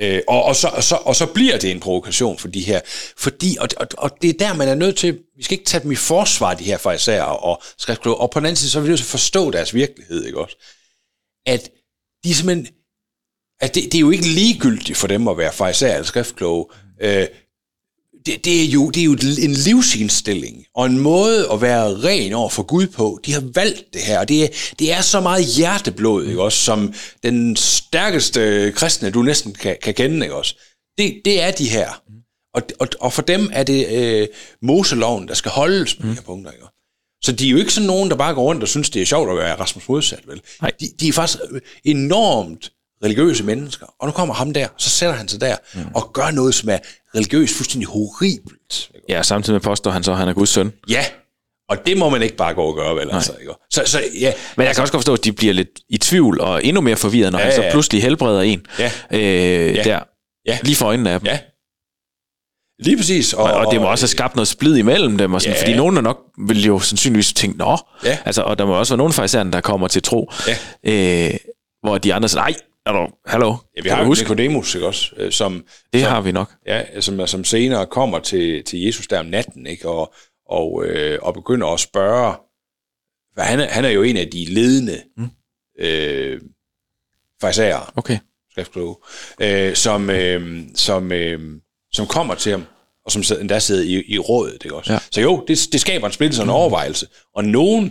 Øh, 0.00 0.20
og, 0.28 0.44
og, 0.44 0.56
så, 0.56 0.68
og, 0.68 0.84
så, 0.84 0.94
og 0.94 1.16
så 1.16 1.26
bliver 1.26 1.58
det 1.58 1.70
en 1.70 1.80
provokation 1.80 2.38
for 2.38 2.48
de 2.48 2.60
her. 2.60 2.80
Fordi, 3.16 3.56
og, 3.60 3.68
og, 3.76 3.86
og 3.98 4.10
det 4.22 4.30
er 4.30 4.46
der, 4.46 4.54
man 4.54 4.68
er 4.68 4.74
nødt 4.74 4.96
til, 4.96 5.18
vi 5.36 5.42
skal 5.42 5.54
ikke 5.54 5.64
tage 5.64 5.82
dem 5.82 5.92
i 5.92 5.96
forsvar, 5.96 6.54
de 6.54 6.64
her 6.64 6.78
farisæer 6.78 7.22
og 7.22 7.62
skriftkloge, 7.78 8.16
og 8.16 8.30
på 8.30 8.40
den 8.40 8.46
anden 8.46 8.56
side, 8.56 8.70
så 8.70 8.78
er 8.78 8.82
vi 8.82 8.88
nødt 8.88 8.98
til 8.98 9.06
at 9.06 9.10
forstå 9.10 9.50
deres 9.50 9.74
virkelighed, 9.74 10.24
ikke 10.24 10.38
også? 10.38 10.56
At 11.46 11.70
de 12.24 12.34
simpelthen, 12.34 12.66
at 13.60 13.74
det, 13.74 13.84
det 13.84 13.94
er 13.94 14.00
jo 14.00 14.10
ikke 14.10 14.28
ligegyldigt 14.28 14.98
for 14.98 15.06
dem 15.06 15.28
at 15.28 15.38
være 15.38 15.52
farisæer 15.52 15.92
eller 15.92 16.06
skriftkloge. 16.06 16.66
Øh, 17.00 17.26
det, 18.26 18.44
det, 18.44 18.62
er 18.62 18.66
jo, 18.66 18.90
det 18.90 19.00
er 19.00 19.04
jo 19.04 19.12
en 19.42 19.52
livsindstilling 19.52 20.66
og 20.74 20.86
en 20.86 20.98
måde 20.98 21.48
at 21.52 21.60
være 21.60 21.94
ren 22.04 22.32
over 22.32 22.48
for 22.48 22.62
Gud 22.62 22.86
på. 22.86 23.20
De 23.26 23.32
har 23.32 23.42
valgt 23.54 23.94
det 23.94 24.02
her, 24.02 24.18
og 24.18 24.28
det 24.28 24.44
er, 24.44 24.48
det 24.78 24.92
er 24.92 25.00
så 25.00 25.20
meget 25.20 25.44
hjerteblod, 25.44 26.26
ikke 26.26 26.42
også, 26.42 26.58
som 26.58 26.94
den 27.22 27.56
stærkeste 27.56 28.72
kristne, 28.76 29.10
du 29.10 29.22
næsten 29.22 29.52
kan, 29.54 29.76
kan 29.82 29.94
kende, 29.94 30.26
ikke 30.26 30.34
også. 30.34 30.54
Det, 30.98 31.20
det 31.24 31.42
er 31.42 31.50
de 31.50 31.68
her. 31.68 32.02
Og, 32.54 32.62
og, 32.80 32.88
og 33.00 33.12
for 33.12 33.22
dem 33.22 33.50
er 33.52 33.62
det 33.62 33.86
øh, 33.88 34.28
Moseloven, 34.62 35.28
der 35.28 35.34
skal 35.34 35.50
holdes 35.50 35.94
på 35.94 36.06
de 36.06 36.14
her 36.14 36.22
punkter, 36.22 36.50
ikke? 36.50 36.66
Så 37.24 37.32
de 37.32 37.46
er 37.46 37.50
jo 37.50 37.56
ikke 37.56 37.72
sådan 37.72 37.86
nogen, 37.86 38.10
der 38.10 38.16
bare 38.16 38.34
går 38.34 38.42
rundt 38.42 38.62
og 38.62 38.68
synes, 38.68 38.90
det 38.90 39.02
er 39.02 39.06
sjovt 39.06 39.30
at 39.30 39.36
være 39.36 39.54
Rasmus 39.60 39.88
modsat, 39.88 40.22
vel? 40.26 40.40
Nej. 40.62 40.72
De, 40.80 40.88
de 41.00 41.08
er 41.08 41.12
faktisk 41.12 41.42
enormt 41.84 42.72
religiøse 43.04 43.44
mennesker. 43.44 43.86
Og 44.00 44.06
nu 44.06 44.12
kommer 44.12 44.34
ham 44.34 44.52
der, 44.52 44.68
så 44.78 44.90
sætter 44.90 45.14
han 45.14 45.28
sig 45.28 45.40
der 45.40 45.56
mm. 45.74 45.80
og 45.94 46.10
gør 46.12 46.30
noget, 46.30 46.54
som 46.54 46.68
er 46.68 46.78
religiøst 47.14 47.54
fuldstændig 47.56 47.88
horribelt. 47.88 48.90
Ikke? 48.94 49.06
Ja, 49.08 49.22
samtidig 49.22 49.54
med 49.54 49.60
påstår 49.60 49.90
han 49.90 50.02
så, 50.02 50.12
at 50.12 50.18
han 50.18 50.28
er 50.28 50.32
Guds 50.32 50.50
søn. 50.50 50.72
Ja, 50.88 51.04
og 51.68 51.86
det 51.86 51.96
må 51.98 52.08
man 52.08 52.22
ikke 52.22 52.36
bare 52.36 52.54
gå 52.54 52.62
og 52.62 52.74
gøre, 52.74 52.94
vel? 52.96 53.10
Altså, 53.12 53.32
ikke? 53.40 53.52
Så, 53.70 53.82
så 53.86 54.00
ja, 54.20 54.32
Men 54.56 54.66
jeg 54.66 54.74
kan 54.74 54.82
også 54.82 54.92
godt 54.92 55.00
forstå, 55.00 55.14
at 55.14 55.24
de 55.24 55.32
bliver 55.32 55.52
lidt 55.54 55.68
i 55.88 55.98
tvivl 55.98 56.40
og 56.40 56.64
endnu 56.64 56.80
mere 56.80 56.96
forvirret, 56.96 57.32
når 57.32 57.38
ja, 57.38 57.44
han 57.44 57.54
så 57.54 57.62
ja. 57.62 57.70
pludselig 57.70 58.02
helbreder 58.02 58.40
en 58.40 58.66
Ja. 58.78 58.90
øh, 59.10 59.20
Ja. 59.76 59.82
der, 59.82 60.00
Ja. 60.46 60.58
lige 60.62 60.76
for 60.76 60.86
øjnene 60.86 61.10
af 61.10 61.20
dem. 61.20 61.26
ja. 61.26 61.38
Lige 62.78 62.96
præcis. 62.96 63.32
Og, 63.32 63.44
Og, 63.44 63.52
og 63.52 63.72
det 63.72 63.80
må 63.80 63.86
også 63.90 64.02
have 64.02 64.08
skabt 64.08 64.34
noget 64.36 64.48
splid 64.48 64.76
imellem 64.76 65.18
dem, 65.18 65.34
og 65.34 65.42
sådan, 65.42 65.56
Ja. 65.56 65.62
fordi 65.62 65.76
nogen 65.76 65.96
er 65.96 66.00
nok 66.00 66.18
vil 66.48 66.64
jo 66.64 66.78
sandsynligvis 66.80 67.32
tænke, 67.32 67.58
nå, 67.58 67.78
Ja. 68.04 68.18
altså, 68.24 68.42
og 68.42 68.58
der 68.58 68.66
må 68.66 68.78
også 68.78 68.92
være 68.94 68.98
nogen 68.98 69.12
farisæerne, 69.12 69.52
der 69.52 69.60
kommer 69.60 69.88
til 69.88 70.02
tro, 70.02 70.32
Ja. 70.46 70.56
øh, 71.28 71.34
hvor 71.82 71.98
de 71.98 72.14
andre 72.14 72.28
siger, 72.28 72.40
nej, 72.42 72.54
er 72.86 72.92
du, 72.92 73.08
hallo, 73.26 73.56
Ja, 73.76 73.82
vi 73.82 73.88
har 73.88 74.04
jo? 74.04 74.08
Nicodemus, 74.08 74.74
ikke 74.74 74.86
også? 74.86 75.14
øh, 75.16 75.32
Som, 75.32 75.64
Det 75.92 76.00
som, 76.00 76.10
har 76.10 76.20
vi 76.20 76.32
nok. 76.32 76.52
Ja, 76.66 77.00
som, 77.00 77.26
som 77.26 77.44
senere 77.44 77.86
kommer 77.86 78.18
til, 78.18 78.64
til 78.64 78.80
Jesus 78.80 79.06
der 79.06 79.18
om 79.20 79.26
natten, 79.26 79.66
ikke? 79.66 79.88
Og, 79.88 80.14
og, 80.48 80.84
øh, 80.86 81.18
og 81.22 81.34
begynder 81.34 81.66
at 81.66 81.80
spørge, 81.80 82.34
for 83.34 83.42
han 83.42 83.60
er, 83.60 83.66
han 83.68 83.84
er 83.84 83.88
jo 83.88 84.02
en 84.02 84.16
af 84.16 84.28
de 84.30 84.44
ledende 84.44 85.02
mm. 85.16 85.28
øh, 85.78 86.40
farisæere, 87.40 87.86
Okay. 87.96 88.18
skriftkloge, 88.50 88.96
øh, 89.40 89.74
som, 89.74 90.10
øh, 90.10 90.62
som, 90.74 91.12
øh, 91.12 91.60
som 91.92 92.06
kommer 92.06 92.34
til 92.34 92.52
ham, 92.52 92.64
og 93.06 93.12
som 93.12 93.38
endda 93.40 93.58
sidder 93.58 93.82
i, 93.82 94.04
i 94.14 94.18
rådet. 94.18 94.64
Ikke 94.64 94.76
også? 94.76 94.92
Ja. 94.92 94.98
Så 95.10 95.20
jo, 95.20 95.44
det, 95.48 95.68
det 95.72 95.80
skaber 95.80 96.06
en 96.06 96.12
splittelse 96.12 96.42
og 96.42 96.44
en 96.44 96.50
overvejelse. 96.50 97.06
Og 97.34 97.44
nogen 97.44 97.84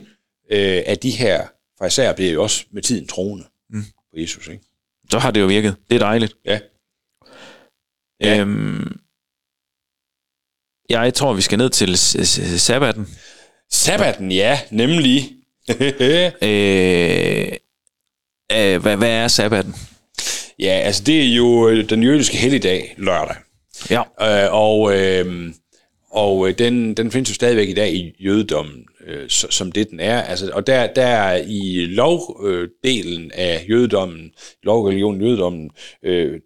øh, 0.52 0.84
af 0.86 0.98
de 0.98 1.10
her 1.12 1.48
farisæer 1.80 2.14
bliver 2.14 2.32
jo 2.32 2.44
også 2.44 2.66
med 2.72 2.82
tiden 2.82 3.08
troende 3.08 3.46
mm. 3.70 3.84
på 3.84 4.20
Jesus. 4.20 4.48
Ikke? 4.48 4.64
Så 5.12 5.20
har 5.20 5.32
det 5.32 5.42
jo 5.42 5.46
virket. 5.46 5.76
Det 5.90 5.96
er 5.96 6.00
dejligt. 6.00 6.34
Ja. 6.46 6.60
Ja. 8.22 8.40
Øhm, 8.40 9.00
jeg 10.90 11.14
tror, 11.14 11.34
vi 11.34 11.42
skal 11.42 11.58
ned 11.58 11.70
til 11.70 11.98
sabbaten. 12.60 13.08
Sabbaten, 13.72 14.32
ja, 14.32 14.60
nemlig. 14.72 15.30
Øh, 16.42 17.52
øh, 18.52 18.82
hvad, 18.82 18.98
hvad 18.98 19.10
er 19.10 19.28
sabbaten? 19.28 19.76
ja, 20.60 20.72
altså 20.72 21.04
det 21.04 21.22
er 21.22 21.36
jo 21.36 21.70
øh, 21.70 21.90
den 21.90 22.04
jødiske 22.04 22.38
helligdag 22.38 22.96
lørdag. 22.98 23.36
Ja. 23.90 24.02
Øh, 24.22 24.54
og 24.54 25.00
øh, 25.00 25.54
og 26.12 26.60
den, 26.60 26.94
den 26.94 27.12
findes 27.12 27.30
jo 27.30 27.34
stadigvæk 27.34 27.70
i 27.70 27.74
dag 27.74 27.94
i 27.94 28.16
jødedommen, 28.20 28.86
øh, 29.08 29.30
som 29.30 29.72
det 29.72 29.90
den 29.90 30.00
er. 30.00 30.22
Altså, 30.22 30.52
og 30.54 30.68
der, 30.68 30.88
der 30.88 31.06
er 31.06 31.44
i 31.48 31.86
lovdelen 31.86 33.32
af 33.32 33.66
jødedommen, 33.70 34.32
lovreligionen 34.64 35.22
jødedommen, 35.22 35.72
øh, 36.04 36.40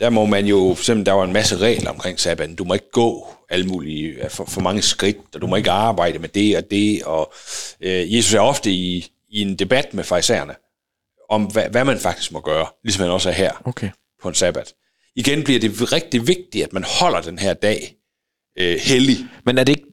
der 0.00 0.10
må 0.10 0.26
man 0.26 0.46
jo, 0.46 0.74
for 0.76 0.82
eksempel, 0.82 1.06
der 1.06 1.12
var 1.12 1.24
en 1.24 1.32
masse 1.32 1.56
regler 1.56 1.90
omkring 1.90 2.20
sabbaten. 2.20 2.56
Du 2.56 2.64
må 2.64 2.74
ikke 2.74 2.90
gå 2.92 3.26
alle 3.48 3.66
mulige, 3.66 4.16
for, 4.28 4.44
for 4.44 4.60
mange 4.60 4.82
skridt, 4.82 5.16
og 5.34 5.40
du 5.40 5.46
må 5.46 5.56
ikke 5.56 5.70
arbejde 5.70 6.18
med 6.18 6.28
det 6.28 6.56
og 6.56 6.70
det. 6.70 7.02
Og 7.02 7.32
øh, 7.80 8.14
Jesus 8.14 8.34
er 8.34 8.40
ofte 8.40 8.70
i, 8.70 9.12
i 9.28 9.42
en 9.42 9.56
debat 9.56 9.94
med 9.94 10.04
farisæerne 10.04 10.54
om, 11.30 11.44
hvad, 11.44 11.64
hvad 11.70 11.84
man 11.84 11.98
faktisk 11.98 12.32
må 12.32 12.40
gøre, 12.40 12.66
ligesom 12.84 13.02
han 13.02 13.12
også 13.12 13.28
er 13.28 13.32
her 13.32 13.62
Okay. 13.64 13.90
på 14.22 14.28
en 14.28 14.34
sabbat. 14.34 14.74
Igen 15.16 15.44
bliver 15.44 15.60
det 15.60 15.92
rigtig 15.92 16.26
vigtigt, 16.26 16.64
at 16.64 16.72
man 16.72 16.84
holder 17.00 17.20
den 17.20 17.38
her 17.38 17.54
dag 17.54 17.96
øh, 18.58 18.78
hellig. 18.80 19.16
Men 19.44 19.58
er 19.58 19.64
det 19.64 19.72
ikke... 19.76 19.87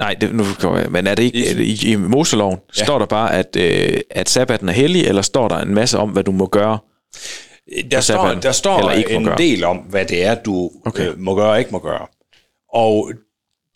Nej, 0.00 0.14
det, 0.20 0.34
nu 0.34 0.44
går 0.60 0.76
jeg, 0.78 0.90
men 0.92 1.06
er 1.06 1.14
det 1.14 1.22
ikke... 1.22 1.64
I, 1.64 1.92
i 1.92 1.96
Moseloven 1.96 2.58
Ja. 2.78 2.84
står 2.84 2.98
der 2.98 3.06
bare, 3.06 3.34
at, 3.34 3.56
øh, 3.56 4.00
at 4.10 4.28
sabbaten 4.28 4.68
er 4.68 4.72
hellig, 4.72 5.06
eller 5.06 5.22
står 5.22 5.48
der 5.48 5.56
en 5.58 5.74
masse 5.74 5.98
om, 5.98 6.10
hvad 6.10 6.24
du 6.24 6.32
må 6.32 6.46
gøre? 6.46 6.78
Der 7.90 8.00
står, 8.00 8.00
sabbaten, 8.00 8.42
der 8.42 8.52
står 8.52 8.90
ikke 8.90 9.10
en 9.12 9.28
del 9.38 9.64
om, 9.64 9.76
hvad 9.76 10.04
det 10.04 10.24
er, 10.24 10.34
du 10.34 10.70
Okay. 10.86 11.08
øh, 11.08 11.18
må 11.18 11.34
gøre 11.34 11.50
og 11.50 11.58
ikke 11.58 11.70
må 11.70 11.78
gøre. 11.78 12.06
Og 12.72 13.12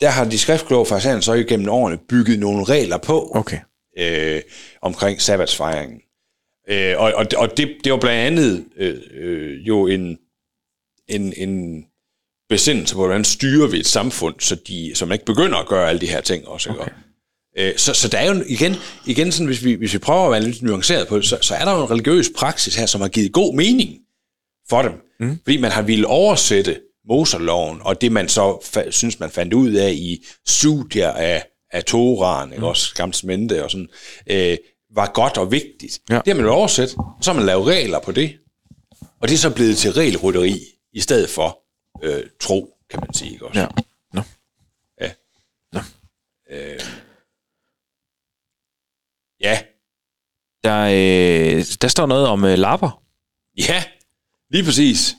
der 0.01 0.09
har 0.09 0.25
de 0.25 0.37
skriftkloge 0.39 0.85
farisæerne 0.85 1.21
så 1.21 1.33
igennem 1.33 1.69
årene 1.69 1.97
bygget 2.09 2.39
nogle 2.39 2.63
regler 2.63 2.97
på 2.97 3.31
Okay. 3.35 3.57
øh, 3.99 4.41
omkring 4.81 5.21
sabbatsfejringen. 5.21 5.99
Øh, 6.69 6.93
og 6.97 7.13
og, 7.15 7.25
og 7.37 7.57
det, 7.57 7.75
det 7.83 7.91
var 7.91 7.97
blandt 7.99 8.19
andet 8.39 8.65
øh, 8.77 8.95
øh, 9.13 9.67
jo 9.67 9.87
en, 9.87 10.17
en, 11.07 11.33
en 11.37 11.83
besindelse 12.51 12.95
på, 12.95 13.05
hvordan 13.05 13.23
styrer 13.23 13.67
vi 13.67 13.79
et 13.79 13.87
samfund, 13.87 14.35
så, 14.39 14.55
de, 14.55 14.93
man 15.01 15.11
ikke 15.11 15.25
begynder 15.25 15.57
at 15.57 15.67
gøre 15.67 15.89
alle 15.89 16.01
de 16.01 16.07
her 16.07 16.21
ting 16.21 16.47
også. 16.47 16.69
Okay. 16.69 16.91
Øh, 17.57 17.77
så, 17.77 17.93
så 17.93 18.07
der 18.07 18.17
er 18.17 18.35
jo 18.35 18.43
igen, 18.47 18.75
igen 19.05 19.31
sådan, 19.31 19.47
hvis 19.47 19.63
vi, 19.63 19.73
hvis 19.73 19.93
vi 19.93 19.97
prøver 19.97 20.25
at 20.25 20.31
være 20.31 20.41
lidt 20.43 20.61
nuanceret 20.61 21.07
på 21.07 21.17
det, 21.17 21.25
så, 21.25 21.37
så 21.41 21.55
er 21.55 21.65
der 21.65 21.71
jo 21.71 21.83
en 21.83 21.91
religiøs 21.91 22.29
praksis 22.37 22.75
her, 22.75 22.85
som 22.85 23.01
har 23.01 23.07
givet 23.07 23.31
god 23.31 23.55
mening 23.55 23.99
for 24.69 24.81
dem. 24.81 24.91
Mm. 25.19 25.39
Fordi 25.43 25.57
man 25.57 25.71
har 25.71 25.81
ville 25.81 26.07
oversætte 26.07 26.79
Moserloven, 27.07 27.79
og 27.81 28.01
det 28.01 28.11
man 28.11 28.29
så 28.29 28.53
fa- 28.53 28.91
synes, 28.91 29.19
man 29.19 29.29
fandt 29.29 29.53
ud 29.53 29.71
af 29.71 29.91
i 29.91 30.25
studier 30.47 31.11
af, 31.11 31.43
af 31.71 31.83
Toraen, 31.83 32.53
ikke 32.53 32.67
også 32.67 32.95
Gamle 32.95 33.13
Testamente 33.13 33.63
og 33.63 33.71
sådan, 33.71 33.87
øh, 34.27 34.57
var 34.95 35.11
godt 35.13 35.37
og 35.37 35.51
vigtigt. 35.51 35.99
Ja. 36.09 36.15
Det 36.15 36.27
har 36.27 36.35
man 36.35 36.45
jo 36.45 36.51
oversat, 36.51 36.93
og 36.97 37.17
så 37.21 37.31
har 37.31 37.37
man 37.37 37.45
lavet 37.45 37.67
regler 37.67 37.99
på 37.99 38.11
det. 38.11 38.33
Og 39.21 39.27
det 39.27 39.33
er 39.33 39.37
så 39.37 39.49
blevet 39.49 39.77
til 39.77 39.91
regelrytteri, 39.91 40.59
i 40.93 40.99
stedet 40.99 41.29
for 41.29 41.57
øh, 42.01 42.23
tro, 42.39 42.77
kan 42.89 42.99
man 42.99 43.13
sige. 43.13 43.31
Ikke 43.31 43.45
også? 43.47 43.59
Ja. 43.59 43.67
Nå. 44.13 44.21
Ja. 45.01 45.11
Nå. 45.73 45.79
Øh, 46.51 46.79
ja, 49.39 49.59
Der 50.63 50.81
øh, 50.83 51.65
der 51.81 51.87
står 51.87 52.05
noget 52.05 52.27
om 52.27 52.45
øh, 52.45 52.57
lapper, 52.57 53.03
Ja, 53.57 53.83
lige 54.49 54.63
præcis. 54.63 55.15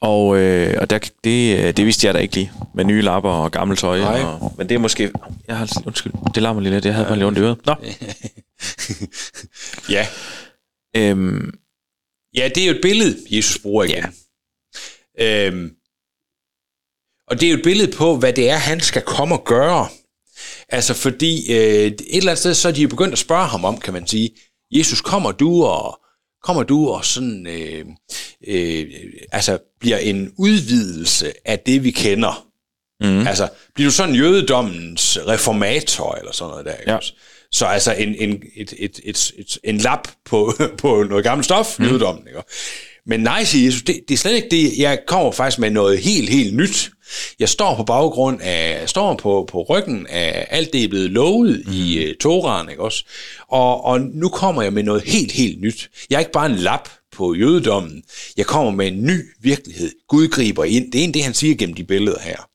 og, 0.00 0.38
øh, 0.38 0.74
og 0.80 0.90
der, 0.90 0.98
det, 1.24 1.58
øh, 1.58 1.76
det 1.76 1.86
vidste 1.86 2.06
jeg 2.06 2.14
da 2.14 2.18
ikke 2.18 2.34
lige, 2.34 2.52
med 2.74 2.84
nye 2.84 3.02
lapper 3.02 3.30
og 3.30 3.52
gammelt 3.52 3.80
tøj. 3.80 3.98
Nej. 3.98 4.22
Og, 4.22 4.54
men 4.58 4.68
det 4.68 4.74
er 4.74 4.78
måske... 4.78 5.12
Jeg 5.48 5.58
har, 5.58 5.82
undskyld, 5.86 6.12
det 6.34 6.42
larmer 6.42 6.60
lige 6.60 6.72
lidt, 6.72 6.84
jeg 6.84 6.94
havde 6.94 7.06
bare 7.06 7.16
lige 7.16 7.26
ondt 7.26 7.38
i 7.38 7.42
øret. 7.42 7.66
Nå, 7.66 7.74
Ja. 9.96 10.06
øhm, 10.96 11.58
Ja, 12.34 12.48
det 12.54 12.62
er 12.62 12.66
jo 12.66 12.74
et 12.74 12.80
billede, 12.82 13.18
Jesus 13.30 13.58
bruger 13.62 13.84
igen. 13.84 14.04
Ja. 15.18 15.46
Øhm, 15.46 15.76
og 17.32 17.40
det 17.40 17.46
er 17.46 17.50
jo 17.50 17.56
et 17.56 17.62
billede 17.62 17.92
på, 17.92 18.16
hvad 18.16 18.32
det 18.32 18.50
er, 18.50 18.56
han 18.56 18.80
skal 18.80 19.02
komme 19.02 19.34
og 19.34 19.44
gøre. 19.44 19.88
Altså 20.68 20.94
fordi 20.94 21.52
øh, 21.52 21.86
et 21.86 22.00
eller 22.12 22.30
andet 22.32 22.38
sted, 22.38 22.54
så 22.54 22.68
er 22.68 22.72
de 22.72 22.82
jo 22.82 22.88
begyndt 22.88 23.12
at 23.12 23.18
spørge 23.18 23.46
ham 23.46 23.64
om, 23.64 23.80
kan 23.80 23.92
man 23.92 24.06
sige, 24.06 24.30
Jesus, 24.72 25.00
kommer 25.00 25.32
du 25.32 25.64
og 25.64 26.00
kommer 26.42 26.62
du 26.62 26.88
og 26.88 27.04
sådan, 27.04 27.46
øh, 27.46 27.84
øh, 28.48 28.86
altså 29.32 29.58
bliver 29.80 29.96
en 29.98 30.32
udvidelse 30.38 31.32
af 31.44 31.58
det, 31.58 31.84
vi 31.84 31.90
kender. 31.90 32.46
Mm. 33.00 33.26
Altså, 33.26 33.48
bliver 33.74 33.88
du 33.90 33.94
sådan 33.94 34.14
jødedommens 34.14 35.18
reformator, 35.26 36.14
eller 36.14 36.32
sådan 36.32 36.50
noget 36.50 36.64
der, 36.66 36.74
Ja. 36.86 36.96
også? 36.96 37.12
Så 37.52 37.66
altså 37.66 37.92
en, 37.92 38.14
en, 38.14 38.42
et, 38.56 38.74
et, 38.78 39.00
et, 39.04 39.32
et, 39.38 39.58
en 39.64 39.78
lap 39.78 40.08
på, 40.24 40.52
på 40.82 41.02
noget 41.02 41.24
gammelt 41.24 41.44
stof, 41.44 41.78
mm. 41.78 41.84
jødedommen, 41.84 42.26
ikke? 42.28 42.42
Men 43.06 43.20
nej, 43.20 43.44
siger 43.44 43.64
Jesus, 43.64 43.82
det, 43.82 44.00
det 44.08 44.14
er 44.14 44.18
slet 44.18 44.34
ikke 44.34 44.48
det. 44.50 44.78
Jeg 44.78 44.98
kommer 45.06 45.32
faktisk 45.32 45.58
med 45.58 45.70
noget 45.70 45.98
helt, 45.98 46.28
helt 46.30 46.56
nyt. 46.56 46.90
Jeg 47.38 47.48
står 47.48 47.76
på 47.76 47.84
baggrund 47.84 48.40
af, 48.42 48.88
står 48.88 49.14
på, 49.16 49.48
på 49.48 49.62
ryggen 49.62 50.06
af 50.06 50.46
alt 50.50 50.72
det, 50.72 50.84
er 50.84 50.88
blevet 50.88 51.10
lovet 51.10 51.62
mm. 51.66 51.72
i 51.72 52.10
uh, 52.10 52.16
Toraen, 52.20 52.70
ikke 52.70 52.82
også? 52.82 53.04
Og, 53.48 53.84
og 53.84 54.00
nu 54.00 54.28
kommer 54.28 54.62
jeg 54.62 54.72
med 54.72 54.82
noget 54.82 55.02
helt, 55.02 55.32
helt 55.32 55.60
nyt. 55.60 55.90
Jeg 56.10 56.16
er 56.16 56.20
ikke 56.20 56.32
bare 56.32 56.50
en 56.50 56.56
lap 56.56 56.88
på 57.12 57.34
jødedommen. 57.34 58.02
Jeg 58.36 58.46
kommer 58.46 58.72
med 58.72 58.86
en 58.86 59.02
ny 59.02 59.20
virkelighed. 59.40 59.92
Gud 60.08 60.28
griber 60.28 60.64
ind. 60.64 60.92
Det 60.92 61.00
er 61.00 61.04
en 61.04 61.14
det, 61.14 61.24
han 61.24 61.34
siger 61.34 61.54
gennem 61.54 61.74
de 61.74 61.84
billeder 61.84 62.20
her. 62.20 62.48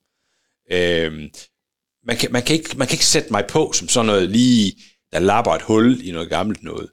Øhm, 0.71 1.29
man, 2.05 2.17
kan, 2.17 2.31
man, 2.31 2.43
kan 2.43 2.55
ikke, 2.55 2.77
man 2.77 2.87
kan 2.87 2.95
ikke 2.95 3.05
sætte 3.05 3.31
mig 3.31 3.45
på 3.49 3.71
som 3.73 3.87
sådan 3.87 4.05
noget 4.05 4.29
lige, 4.29 4.73
der 5.11 5.19
lapper 5.19 5.51
et 5.51 5.61
hul 5.61 6.07
i 6.07 6.11
noget 6.11 6.29
gammelt 6.29 6.63
noget. 6.63 6.89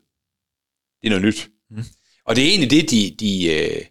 Det 1.02 1.06
er 1.06 1.10
noget 1.10 1.24
nyt. 1.24 1.48
Mm. 1.70 1.84
Og 2.26 2.36
det 2.36 2.44
er 2.44 2.48
egentlig 2.48 2.70
det, 2.70 2.90
de, 2.90 3.14
de, 3.20 3.46
øh, 3.46 3.84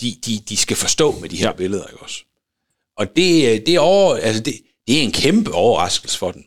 de, 0.00 0.16
de, 0.26 0.38
de 0.48 0.56
skal 0.56 0.76
forstå 0.76 1.18
med 1.18 1.28
de 1.28 1.36
her 1.36 1.46
ja. 1.46 1.52
billeder, 1.52 1.86
ikke 1.86 2.02
også? 2.02 2.24
Og 2.96 3.16
det, 3.16 3.52
øh, 3.52 3.60
det, 3.66 3.74
er 3.74 3.80
over, 3.80 4.16
altså 4.16 4.42
det, 4.42 4.54
det 4.86 4.98
er 4.98 5.02
en 5.02 5.12
kæmpe 5.12 5.52
overraskelse 5.52 6.18
for 6.18 6.30
dem. 6.30 6.42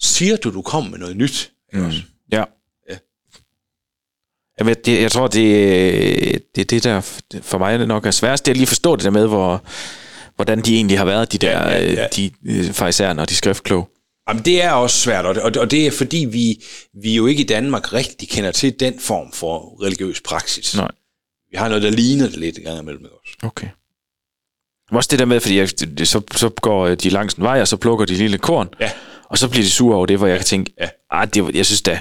Siger 0.00 0.36
du, 0.36 0.50
du 0.50 0.62
kommer 0.62 0.90
med 0.90 0.98
noget 0.98 1.16
nyt? 1.16 1.52
Ikke 1.74 1.86
også? 1.86 2.02
ja. 2.32 2.44
Ja. 2.90 2.96
Jamen, 4.58 4.74
det, 4.84 5.02
jeg 5.02 5.12
tror, 5.12 5.26
det, 5.26 6.54
det 6.54 6.60
er 6.60 6.64
det, 6.64 6.84
der 6.84 7.00
for 7.42 7.58
mig 7.58 7.86
nok 7.86 8.06
er 8.06 8.10
sværest. 8.10 8.46
Det 8.46 8.50
er 8.50 8.54
lige 8.54 8.62
at 8.62 8.68
forstå 8.68 8.96
det 8.96 9.04
der 9.04 9.10
med, 9.10 9.26
hvor, 9.26 9.64
hvordan 10.36 10.60
de 10.60 10.74
egentlig 10.74 10.98
har 10.98 11.04
været, 11.04 11.32
de 11.32 11.38
der 11.38 11.50
Ja, 11.50 11.68
ja, 11.68 11.92
ja. 11.92 12.04
øh, 12.04 12.08
de 12.16 12.30
øh, 12.44 12.72
farisæerne 12.72 13.22
og 13.22 13.28
de 13.28 13.34
skriftkloge. 13.34 13.84
Jamen, 14.28 14.42
det 14.44 14.62
er 14.62 14.70
også 14.72 14.96
svært, 15.00 15.26
og 15.26 15.34
det, 15.34 15.42
og 15.42 15.54
det- 15.54 15.62
og 15.62 15.74
er 15.86 15.90
fordi, 15.90 16.16
vi, 16.30 16.62
vi 17.02 17.14
jo 17.16 17.26
ikke 17.26 17.42
i 17.42 17.46
Danmark 17.46 17.92
rigtig 17.92 18.28
kender 18.28 18.50
til 18.52 18.80
den 18.80 18.98
form 19.00 19.32
for 19.32 19.82
religiøs 19.82 20.20
praksis. 20.20 20.76
Nej. 20.76 20.88
Vi 21.50 21.56
har 21.56 21.68
noget, 21.68 21.82
der 21.82 21.90
ligner 21.90 22.26
det 22.28 22.36
lidt 22.36 22.58
en 22.58 22.64
gang 22.64 22.78
imellem 22.78 23.04
også. 23.04 23.36
Okay. 23.42 23.68
Også 24.90 25.08
det 25.10 25.18
der 25.18 25.24
med, 25.24 25.40
fordi 25.40 25.58
jeg, 25.58 25.68
så, 25.68 26.20
så 26.34 26.48
går 26.48 26.86
øh, 26.86 26.96
de 26.96 27.08
langs 27.10 27.34
en 27.34 27.42
vej, 27.42 27.60
og 27.60 27.68
så 27.68 27.76
plukker 27.76 28.04
de 28.06 28.14
lille 28.14 28.38
korn, 28.38 28.68
Ja. 28.80 28.90
og 29.30 29.38
så 29.38 29.48
bliver 29.48 29.64
de 29.64 29.70
sure 29.70 29.96
over 29.96 30.06
det, 30.06 30.18
hvor 30.18 30.26
jeg 30.26 30.36
kan 30.38 30.44
tænke, 30.46 30.72
Ja. 30.80 30.88
ah, 31.10 31.28
det, 31.34 31.54
jeg 31.54 31.66
synes 31.66 31.82
da, 31.82 32.00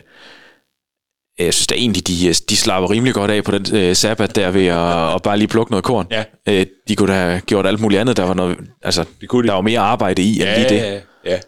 jeg 1.40 1.54
synes 1.54 1.68
da 1.68 1.76
egentlig, 1.76 2.08
de, 2.08 2.28
øh, 2.28 2.36
de 2.50 2.58
slapper 2.58 2.92
rimelig 2.92 3.14
godt 3.14 3.32
af 3.32 3.44
på 3.44 3.52
den 3.52 3.76
øh, 3.76 3.96
sabbat 3.96 4.36
der 4.36 4.52
ved 4.52 4.66
at, 4.66 5.16
at 5.16 5.22
bare 5.22 5.38
lige 5.38 5.48
plukke 5.48 5.72
noget 5.72 5.84
korn. 5.86 6.08
Ja. 6.12 6.24
Øh, 6.50 6.66
de 6.88 6.96
kunne 6.96 7.14
da 7.14 7.18
have 7.20 7.42
gjort 7.42 7.66
alt 7.68 7.80
muligt 7.80 8.02
andet, 8.02 8.18
der 8.18 8.24
var 8.24 8.34
noget, 8.34 8.58
altså, 8.82 9.06
Det 9.22 9.30
kunne 9.30 9.44
de. 9.44 9.48
der 9.48 9.54
var 9.54 9.62
mere 9.62 9.80
arbejde 9.80 10.22
i, 10.22 10.42
end 10.42 10.50
lige 10.50 10.70
det. 10.70 10.78
Ja, 10.78 11.00
ja. 11.26 11.40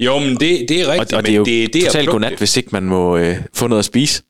Jo, 0.00 0.18
men 0.18 0.36
det, 0.36 0.68
det 0.68 0.80
er 0.80 0.86
Og, 0.86 0.92
rigtigt. 0.92 1.12
og 1.12 1.26
det 1.26 1.32
er 1.32 1.36
jo 1.36 1.44
det, 1.44 1.72
det 1.72 1.84
totalt 1.84 2.08
godnat, 2.08 2.38
hvis 2.38 2.56
ikke 2.56 2.68
man 2.72 2.82
må 2.82 3.16
øh, 3.16 3.36
få 3.54 3.66
noget 3.66 3.78
at 3.78 3.84
spise. 3.84 4.22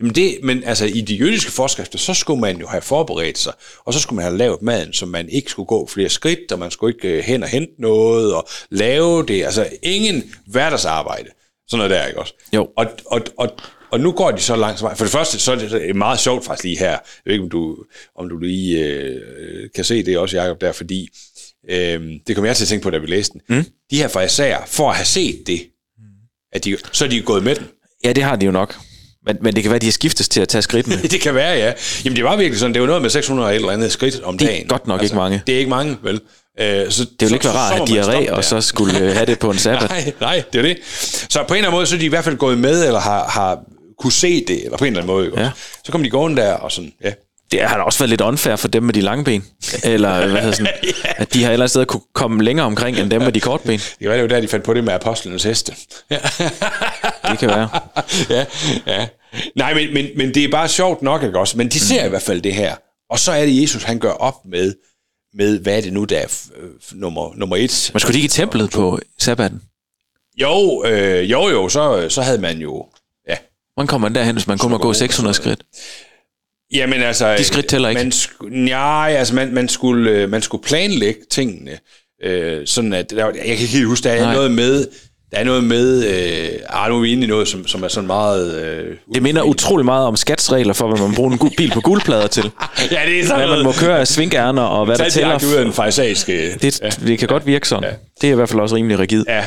Jamen 0.00 0.14
det, 0.14 0.38
men 0.42 0.64
altså 0.64 0.84
i 0.84 1.00
de 1.00 1.14
jødiske 1.14 1.50
forskrifter, 1.50 1.98
så 1.98 2.14
skulle 2.14 2.40
man 2.40 2.56
jo 2.56 2.66
have 2.66 2.82
forberedt 2.82 3.38
sig, 3.38 3.52
og 3.84 3.94
så 3.94 4.00
skulle 4.00 4.16
man 4.16 4.24
have 4.24 4.36
lavet 4.38 4.62
maden, 4.62 4.92
så 4.92 5.06
man 5.06 5.28
ikke 5.28 5.50
skulle 5.50 5.66
gå 5.66 5.86
flere 5.86 6.08
skridt, 6.08 6.52
og 6.52 6.58
man 6.58 6.70
skulle 6.70 6.94
ikke 6.94 7.08
øh, 7.18 7.24
hen 7.24 7.42
og 7.42 7.48
hente 7.48 7.72
noget, 7.78 8.34
og 8.34 8.48
lave 8.70 9.26
det. 9.26 9.44
Altså 9.44 9.68
ingen 9.82 10.34
hverdagsarbejde. 10.46 11.28
Sådan 11.68 11.78
noget 11.78 11.90
der, 11.90 12.06
ikke 12.06 12.20
også? 12.20 12.34
Jo. 12.54 12.68
Og, 12.76 12.86
og, 13.06 13.20
og, 13.38 13.48
og 13.90 14.00
nu 14.00 14.12
går 14.12 14.30
de 14.30 14.40
så 14.40 14.56
langt 14.56 14.82
vej. 14.82 14.94
For 14.96 15.04
det 15.04 15.12
første, 15.12 15.38
så 15.38 15.52
er 15.52 15.56
det 15.56 15.96
meget 15.96 16.20
sjovt 16.20 16.44
faktisk 16.44 16.64
lige 16.64 16.78
her. 16.78 16.90
Jeg 16.90 17.00
ved 17.24 17.32
ikke, 17.32 17.44
om 17.44 17.50
du, 17.50 17.76
om 18.16 18.28
du 18.28 18.38
lige 18.38 18.78
øh, 18.84 19.70
kan 19.74 19.84
se 19.84 20.02
det 20.02 20.18
også, 20.18 20.36
Jacob, 20.36 20.60
der, 20.60 20.72
fordi 20.72 21.08
øh, 21.70 22.00
det 22.26 22.36
kom 22.36 22.44
jeg 22.44 22.56
til 22.56 22.64
at 22.64 22.68
tænke 22.68 22.82
på, 22.82 22.90
da 22.90 22.98
vi 22.98 23.06
læste 23.06 23.32
den. 23.32 23.56
Mm. 23.56 23.64
De 23.90 23.96
her 23.96 24.08
fariserer, 24.08 24.58
for 24.66 24.90
at 24.90 24.96
have 24.96 25.06
set 25.06 25.42
det, 25.46 25.62
at 26.52 26.64
de, 26.64 26.76
så 26.92 27.04
er 27.04 27.08
de 27.08 27.20
gået 27.22 27.42
med 27.42 27.54
den. 27.54 27.66
Ja, 28.04 28.12
det 28.12 28.24
har 28.24 28.36
de 28.36 28.46
jo 28.46 28.52
nok. 28.52 28.76
Men, 29.26 29.36
men 29.40 29.54
det 29.54 29.62
kan 29.62 29.70
være, 29.70 29.76
at 29.76 29.82
de 29.82 29.86
har 29.86 29.92
skiftes 29.92 30.28
til 30.28 30.40
at 30.40 30.48
tage 30.48 30.62
skridtene. 30.62 30.96
Det 31.10 31.20
kan 31.20 31.34
være, 31.34 31.56
ja. 31.58 31.72
Jamen, 32.04 32.16
det 32.16 32.24
var 32.24 32.36
virkelig 32.36 32.58
sådan. 32.58 32.74
Det 32.74 32.80
var 32.82 32.86
noget 32.86 33.02
med 33.02 33.10
600 33.10 33.46
og 33.48 33.52
et 33.52 33.56
eller 33.56 33.70
andet 33.70 33.92
skridt 33.92 34.20
om 34.20 34.38
Det 34.38 34.44
er 34.44 34.50
dagen. 34.52 34.66
godt 34.68 34.86
nok 34.86 35.02
ikke 35.02 35.14
mange. 35.16 35.42
Det 35.46 35.54
er 35.54 35.58
ikke 35.58 35.70
mange, 35.70 35.96
vel? 36.02 36.20
Øh, 36.60 36.90
så, 36.90 37.04
Det 37.04 37.10
ville 37.20 37.34
ikke 37.36 37.44
være 37.44 37.54
rart 37.54 37.80
at 37.80 37.88
have 37.88 38.26
diarré, 38.26 38.32
og 38.32 38.44
så 38.44 38.60
skulle 38.60 38.98
øh, 39.00 39.12
have 39.14 39.26
det 39.26 39.38
på 39.38 39.50
en 39.50 39.58
sabbat. 39.66 39.90
Nej, 39.90 40.12
nej, 40.20 40.42
det 40.52 40.58
er 40.58 40.62
det. 40.62 40.78
Så 41.30 41.44
på 41.48 41.54
en 41.54 41.58
eller 41.58 41.68
anden 41.68 41.76
måde, 41.78 41.86
så 41.86 41.94
er 41.94 41.98
de 41.98 42.04
i 42.04 42.08
hvert 42.08 42.24
fald 42.24 42.36
gået 42.36 42.58
med, 42.58 42.86
eller 42.86 43.00
har, 43.00 43.28
har 43.28 43.60
kunne 43.98 44.12
se 44.12 44.44
det, 44.44 44.64
eller 44.64 44.78
på 44.78 44.84
en 44.84 44.92
eller 44.92 45.02
anden 45.02 45.14
måde. 45.14 45.26
Ikke? 45.26 45.40
Ja. 45.40 45.50
Så 45.84 45.92
kom 45.92 46.02
de 46.02 46.10
gående 46.10 46.42
der, 46.42 46.52
og 46.52 46.72
sådan, 46.72 46.92
ja. 47.04 47.12
Det 47.52 47.60
har 47.60 47.76
da 47.76 47.82
også 47.82 47.98
været 47.98 48.10
lidt 48.10 48.20
unfair 48.20 48.56
for 48.56 48.68
dem 48.68 48.82
med 48.82 48.94
de 48.94 49.00
lange 49.00 49.24
ben. 49.24 49.44
Eller 49.84 50.26
hvad 50.28 50.40
hedder 50.40 50.56
sådan, 50.56 50.72
at 51.22 51.34
de 51.34 51.44
har 51.44 51.52
eller 51.52 51.76
andet 51.76 51.88
kunne 51.88 52.02
komme 52.14 52.42
længere 52.44 52.66
omkring, 52.66 52.98
end 52.98 53.10
dem 53.10 53.22
med 53.22 53.32
de 53.32 53.40
korte 53.40 53.66
ben. 53.66 53.80
Det 53.98 54.08
var 54.08 54.14
jo 54.14 54.26
der, 54.26 54.40
de 54.40 54.48
fandt 54.48 54.64
på 54.64 54.74
det 54.74 54.84
med 54.84 54.92
apostlenes 54.92 55.42
heste. 55.42 55.74
Ja. 56.10 56.18
Det 57.30 57.38
kan 57.38 57.48
være. 57.48 57.68
ja, 58.30 58.44
ja. 58.86 59.08
Nej, 59.56 59.74
men, 59.74 59.94
men, 59.94 60.06
men 60.16 60.34
det 60.34 60.44
er 60.44 60.50
bare 60.50 60.68
sjovt 60.68 61.02
nok, 61.02 61.22
ikke 61.22 61.38
også? 61.38 61.58
Men 61.58 61.68
de 61.68 61.80
ser 61.80 62.04
i 62.04 62.08
hvert 62.08 62.22
fald 62.22 62.42
det 62.42 62.54
her. 62.54 62.74
Og 63.10 63.18
så 63.18 63.32
er 63.32 63.44
det 63.46 63.62
Jesus, 63.62 63.82
han 63.82 63.98
gør 63.98 64.10
op 64.12 64.34
med, 64.44 64.74
med 65.34 65.58
hvad 65.58 65.76
er 65.76 65.80
det 65.80 65.92
nu, 65.92 66.04
der 66.04 66.18
er 66.18 66.26
øh, 66.56 66.70
nummer, 66.92 67.32
nummer 67.34 67.56
et. 67.56 67.90
Men 67.92 68.00
skulle 68.00 68.14
de 68.14 68.18
ikke 68.18 68.26
i 68.26 68.28
templet 68.28 68.70
på 68.70 68.98
sabbaten? 69.18 69.62
Jo, 70.40 70.84
øh, 70.86 71.30
jo, 71.30 71.48
jo, 71.48 71.68
så, 71.68 72.06
så 72.08 72.22
havde 72.22 72.38
man 72.38 72.58
jo... 72.58 72.86
Ja. 73.28 73.36
Hvordan 73.74 73.86
kommer 73.86 74.08
man 74.08 74.14
derhen, 74.14 74.34
hvis 74.34 74.46
man 74.46 74.58
kun 74.58 74.70
må 74.70 74.78
gå 74.78 74.92
600 74.92 75.34
skridt? 75.34 75.60
Jamen 76.74 77.02
altså... 77.02 77.34
De 77.38 77.44
skridt 77.44 77.66
tæller 77.66 77.88
ikke. 77.88 78.02
Man 78.02 78.12
nej, 78.64 79.14
altså 79.18 79.34
man, 79.34 79.54
man, 79.54 79.68
skulle, 79.68 80.10
øh, 80.10 80.30
man 80.30 80.42
skulle 80.42 80.64
planlægge 80.64 81.20
tingene. 81.30 81.70
Øh, 82.24 82.60
sådan 82.66 82.92
at... 82.92 83.10
Der, 83.10 83.24
jeg 83.24 83.34
kan 83.34 83.44
ikke 83.46 83.66
helt 83.66 83.86
huske, 83.86 84.04
der 84.04 84.10
er 84.12 84.22
Nej. 84.22 84.34
noget 84.34 84.50
med... 84.50 84.86
Der 85.32 85.38
er 85.38 85.44
noget 85.44 85.64
med... 85.64 86.04
Øh, 86.06 86.48
ah, 86.68 86.90
nu 86.90 86.96
er 86.96 87.00
vi 87.00 87.12
inde 87.12 87.24
i 87.24 87.26
noget, 87.26 87.48
som, 87.48 87.66
som 87.66 87.82
er 87.82 87.88
sådan 87.88 88.06
meget... 88.06 88.62
Øh, 88.64 88.96
Det 89.14 89.22
minder 89.22 89.42
utrolig 89.42 89.84
meget 89.84 90.06
om 90.06 90.16
skatsregler 90.16 90.72
for, 90.72 90.88
hvad 90.88 91.06
man 91.06 91.14
bruger 91.14 91.30
en 91.30 91.38
gu- 91.38 91.54
bil 91.56 91.70
på 91.70 91.80
guldplader 91.80 92.26
til. 92.26 92.42
ja, 92.90 93.00
det 93.06 93.20
er 93.20 93.26
sådan 93.26 93.48
Hvad 93.48 93.56
man 93.56 93.64
må 93.64 93.72
køre 93.72 94.00
af 94.00 94.08
svingærner, 94.08 94.62
og 94.62 94.86
hvad 94.86 94.96
der 94.98 95.08
tæller. 95.08 95.38
ud 95.46 95.54
af 95.54 95.64
den 95.64 95.72
farisæiske... 95.72 96.54
Det, 96.62 96.96
det 97.06 97.18
kan 97.18 97.28
godt 97.28 97.46
virke 97.46 97.68
sådan. 97.68 97.90
Det 98.20 98.28
er 98.28 98.32
i 98.32 98.34
hvert 98.36 98.48
fald 98.48 98.60
også 98.60 98.76
rimelig 98.76 98.98
rigid. 98.98 99.24
Ja. 99.28 99.44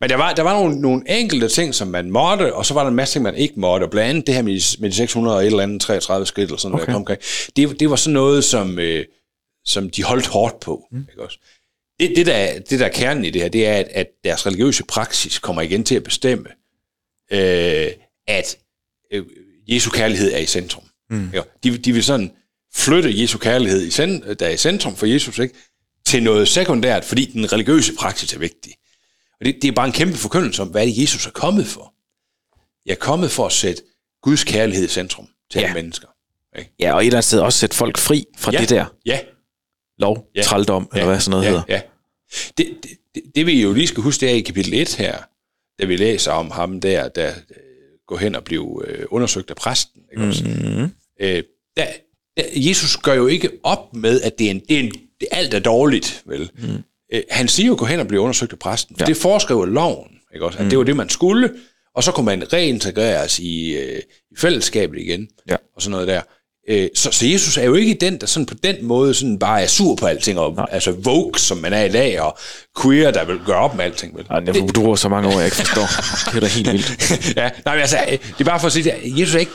Men 0.00 0.10
der 0.10 0.16
var, 0.16 0.32
der 0.34 0.42
var 0.42 0.52
nogle, 0.62 0.80
nogle 0.80 1.02
enkelte 1.20 1.48
ting, 1.48 1.74
som 1.74 1.88
man 1.88 2.10
måtte, 2.10 2.54
og 2.54 2.66
så 2.66 2.74
var 2.74 2.82
der 2.82 2.88
en 2.88 2.96
masse 2.96 3.14
ting, 3.14 3.22
man 3.22 3.34
ikke 3.34 3.60
måtte. 3.60 3.84
Og 3.84 3.90
blandt 3.90 4.10
andet 4.10 4.26
det 4.26 4.34
her 4.34 4.42
med 4.42 4.60
de, 4.60 4.80
med 4.82 4.90
de 4.90 4.94
600 4.96 5.36
og 5.36 5.42
et 5.42 5.46
eller 5.46 5.62
andet 5.62 5.80
33 5.80 6.26
skridt, 6.26 6.48
eller 6.50 6.58
sådan 6.58 6.74
okay. 6.74 6.84
Noget, 6.86 6.96
omkring. 6.96 7.20
Det, 7.56 7.80
det 7.80 7.90
var 7.90 7.96
sådan 7.96 8.12
noget, 8.14 8.44
som, 8.44 8.78
øh, 8.78 9.04
som 9.64 9.90
de 9.90 10.02
holdt 10.02 10.26
hårdt 10.26 10.60
på. 10.60 10.84
Mm. 10.92 11.06
Ikke 11.10 11.22
også? 11.22 11.38
Det, 12.00 12.12
det, 12.16 12.26
der, 12.26 12.32
er- 12.34 12.58
det, 12.58 12.80
der 12.80 12.86
er 12.86 12.90
kernen 12.92 13.24
i 13.24 13.30
det 13.30 13.42
her, 13.42 13.48
det 13.48 13.66
er, 13.66 13.74
at, 13.74 13.88
at 13.90 14.06
deres 14.24 14.46
religiøse 14.46 14.84
praksis 14.84 15.38
kommer 15.38 15.62
igen 15.62 15.84
til 15.84 15.94
at 15.94 16.02
bestemme, 16.04 16.46
øh, 17.32 17.86
at 18.26 18.56
øh, 19.12 19.24
Jesu 19.68 19.90
kærlighed 19.90 20.32
er 20.32 20.38
i 20.38 20.46
centrum. 20.46 20.84
Mm. 21.10 21.30
De, 21.64 21.78
de 21.78 21.92
vil 21.92 22.04
sådan 22.04 22.30
flytte 22.74 23.20
Jesu 23.22 23.38
kærlighed, 23.38 23.82
i 23.86 23.90
cent, 23.90 24.40
der 24.40 24.46
er 24.46 24.50
i 24.50 24.56
centrum 24.56 24.96
for 24.96 25.06
Jesus, 25.06 25.38
ikke, 25.38 25.54
til 26.06 26.22
noget 26.22 26.48
sekundært, 26.48 27.04
fordi 27.04 27.24
den 27.24 27.52
religiøse 27.52 27.94
praksis 27.94 28.32
er 28.34 28.38
vigtig. 28.38 28.72
Og 29.40 29.46
det, 29.46 29.56
det 29.62 29.68
er 29.68 29.72
bare 29.72 29.86
en 29.86 29.92
kæmpe 29.92 30.16
forkyndelse 30.16 30.62
om, 30.62 30.68
hvad 30.68 30.86
det, 30.86 30.98
Jesus 31.02 31.26
er 31.26 31.30
kommet 31.30 31.66
for. 31.66 31.94
Jeg 32.86 32.92
er 32.92 32.96
kommet 32.98 33.30
for 33.30 33.46
at 33.46 33.52
sætte 33.52 33.82
Guds 34.22 34.44
kærlighed 34.44 34.84
i 34.84 34.88
centrum 34.88 35.28
til 35.50 35.58
Ja. 35.60 35.64
alle 35.66 35.74
mennesker. 35.82 36.08
Ikke? 36.58 36.72
Ja, 36.80 36.92
og 36.92 37.00
et 37.00 37.06
eller 37.06 37.16
andet 37.16 37.24
sted 37.24 37.40
også 37.40 37.58
sætte 37.58 37.76
folk 37.76 37.98
fri 37.98 38.24
fra 38.38 38.52
Ja. 38.52 38.60
det 38.60 38.68
der 38.70 38.86
Ja, 39.06 39.20
lov, 39.98 40.26
Ja. 40.34 40.42
trældom, 40.42 40.88
eller 40.92 41.06
hvad 41.06 41.20
sådan 41.20 41.30
noget 41.30 41.44
ja, 41.44 41.48
hedder. 41.50 41.62
Ja. 41.68 41.80
Det, 42.58 42.66
det, 42.82 42.90
det, 43.14 43.22
det 43.34 43.46
vi 43.46 43.62
jo 43.62 43.72
lige 43.72 43.86
skal 43.86 44.02
huske, 44.02 44.20
det 44.20 44.30
er 44.30 44.34
i 44.34 44.40
kapitel 44.40 44.74
1 44.74 44.94
her, 44.94 45.18
da 45.80 45.86
vi 45.86 45.96
læser 45.96 46.32
om 46.32 46.50
ham 46.50 46.80
der, 46.80 47.08
der 47.08 47.28
øh, 47.28 47.56
går 48.06 48.16
hen 48.16 48.34
og 48.34 48.44
bliver 48.44 48.82
øh, 48.86 49.04
undersøgt 49.10 49.50
af 49.50 49.56
præsten. 49.56 50.02
Ikke? 50.12 50.22
Mm-hmm. 50.44 50.90
Øh, 51.20 51.42
der, 51.76 51.86
der, 52.36 52.42
Jesus 52.54 52.96
gør 52.96 53.14
jo 53.14 53.26
ikke 53.26 53.50
op 53.62 53.94
med, 53.96 54.20
at 54.20 54.38
det 54.38 54.46
er, 54.46 54.50
en, 54.50 54.60
det 54.68 54.76
er, 54.76 54.80
en, 54.80 54.92
det 55.20 55.28
alt 55.30 55.54
er 55.54 55.58
dårligt, 55.58 56.22
vel? 56.26 56.50
Mm. 56.54 56.82
Øh, 57.14 57.22
han 57.30 57.48
siger 57.48 57.66
jo, 57.66 57.74
gå 57.78 57.84
hen 57.84 58.00
og 58.00 58.06
blive 58.08 58.20
undersøgt 58.20 58.52
af 58.52 58.58
præsten. 58.58 58.96
For 58.98 59.04
Ja. 59.04 59.06
det 59.08 59.16
foreskriver 59.16 59.66
loven, 59.66 60.08
ikke 60.34 60.46
også? 60.46 60.58
At 60.58 60.70
det 60.70 60.78
var 60.78 60.84
det, 60.84 60.96
man 60.96 61.08
skulle, 61.08 61.50
og 61.96 62.04
så 62.04 62.12
kunne 62.12 62.26
man 62.26 62.52
reintegreres 62.52 63.38
i, 63.38 63.70
øh, 63.76 63.98
i 64.30 64.34
fællesskabet 64.38 64.98
igen, 64.98 65.28
Ja. 65.48 65.56
og 65.76 65.82
sådan 65.82 65.90
noget 65.90 66.08
der. 66.08 66.20
Øh, 66.70 66.88
så, 66.94 67.10
så 67.12 67.26
Jesus 67.26 67.56
er 67.56 67.62
jo 67.64 67.74
ikke 67.74 67.94
den, 67.94 68.20
der 68.20 68.26
sådan 68.26 68.46
på 68.46 68.54
den 68.54 68.84
måde 68.84 69.14
sådan 69.14 69.38
bare 69.38 69.62
er 69.62 69.66
sur 69.66 69.94
på 69.94 70.06
alting, 70.06 70.38
og, 70.38 70.74
altså 70.74 70.90
woke, 70.92 71.40
som 71.40 71.56
man 71.58 71.72
er 71.72 71.84
i 71.84 71.88
dag, 71.88 72.20
og 72.20 72.38
queer, 72.82 73.10
der 73.10 73.24
vil 73.24 73.38
gøre 73.46 73.56
op 73.58 73.76
med 73.76 73.84
alting. 73.84 74.16
Vel? 74.16 74.26
Ej, 74.30 74.40
det, 74.40 74.54
du 74.54 74.66
bruger 74.82 74.96
så 74.96 75.08
mange 75.08 75.28
ord, 75.28 75.34
jeg 75.36 75.44
ikke 75.44 75.56
forstår. 75.56 75.86
Det 76.30 76.36
er 76.36 76.40
da 76.40 76.46
helt 76.46 76.72
vildt. 76.72 77.36
ja, 77.36 77.50
nej, 77.64 77.74
men 77.74 77.80
altså, 77.80 77.98
øh, 78.06 78.12
det 78.12 78.40
er 78.40 78.44
bare 78.44 78.60
for 78.60 78.66
at 78.66 78.72
sige, 78.72 78.92
at 78.92 79.00
Jesus 79.18 79.34
er 79.34 79.38
ikke, 79.38 79.52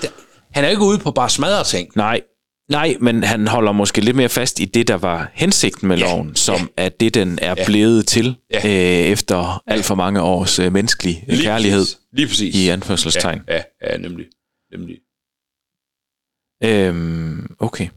han 0.52 0.66
er 0.66 0.70
ikke 0.70 0.82
ude 0.82 0.98
på 0.98 1.12
bare 1.12 1.30
smadre 1.30 1.64
ting. 1.64 1.90
Nej, 1.96 2.22
nej, 2.70 2.96
men 3.00 3.24
han 3.24 3.48
holder 3.48 3.72
måske 3.72 4.02
lidt 4.02 4.16
mere 4.16 4.30
fast 4.30 4.60
i 4.60 4.66
det, 4.66 4.88
der 4.88 4.96
var 4.98 5.32
hensigten 5.34 5.88
med 5.88 5.98
Ja, 5.98 6.04
loven, 6.04 6.36
som 6.36 6.70
er 6.78 6.90
det, 6.90 7.14
den 7.14 7.40
er 7.42 7.56
blevet 7.66 8.08
til 8.08 8.36
Ja. 8.54 8.68
øh, 8.68 9.12
efter 9.12 9.64
alt 9.68 9.86
for 9.86 9.96
mange 9.96 10.22
års 10.22 10.60
øh, 10.60 10.74
menneskelig 10.74 11.24
Lige 11.28 11.44
kærlighed 11.44 11.80
Præcis. 11.82 11.98
Lige 12.14 12.28
præcis. 12.28 12.56
i 12.56 12.68
anførselstegn. 12.70 13.42
Ja, 13.48 13.56
ja, 13.56 13.62
ja, 13.92 13.98
nemlig. 13.98 14.26
nemlig. 14.72 14.96
Øhm, 16.64 17.56
okay. 17.60 17.88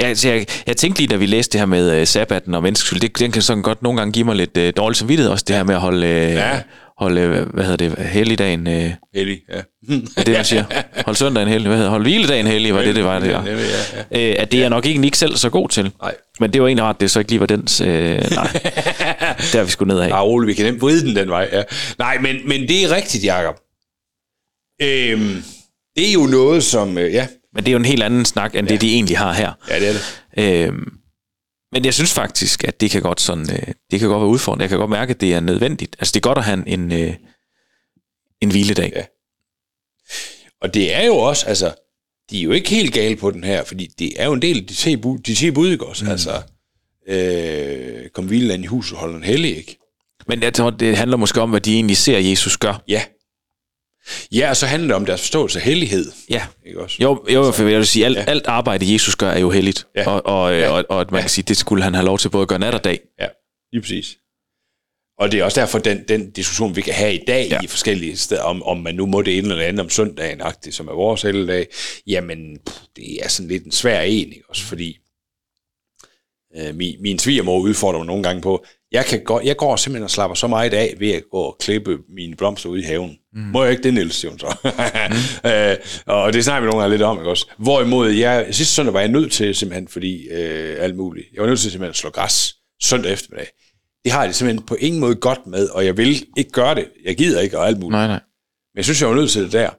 Ja, 0.00 0.04
altså 0.06 0.28
jeg, 0.28 0.46
jeg 0.66 0.76
tænkte 0.76 1.00
lige, 1.00 1.08
da 1.08 1.16
vi 1.16 1.26
læste 1.26 1.52
det 1.52 1.60
her 1.60 1.66
med 1.66 2.00
øh, 2.00 2.06
sabbaten 2.06 2.54
og 2.54 2.62
menneskeskyld, 2.62 3.00
det, 3.00 3.18
den 3.18 3.32
kan 3.32 3.42
sådan 3.42 3.62
godt 3.62 3.82
nogle 3.82 3.98
gange 3.98 4.12
give 4.12 4.24
mig 4.24 4.36
lidt 4.36 4.56
øh, 4.56 4.72
dårlig 4.76 4.96
samvittighed 4.96 5.32
også, 5.32 5.44
det 5.48 5.56
her 5.56 5.64
med 5.64 5.74
at 5.74 5.80
holde, 5.80 6.06
øh, 6.06 6.12
Ja. 6.32 6.62
Holde 6.98 7.20
øh, 7.20 7.54
hvad 7.54 7.64
hedder 7.64 7.88
det, 7.88 8.06
helligdagen, 8.06 8.66
øh, 8.66 8.72
er 8.74 8.90
Hellig, 9.14 9.40
ja. 9.48 9.60
det, 10.22 10.28
man 10.28 10.44
siger? 10.44 10.64
Holde 11.04 11.18
søndagen 11.18 11.48
hellig, 11.48 11.66
hvad 11.68 11.76
hedder 11.76 11.90
Hold 11.90 12.02
hviledagen 12.02 12.46
hellig, 12.46 12.74
var 12.74 12.82
det, 12.82 12.96
det 12.96 13.04
var 13.04 13.18
det. 13.18 13.28
Ja, 13.28 13.42
ja, 13.42 13.58
ja. 14.10 14.30
Øh, 14.30 14.36
at 14.38 14.52
det 14.52 14.64
er 14.64 14.68
nok 14.68 14.86
ikke, 14.86 15.04
ikke 15.04 15.18
selv 15.18 15.36
så 15.36 15.50
god 15.50 15.68
til. 15.68 15.92
Nej. 16.02 16.14
Men 16.40 16.52
det 16.52 16.62
var 16.62 16.68
egentlig 16.68 16.84
ret, 16.84 17.00
det 17.00 17.10
så 17.10 17.18
ikke 17.18 17.30
lige 17.30 17.40
var 17.40 17.46
dens... 17.46 17.80
Øh, 17.80 17.88
nej, 17.88 18.20
der 19.52 19.60
er 19.60 19.64
vi 19.64 19.70
sgu 19.70 19.84
nedad. 19.84 20.06
Ja, 20.08 20.22
roligt, 20.24 20.48
vi 20.48 20.54
kan 20.54 20.64
nemt 20.64 20.80
vride 20.82 21.06
den 21.06 21.16
den 21.16 21.30
vej. 21.30 21.48
Ja. 21.52 21.62
Nej, 21.98 22.18
men, 22.18 22.36
men 22.48 22.60
det 22.68 22.84
er 22.84 22.96
rigtigt, 22.96 23.24
Jacob. 23.24 23.54
Øhm, 24.82 25.42
det 25.96 26.08
er 26.08 26.12
jo 26.12 26.26
noget, 26.26 26.64
som... 26.64 26.98
Øh, 26.98 27.12
ja, 27.12 27.26
Men 27.54 27.64
det 27.64 27.68
er 27.68 27.72
jo 27.72 27.78
en 27.78 27.84
helt 27.84 28.02
anden 28.02 28.24
snak, 28.24 28.54
end 28.54 28.68
ja. 28.68 28.72
det, 28.72 28.80
de 28.80 28.94
egentlig 28.94 29.18
har 29.18 29.32
her. 29.32 29.52
ja, 29.70 29.80
det 29.80 29.88
er 29.88 29.92
det. 29.92 30.64
Øhm, 30.66 30.97
men 31.72 31.84
jeg 31.84 31.94
synes 31.94 32.12
faktisk, 32.12 32.64
at 32.64 32.80
det 32.80 32.90
kan 32.90 33.02
godt 33.02 33.20
sådan, 33.20 33.50
øh, 33.50 33.74
det 33.90 34.00
kan 34.00 34.08
godt 34.08 34.20
være 34.20 34.28
udfordrende. 34.28 34.62
Jeg 34.62 34.68
kan 34.68 34.78
godt 34.78 34.90
mærke, 34.90 35.10
at 35.10 35.20
det 35.20 35.34
er 35.34 35.40
nødvendigt. 35.40 35.96
Altså, 35.98 36.12
det 36.12 36.20
er 36.20 36.28
godt 36.28 36.38
at 36.38 36.44
have 36.44 36.68
en, 36.68 36.92
øh, 36.92 37.14
en 38.40 38.50
hviledag. 38.50 38.92
Ja. 38.96 39.04
Og 40.60 40.74
det 40.74 40.94
er 40.94 41.06
jo 41.06 41.16
også, 41.16 41.46
altså, 41.46 41.74
de 42.30 42.38
er 42.38 42.42
jo 42.42 42.52
ikke 42.52 42.70
helt 42.70 42.94
gale 42.94 43.16
på 43.16 43.30
den 43.30 43.44
her, 43.44 43.64
fordi 43.64 43.86
det 43.98 44.12
er 44.22 44.26
jo 44.26 44.32
en 44.32 44.42
del 44.42 44.56
af 44.58 44.66
de 44.66 44.74
te 44.74 44.96
de 45.26 45.34
te 45.34 45.52
bud 45.52 45.70
ikke 45.70 45.86
også? 45.86 46.04
Mm. 46.04 46.10
Altså, 46.10 46.42
øh, 47.08 48.08
kom 48.08 48.26
hvileland 48.26 48.64
i 48.64 48.66
huset, 48.66 48.98
hold 48.98 49.14
den 49.14 49.22
hellig, 49.22 49.56
ikke? 49.56 49.78
Men 50.26 50.42
jeg 50.42 50.54
tror, 50.54 50.70
det 50.70 50.96
handler 50.96 51.16
måske 51.16 51.40
om, 51.40 51.50
hvad 51.50 51.60
de 51.60 51.74
egentlig 51.74 51.96
ser, 51.96 52.18
Jesus 52.18 52.56
gør. 52.56 52.82
Ja. 52.88 53.02
Ja, 54.32 54.48
og 54.50 54.56
så 54.56 54.66
handler 54.66 54.86
det 54.88 54.96
om 54.96 55.06
deres 55.06 55.20
forståelse 55.20 55.58
af 55.58 55.64
hellighed, 55.64 56.12
Ja. 56.30 56.46
ikke 56.66 56.80
også? 56.80 56.96
Jo, 57.02 57.24
jo 57.34 57.50
for 57.52 57.62
jeg 57.68 57.78
vil 57.78 57.86
sige, 57.86 58.04
alt, 58.04 58.16
ja. 58.18 58.24
alt 58.28 58.46
arbejde, 58.46 58.92
Jesus 58.92 59.16
gør, 59.16 59.30
er 59.30 59.38
jo 59.38 59.50
helligt. 59.50 59.86
Ja. 59.96 60.10
Og, 60.10 60.26
og, 60.26 60.52
Ja. 60.52 60.58
ja. 60.58 60.70
og, 60.70 60.84
og 60.88 61.00
at 61.00 61.10
man 61.10 61.20
kan 61.20 61.30
sige, 61.30 61.44
det 61.48 61.56
skulle 61.56 61.82
han 61.82 61.94
have 61.94 62.04
lov 62.06 62.18
til 62.18 62.28
både 62.28 62.42
at 62.42 62.48
gøre 62.48 62.58
nat 62.58 62.74
og 62.74 62.84
dag. 62.84 63.00
Ja, 63.20 63.26
lige 63.72 63.82
præcis. 63.82 64.16
Og 65.18 65.32
det 65.32 65.40
er 65.40 65.44
også 65.44 65.60
derfor, 65.60 65.78
den, 65.78 66.04
den 66.08 66.30
diskussion, 66.30 66.76
vi 66.76 66.80
kan 66.80 66.94
have 66.94 67.14
i 67.14 67.24
dag 67.26 67.46
ja. 67.50 67.54
Ja. 67.54 67.60
i 67.62 67.66
forskellige 67.66 68.16
steder, 68.16 68.42
om, 68.42 68.62
om 68.62 68.76
man 68.80 68.94
nu 68.94 69.06
må 69.06 69.22
det 69.22 69.38
ene 69.38 69.48
eller 69.50 69.64
andet 69.64 69.80
om 69.80 69.90
søndagen, 69.90 70.40
som 70.70 70.88
er 70.88 70.92
vores 70.92 71.22
helligdag, 71.22 71.66
jamen, 72.06 72.58
pff, 72.66 72.78
det 72.96 73.24
er 73.24 73.28
sådan 73.28 73.48
lidt 73.48 73.64
en 73.64 73.72
svær 73.72 74.00
en, 74.00 74.28
ikke? 74.28 74.42
også 74.48 74.62
fordi 74.62 74.98
øh, 76.56 76.74
min, 76.74 77.02
min 77.02 77.18
svigermor 77.18 77.58
udfordrer 77.58 77.98
mig 77.98 78.06
nogle 78.06 78.22
gange 78.22 78.42
på, 78.42 78.64
jeg, 78.92 79.04
kan 79.04 79.24
gå, 79.24 79.40
jeg 79.44 79.56
går 79.56 79.76
simpelthen 79.76 80.04
og 80.04 80.10
slapper 80.10 80.34
så 80.34 80.46
meget 80.46 80.74
af 80.74 80.94
ved 80.98 81.10
at 81.10 81.22
gå 81.30 81.38
og 81.38 81.56
klippe 81.60 81.98
mine 82.16 82.36
blomster 82.36 82.68
ude 82.68 82.80
i 82.80 82.84
haven. 82.84 83.16
Mm. 83.32 83.40
Må 83.40 83.62
jeg 83.62 83.70
ikke 83.70 83.82
det, 83.82 83.94
Niels, 83.94 84.14
siger 84.14 84.30
hun 84.30 84.38
så. 84.38 84.56
mm. 84.64 85.50
øh, 85.50 85.76
og 86.06 86.32
det 86.32 86.44
snakker 86.44 86.60
vi 86.60 86.70
nogle 86.70 86.80
gange 86.82 86.96
lidt 86.96 87.02
om, 87.02 87.18
ikke 87.18 87.30
også? 87.30 87.46
Hvorimod, 87.58 88.10
jeg, 88.10 88.46
sidste 88.50 88.74
søndag 88.74 88.94
var 88.94 89.00
jeg 89.00 89.08
nødt 89.08 89.32
til 89.32 89.54
simpelthen, 89.54 89.88
fordi 89.88 90.28
øh, 90.28 90.76
alt 90.78 90.96
muligt, 90.96 91.26
jeg 91.34 91.42
var 91.42 91.48
nødt 91.48 91.60
til 91.60 91.70
simpelthen 91.70 91.90
at 91.90 91.96
slå 91.96 92.10
græs 92.10 92.54
søndag 92.82 93.12
eftermiddag. 93.12 93.48
Det 94.04 94.12
har 94.12 94.20
jeg 94.20 94.28
det 94.28 94.36
simpelthen 94.36 94.66
på 94.66 94.74
ingen 94.74 95.00
måde 95.00 95.14
godt 95.14 95.46
med, 95.46 95.68
og 95.68 95.84
jeg 95.86 95.96
vil 95.96 96.24
ikke 96.36 96.50
gøre 96.50 96.74
det. 96.74 96.88
Jeg 97.04 97.16
gider 97.16 97.40
ikke 97.40 97.58
og 97.58 97.66
alt 97.66 97.78
muligt. 97.78 97.98
Nej, 97.98 98.06
nej. 98.06 98.20
Men 98.74 98.76
jeg 98.76 98.84
synes, 98.84 99.00
jeg 99.00 99.08
var 99.08 99.14
nødt 99.16 99.30
til 99.30 99.42
det 99.42 99.52
der. 99.52 99.70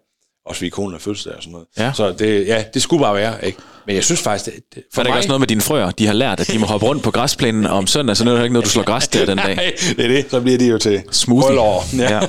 Også 0.49 0.59
fordi 0.59 0.69
konen 0.69 0.95
er 0.95 0.99
fødselsdag 0.99 1.33
og 1.35 1.43
sådan 1.43 1.51
noget. 1.51 1.67
Ja. 1.77 1.91
Så 1.93 2.11
det, 2.11 2.47
ja, 2.47 2.63
det 2.73 2.81
skulle 2.81 3.01
bare 3.01 3.15
være, 3.15 3.45
ikke? 3.45 3.57
Men 3.85 3.95
jeg 3.95 4.03
synes 4.03 4.21
faktisk, 4.21 4.45
det, 4.45 4.53
det 4.75 4.83
For 4.93 5.01
er 5.01 5.03
der 5.03 5.09
ikke 5.09 5.17
også 5.19 5.27
noget 5.27 5.41
med 5.41 5.47
dine 5.47 5.61
frøer? 5.61 5.91
De 5.91 6.05
har 6.05 6.13
lært, 6.13 6.39
at 6.39 6.47
de 6.47 6.59
må 6.59 6.65
hoppe 6.65 6.85
rundt 6.85 7.03
på 7.03 7.11
græsplænen 7.11 7.65
om 7.65 7.87
søndag, 7.87 8.17
så 8.17 8.25
nu 8.25 8.31
er 8.31 8.35
det 8.35 8.43
ikke 8.43 8.53
noget, 8.53 8.65
du 8.65 8.69
slår 8.69 8.83
græs 8.83 9.07
der 9.07 9.25
den 9.25 9.37
dag. 9.37 9.55
Nej, 9.55 9.73
det 9.97 10.05
er 10.05 10.07
det. 10.07 10.25
Så 10.31 10.41
bliver 10.41 10.57
det 10.57 10.69
jo 10.71 10.77
til 10.77 11.03
Smoothie. 11.11 11.59
Ja. 12.09 12.13
Ja. 12.13 12.19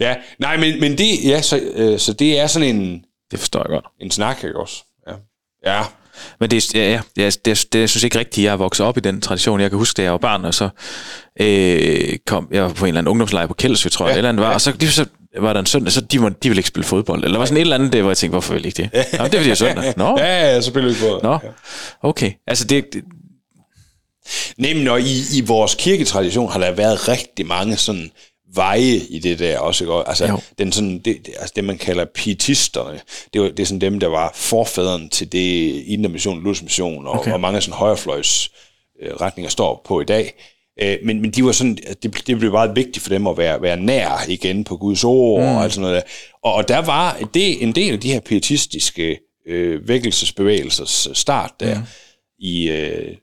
ja. 0.00 0.14
Nej, 0.38 0.56
men, 0.56 0.80
men 0.80 0.98
det, 0.98 1.24
ja, 1.24 1.42
så, 1.42 1.60
øh, 1.74 1.98
så 1.98 2.12
det 2.12 2.40
er 2.40 2.46
sådan 2.46 2.76
en, 2.76 3.04
Det 3.30 3.38
forstår 3.38 3.60
jeg 3.60 3.68
godt. 3.68 3.84
en 4.00 4.10
snak, 4.10 4.44
ikke 4.44 4.60
også? 4.60 4.76
Ja. 5.08 5.14
Ja. 5.72 5.82
Men 6.40 6.50
det, 6.50 6.74
ja, 6.74 7.00
ja, 7.16 7.30
det, 7.44 7.66
det, 7.72 7.80
jeg 7.80 7.88
synes 7.90 8.04
ikke 8.04 8.18
rigtigt, 8.18 8.44
jeg 8.44 8.52
er 8.52 8.56
vokset 8.56 8.86
op 8.86 8.96
i 8.96 9.00
den 9.00 9.20
tradition. 9.20 9.60
Jeg 9.60 9.70
kan 9.70 9.78
huske, 9.78 9.96
da 9.96 10.02
jeg 10.02 10.12
var 10.12 10.18
barn, 10.18 10.44
og 10.44 10.54
så 10.54 10.68
øh, 11.40 12.18
kom 12.26 12.48
jeg 12.50 12.62
var 12.62 12.68
på 12.68 12.84
en 12.84 12.88
eller 12.88 12.98
anden 12.98 13.10
ungdomslejr 13.10 13.46
på 13.46 13.54
Kældsø, 13.54 13.88
tror 13.88 14.06
jeg, 14.06 14.12
ja, 14.12 14.18
eller 14.18 14.28
andet 14.28 14.42
var, 14.42 14.48
ja. 14.48 14.54
og 14.54 14.60
så, 14.60 14.72
de, 14.72 14.90
så 14.92 15.06
var 15.40 15.52
der 15.52 15.60
en 15.60 15.66
søndag, 15.66 15.92
så 15.92 16.00
de, 16.00 16.18
må, 16.18 16.28
de 16.28 16.48
ville 16.48 16.58
ikke 16.60 16.68
spille 16.68 16.84
fodbold. 16.86 17.24
Eller 17.24 17.38
var 17.38 17.44
sådan 17.44 17.56
et 17.56 17.60
eller 17.60 17.74
andet, 17.76 17.92
det, 17.92 18.00
hvor 18.00 18.10
jeg 18.10 18.16
tænkte, 18.16 18.32
hvorfor 18.34 18.54
vil 18.54 18.64
ikke 18.66 18.82
det? 18.82 18.90
Ja. 18.94 19.04
Jamen, 19.12 19.30
det 19.30 19.34
er 19.34 19.38
fordi, 19.38 19.44
det 19.44 19.50
er 19.50 19.54
søndag. 19.54 19.94
Nå, 19.96 20.18
Ja, 20.18 20.52
ja, 20.54 20.60
selvfølgelig 20.60 20.96
på. 21.00 21.20
nå, 21.22 21.32
Ja. 21.32 21.38
okay. 22.02 22.32
Altså, 22.46 22.64
det, 22.64 22.92
det 22.92 23.02
men 24.58 24.88
og 24.88 25.00
i, 25.00 25.20
i 25.36 25.40
vores 25.40 25.74
kirketradition 25.74 26.52
har 26.52 26.58
der 26.60 26.70
været 26.70 27.08
rigtig 27.08 27.46
mange 27.46 27.76
sådan 27.76 28.10
veje 28.54 28.80
i 29.10 29.18
det 29.18 29.38
der 29.38 29.58
også. 29.58 29.84
Ikke? 29.84 29.94
Altså, 30.08 30.26
Jo. 30.26 30.38
den 30.58 30.72
sådan, 30.72 30.98
det, 30.98 31.28
altså 31.38 31.52
det, 31.56 31.64
man 31.64 31.78
kalder 31.78 32.04
pietisterne, 32.14 33.00
det, 33.32 33.40
var, 33.40 33.48
det 33.48 33.60
er 33.60 33.64
sådan 33.66 33.80
dem, 33.80 34.00
der 34.00 34.06
var 34.06 34.32
forfædrene 34.34 35.08
til 35.08 35.32
det 35.32 35.82
Indre 35.86 36.10
Mission, 36.10 36.38
Luthersk 36.42 36.62
Mission, 36.62 37.06
og. 37.06 37.12
Okay. 37.18 37.32
og 37.32 37.40
mange 37.40 37.60
sådan 37.60 37.74
højrefløjs 37.74 38.50
øh, 39.02 39.10
retninger 39.20 39.50
står 39.50 39.82
på 39.86 40.00
i 40.00 40.04
dag. 40.04 40.32
Øh, 40.80 40.98
men, 41.04 41.20
men 41.20 41.30
de 41.30 41.44
var 41.44 41.52
sådan, 41.52 41.78
det, 42.02 42.26
det 42.26 42.38
blev 42.38 42.52
meget 42.52 42.76
vigtigt 42.76 42.98
for 42.98 43.08
dem 43.08 43.26
at 43.26 43.38
være, 43.38 43.62
være 43.62 43.76
nær 43.76 44.24
igen 44.28 44.64
på 44.64 44.76
Guds 44.76 45.04
ord 45.04 45.40
mm. 45.40 45.46
og 45.46 45.62
alt 45.62 45.72
sådan 45.72 45.82
noget 45.82 45.96
der. 45.96 46.08
Og, 46.42 46.54
og 46.54 46.68
der 46.68 46.78
var 46.78 47.18
det, 47.34 47.62
en 47.62 47.72
del 47.72 47.92
af 47.92 48.00
de 48.00 48.12
her 48.12 48.20
pietistiske 48.20 49.18
øh, 49.46 49.88
vækkelsesbevægelsers 49.88 51.08
start 51.12 51.52
der 51.60 51.78
mm. 51.78 51.84
i 52.38 52.68
øh, 52.68 53.16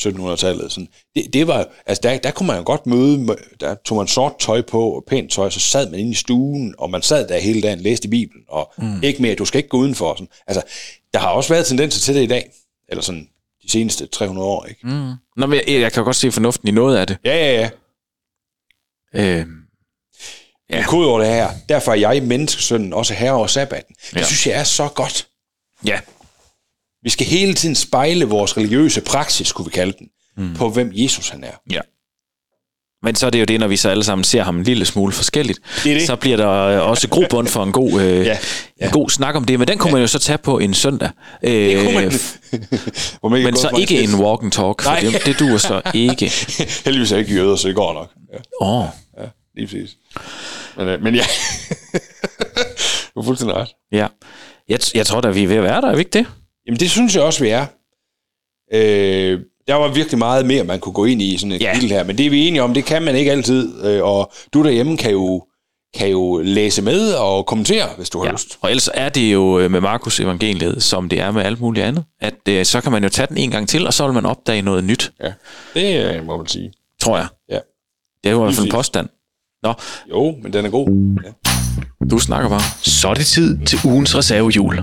1700-tallet. 0.00 0.72
Sådan. 0.72 0.88
Det, 1.14 1.32
det 1.32 1.46
var, 1.46 1.68
altså 1.86 2.00
der, 2.02 2.18
der 2.18 2.30
kunne 2.30 2.46
man 2.46 2.56
jo 2.56 2.62
godt 2.66 2.86
møde, 2.86 3.36
der 3.60 3.74
tog 3.84 3.98
man 3.98 4.06
sort 4.06 4.32
tøj 4.38 4.62
på 4.62 4.90
og 4.90 5.04
pænt 5.06 5.32
tøj, 5.32 5.50
så 5.50 5.60
sad 5.60 5.90
man 5.90 6.00
inde 6.00 6.10
i 6.10 6.14
stuen, 6.14 6.74
og 6.78 6.90
man 6.90 7.02
sad 7.02 7.28
der 7.28 7.38
hele 7.38 7.62
dagen, 7.62 7.80
læste 7.80 8.08
Bibelen, 8.08 8.44
og 8.48 8.72
mm. 8.78 9.02
ikke 9.02 9.22
mere, 9.22 9.34
du 9.34 9.44
skal 9.44 9.58
ikke 9.58 9.68
gå 9.68 9.76
udenfor. 9.76 10.14
Sådan. 10.14 10.28
Altså, 10.46 10.62
der 11.12 11.18
har 11.18 11.28
også 11.28 11.54
været 11.54 11.66
tendenser 11.66 12.00
til 12.00 12.14
det 12.14 12.22
i 12.22 12.26
dag, 12.26 12.50
eller 12.88 13.02
sådan 13.02 13.28
de 13.66 13.70
seneste 13.70 14.06
300 14.06 14.46
år, 14.48 14.64
ikke? 14.66 14.86
Mm. 14.86 15.12
Nå, 15.36 15.46
men 15.46 15.60
jeg, 15.68 15.80
jeg 15.80 15.92
kan 15.92 16.04
godt 16.04 16.16
se 16.16 16.32
fornuften 16.32 16.68
i 16.68 16.70
noget 16.70 16.96
af 16.96 17.06
det. 17.06 17.18
Ja, 17.24 17.36
ja, 17.36 17.70
ja. 19.14 19.30
Øh, 19.40 19.46
Ja. 20.70 20.84
Kodeordet 20.88 21.28
er 21.28 21.34
her, 21.34 21.50
derfor 21.68 21.92
er 21.92 21.96
jeg 21.96 22.22
menneskesønnen 22.22 22.92
også 22.92 23.14
herre 23.14 23.32
over 23.32 23.46
sabbaten. 23.46 23.94
Det 24.10 24.16
Ja. 24.16 24.24
synes 24.24 24.46
jeg 24.46 24.54
er 24.60 24.64
så 24.64 24.88
godt. 24.88 25.28
ja, 25.84 26.00
Vi 27.02 27.10
skal 27.10 27.26
hele 27.26 27.54
tiden 27.54 27.74
spejle 27.74 28.24
vores 28.24 28.56
religiøse 28.56 29.00
praksis, 29.00 29.52
kunne 29.52 29.64
vi 29.64 29.70
kalde 29.70 29.92
den, 29.98 30.08
mm. 30.36 30.54
på 30.54 30.70
hvem 30.70 30.90
Jesus 30.94 31.28
han 31.28 31.44
er. 31.44 31.52
ja. 31.70 31.80
Men 33.06 33.14
så 33.14 33.26
er 33.26 33.30
det 33.30 33.40
jo 33.40 33.44
det, 33.44 33.60
når 33.60 33.66
vi 33.66 33.76
så 33.76 33.88
alle 33.88 34.04
sammen 34.04 34.24
ser 34.24 34.42
ham 34.42 34.56
en 34.56 34.62
lille 34.62 34.84
smule 34.84 35.12
forskelligt, 35.12 35.60
Det 35.84 35.92
er 35.92 35.98
det. 35.98 36.06
så 36.06 36.16
bliver 36.16 36.36
der 36.36 36.46
også 36.78 37.08
grobund 37.08 37.48
for 37.48 37.62
en 37.62 37.72
god, 37.72 38.00
øh, 38.00 38.06
Ja, 38.16 38.22
ja, 38.22 38.36
ja. 38.80 38.86
en 38.86 38.90
god 38.92 39.10
snak 39.10 39.34
om 39.34 39.44
det. 39.44 39.58
Men 39.58 39.68
den 39.68 39.78
kunne 39.78 39.88
ja. 39.88 39.92
man 39.92 40.00
jo 40.00 40.06
så 40.06 40.18
tage 40.18 40.38
på 40.38 40.58
en 40.58 40.74
søndag. 40.74 41.10
Øh, 41.42 41.52
Det 41.52 41.84
kunne 41.84 41.94
man. 41.94 42.12
Hvor 43.20 43.28
man 43.28 43.42
men 43.42 43.56
så 43.56 43.70
ikke 43.78 44.02
en 44.02 44.14
walk 44.14 44.42
and 44.42 44.52
talk, 44.52 44.82
for 44.82 44.90
Nej. 44.90 45.00
det, 45.00 45.22
det 45.26 45.38
duer 45.38 45.58
så 45.58 45.82
ikke. 45.94 46.32
Heldigvis 46.84 47.12
er 47.12 47.16
jeg 47.16 47.28
ikke 47.28 47.40
jøder, 47.40 47.56
så 47.56 47.68
det 47.68 47.76
går 47.76 47.92
nok. 47.94 48.10
Ja, 48.32 48.38
Åh, 48.60 48.78
oh, 48.80 48.86
ja 49.20 49.24
lige 49.56 49.66
præcis. 49.66 49.90
Men, 50.76 50.88
øh, 50.88 51.02
men 51.02 51.14
ja, 51.14 51.24
du 53.14 53.20
er 53.20 53.24
fuldstændig 53.24 53.56
ret. 53.56 53.68
ja. 53.92 54.06
Jeg, 54.68 54.78
jeg 54.94 55.06
tror 55.06 55.20
da, 55.20 55.28
vi 55.30 55.42
er 55.44 55.48
ved 55.48 55.56
at 55.56 55.62
være 55.62 55.80
der, 55.80 55.88
er 55.88 55.92
vi 55.94 55.98
ikke 55.98 56.18
det? 56.18 56.26
Jamen 56.66 56.80
det 56.80 56.90
synes 56.90 57.14
jeg 57.14 57.22
også, 57.22 57.44
vi 57.44 57.48
er. 57.48 57.66
Øh, 58.74 59.40
der 59.68 59.74
var 59.74 59.88
virkelig 59.88 60.18
meget 60.18 60.46
mere, 60.46 60.64
man 60.64 60.80
kunne 60.80 60.92
gå 60.92 61.04
ind 61.04 61.22
i 61.22 61.38
sådan 61.38 61.52
et 61.52 61.60
Ja. 61.62 61.66
kapitel 61.72 61.90
her, 61.90 62.04
men 62.04 62.18
det 62.18 62.26
er 62.26 62.30
vi 62.30 62.46
enige 62.48 62.62
om, 62.62 62.74
det 62.74 62.84
kan 62.84 63.02
man 63.02 63.16
ikke 63.16 63.30
altid, 63.32 63.84
øh, 63.84 64.04
og 64.04 64.32
du 64.54 64.62
derhjemme 64.64 64.96
kan 64.96 65.10
jo, 65.12 65.44
kan 65.98 66.08
jo 66.08 66.40
læse 66.44 66.82
med 66.82 67.12
og 67.12 67.46
kommentere, 67.46 67.88
hvis 67.96 68.10
du 68.10 68.18
har 68.18 68.26
ja. 68.26 68.32
lyst. 68.32 68.58
Og 68.60 68.70
ellers 68.70 68.88
er 68.94 69.08
det 69.08 69.32
jo 69.32 69.58
øh, 69.58 69.70
med 69.70 69.80
Markus 69.80 70.20
evangeliet, 70.20 70.82
som 70.82 71.08
det 71.08 71.20
er 71.20 71.30
med 71.30 71.42
alt 71.42 71.60
muligt 71.60 71.86
andet, 71.86 72.04
at 72.20 72.34
øh, 72.48 72.64
så 72.64 72.80
kan 72.80 72.92
man 72.92 73.02
jo 73.02 73.08
tage 73.08 73.26
den 73.26 73.36
en 73.38 73.50
gang 73.50 73.68
til, 73.68 73.86
og 73.86 73.94
så 73.94 74.04
vil 74.04 74.14
man 74.14 74.26
opdage 74.26 74.62
noget 74.62 74.84
nyt, 74.84 75.12
Ja, 75.22 75.32
det 75.74 76.24
må 76.26 76.36
man 76.36 76.46
sige. 76.46 76.72
tror 77.00 77.16
jeg. 77.16 77.26
Ja. 77.50 77.58
Det 78.24 78.30
er 78.30 78.30
jo 78.30 78.40
i 78.40 78.42
hvert 78.44 78.54
fald 78.54 78.66
en 78.66 78.72
påstand. 78.72 79.08
Nå, 79.62 79.74
Jo, 80.10 80.36
men 80.42 80.52
den 80.52 80.66
er 80.66 80.70
god. 80.70 80.88
Ja. 81.24 81.30
Du 82.10 82.18
snakker 82.18 82.48
bare. 82.48 82.62
Så 82.82 83.08
er 83.08 83.14
det 83.14 83.26
tid 83.26 83.58
til 83.66 83.78
ugens 83.84 84.16
reservehjul. 84.16 84.80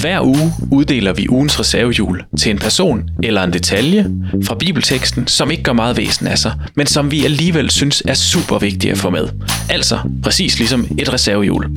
Hver 0.00 0.20
uge 0.20 0.52
uddeler 0.72 1.12
vi 1.12 1.28
ugens 1.28 1.60
reservehjul 1.60 2.24
til 2.38 2.50
en 2.50 2.58
person 2.58 3.02
eller 3.22 3.42
en 3.42 3.52
detalje 3.52 4.06
fra 4.44 4.54
bibelteksten, 4.54 5.26
som 5.26 5.50
ikke 5.50 5.62
gør 5.62 5.72
meget 5.72 5.96
væsen 5.96 6.26
af 6.26 6.38
sig, 6.38 6.54
men 6.76 6.86
som 6.86 7.10
vi 7.10 7.24
alligevel 7.24 7.70
synes 7.70 8.02
er 8.08 8.14
super 8.14 8.58
vigtige 8.58 8.90
at 8.92 8.98
få 8.98 9.10
med. 9.10 9.28
Altså 9.70 9.98
præcis 10.22 10.58
ligesom 10.58 10.86
et 10.98 11.12
reservehjul. 11.12 11.70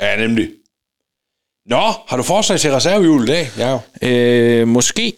Ja, 0.00 0.16
nemlig. 0.26 0.48
Nå, 1.66 1.80
har 2.08 2.16
du 2.16 2.22
forslag 2.22 2.60
til 2.60 2.72
reservehjul 2.72 3.22
i 3.24 3.26
dag? 3.26 3.50
Ja. 3.58 3.78
Øh, 4.02 4.68
måske 4.68 5.12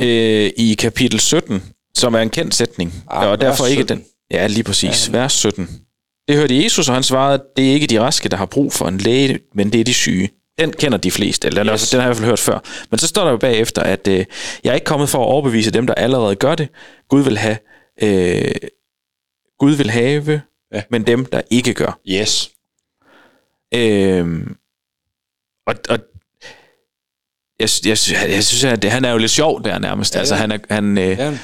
øh, 0.00 0.50
i 0.56 0.76
kapitel 0.78 1.20
17, 1.20 1.62
som 1.96 2.14
er 2.14 2.18
en 2.18 2.30
kendt 2.30 2.54
sætning, 2.54 2.94
Ah, 3.10 3.28
og 3.30 3.40
derfor 3.40 3.66
ikke 3.66 3.80
17. 3.82 3.96
den. 3.98 4.04
Ja, 4.30 4.46
lige 4.46 4.64
præcis. 4.64 5.08
Ja. 5.08 5.18
Vers 5.18 5.32
17. 5.32 5.68
Det 6.28 6.36
hørte 6.38 6.64
Jesus, 6.64 6.88
og 6.88 6.94
han 6.94 7.02
svarede, 7.02 7.42
det 7.56 7.68
er 7.68 7.72
ikke 7.72 7.86
de 7.86 8.00
raske, 8.00 8.28
der 8.28 8.36
har 8.36 8.46
brug 8.46 8.72
for 8.72 8.88
en 8.88 8.98
læge, 8.98 9.38
men 9.54 9.72
det 9.72 9.80
er 9.80 9.84
de 9.84 9.94
syge. 9.94 10.30
Den 10.58 10.72
kender 10.72 10.98
de 10.98 11.10
fleste, 11.10 11.48
eller 11.48 11.72
yes. 11.74 11.90
Den 11.90 12.00
har 12.00 12.06
jeg 12.06 12.08
i 12.08 12.08
hvert 12.08 12.16
fald 12.16 12.28
hørt 12.28 12.38
før. 12.38 12.86
Men 12.90 12.98
så 12.98 13.06
står 13.06 13.24
der 13.24 13.30
jo 13.30 13.36
bagefter, 13.36 13.82
at 13.82 14.08
øh, 14.08 14.24
jeg 14.64 14.70
er 14.70 14.74
ikke 14.74 14.84
kommet 14.84 15.08
for 15.08 15.18
at 15.18 15.26
overbevise 15.26 15.70
dem, 15.70 15.86
der 15.86 15.94
allerede 15.94 16.36
gør 16.36 16.54
det. 16.54 16.68
Gud 17.08 17.22
vil 17.22 17.38
have, 17.38 17.56
øh, 18.02 18.54
Gud 19.58 19.74
vil 19.74 19.90
have 19.90 20.30
ja. 20.30 20.40
Ja. 20.76 20.82
men 20.90 21.06
dem, 21.06 21.24
der 21.26 21.40
ikke 21.50 21.74
gør. 21.74 22.00
Yes. 22.08 22.50
Øhm, 23.74 24.56
og, 25.66 25.74
og 25.88 25.98
jeg, 27.60 27.68
jeg, 27.84 27.98
jeg 28.30 28.44
synes, 28.44 28.64
at 28.64 28.82
det, 28.82 28.90
han 28.90 29.04
er 29.04 29.10
jo 29.10 29.18
lidt 29.18 29.30
sjov 29.30 29.64
der 29.64 29.78
nærmest. 29.78 30.14
Ja, 30.14 30.18
altså, 30.18 30.34
han 30.34 30.52
er, 30.52 30.58
han, 30.70 30.98
øh, 30.98 31.18
Ja. 31.18 31.38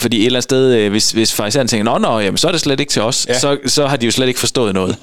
Fordi 0.00 0.20
et 0.20 0.26
eller 0.26 0.36
andet 0.36 0.44
sted, 0.44 0.74
øh, 0.74 0.90
hvis, 0.90 1.10
hvis 1.10 1.32
fariseren 1.32 1.68
tænker, 1.68 1.84
nå, 1.84 1.98
nå, 1.98 2.18
jamen, 2.18 2.38
så 2.38 2.48
er 2.48 2.52
det 2.52 2.60
slet 2.60 2.80
ikke 2.80 2.92
til 2.92 3.02
os, 3.02 3.26
ja. 3.28 3.38
Så, 3.38 3.58
så 3.66 3.86
har 3.86 3.96
de 3.96 4.06
jo 4.06 4.12
slet 4.12 4.28
ikke 4.28 4.40
forstået 4.40 4.74
noget. 4.74 4.96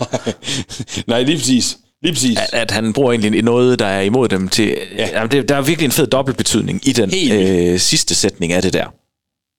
Nej, 1.07 1.23
lige 1.23 1.37
præcis. 1.37 1.77
Lige 2.03 2.13
præcis. 2.13 2.37
at, 2.37 2.49
at 2.53 2.71
han 2.71 2.93
bruger 2.93 3.11
egentlig 3.11 3.43
noget, 3.43 3.79
der 3.79 3.85
er 3.85 4.01
imod 4.01 4.27
dem 4.29 4.47
til... 4.49 4.77
Ja. 4.97 5.09
Jamen, 5.13 5.31
det, 5.31 5.49
der 5.49 5.55
er 5.55 5.61
virkelig 5.61 5.85
en 5.85 5.91
fed 5.91 6.07
dobbeltbetydning 6.07 6.87
i 6.87 6.91
den 6.91 7.11
øh, 7.31 7.79
sidste 7.79 8.15
sætning 8.15 8.53
af 8.53 8.61
det 8.61 8.73
der. 8.73 8.85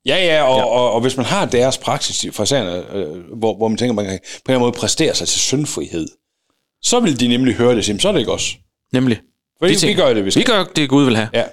Ja, 0.06 0.24
ja, 0.24 0.42
og, 0.42 0.58
ja. 0.58 0.64
Og, 0.64 0.92
og 0.92 1.00
hvis 1.00 1.16
man 1.16 1.26
har 1.26 1.46
deres 1.46 1.78
praksis 1.78 2.26
fra 2.32 2.46
sagerne, 2.46 2.94
øh, 2.96 3.06
hvor, 3.38 3.56
hvor 3.56 3.68
man 3.68 3.78
tænker, 3.78 3.94
man 3.94 4.04
kan 4.04 4.18
på 4.18 4.24
en 4.24 4.30
eller 4.46 4.48
anden 4.48 4.60
måde 4.60 4.72
præstere 4.72 5.14
sig 5.14 5.28
til 5.28 5.40
syndfrihed, 5.40 6.08
så 6.82 7.00
vil 7.00 7.20
de 7.20 7.28
nemlig 7.28 7.54
høre 7.54 7.76
det, 7.76 7.84
sige, 7.84 8.00
så 8.00 8.08
er 8.08 8.12
det 8.12 8.18
ikke 8.18 8.32
os. 8.32 8.56
Nemlig. 8.92 9.20
For 9.58 9.66
vi, 9.66 9.74
tænker- 9.76 9.96
vi 9.96 10.02
gør 10.08 10.14
det, 10.14 10.24
vi 10.24 10.30
Vi 10.34 10.42
gør 10.42 10.64
det, 10.76 10.88
Gud 10.88 11.04
vil 11.04 11.16
have. 11.16 11.28
Ja. 11.34 11.44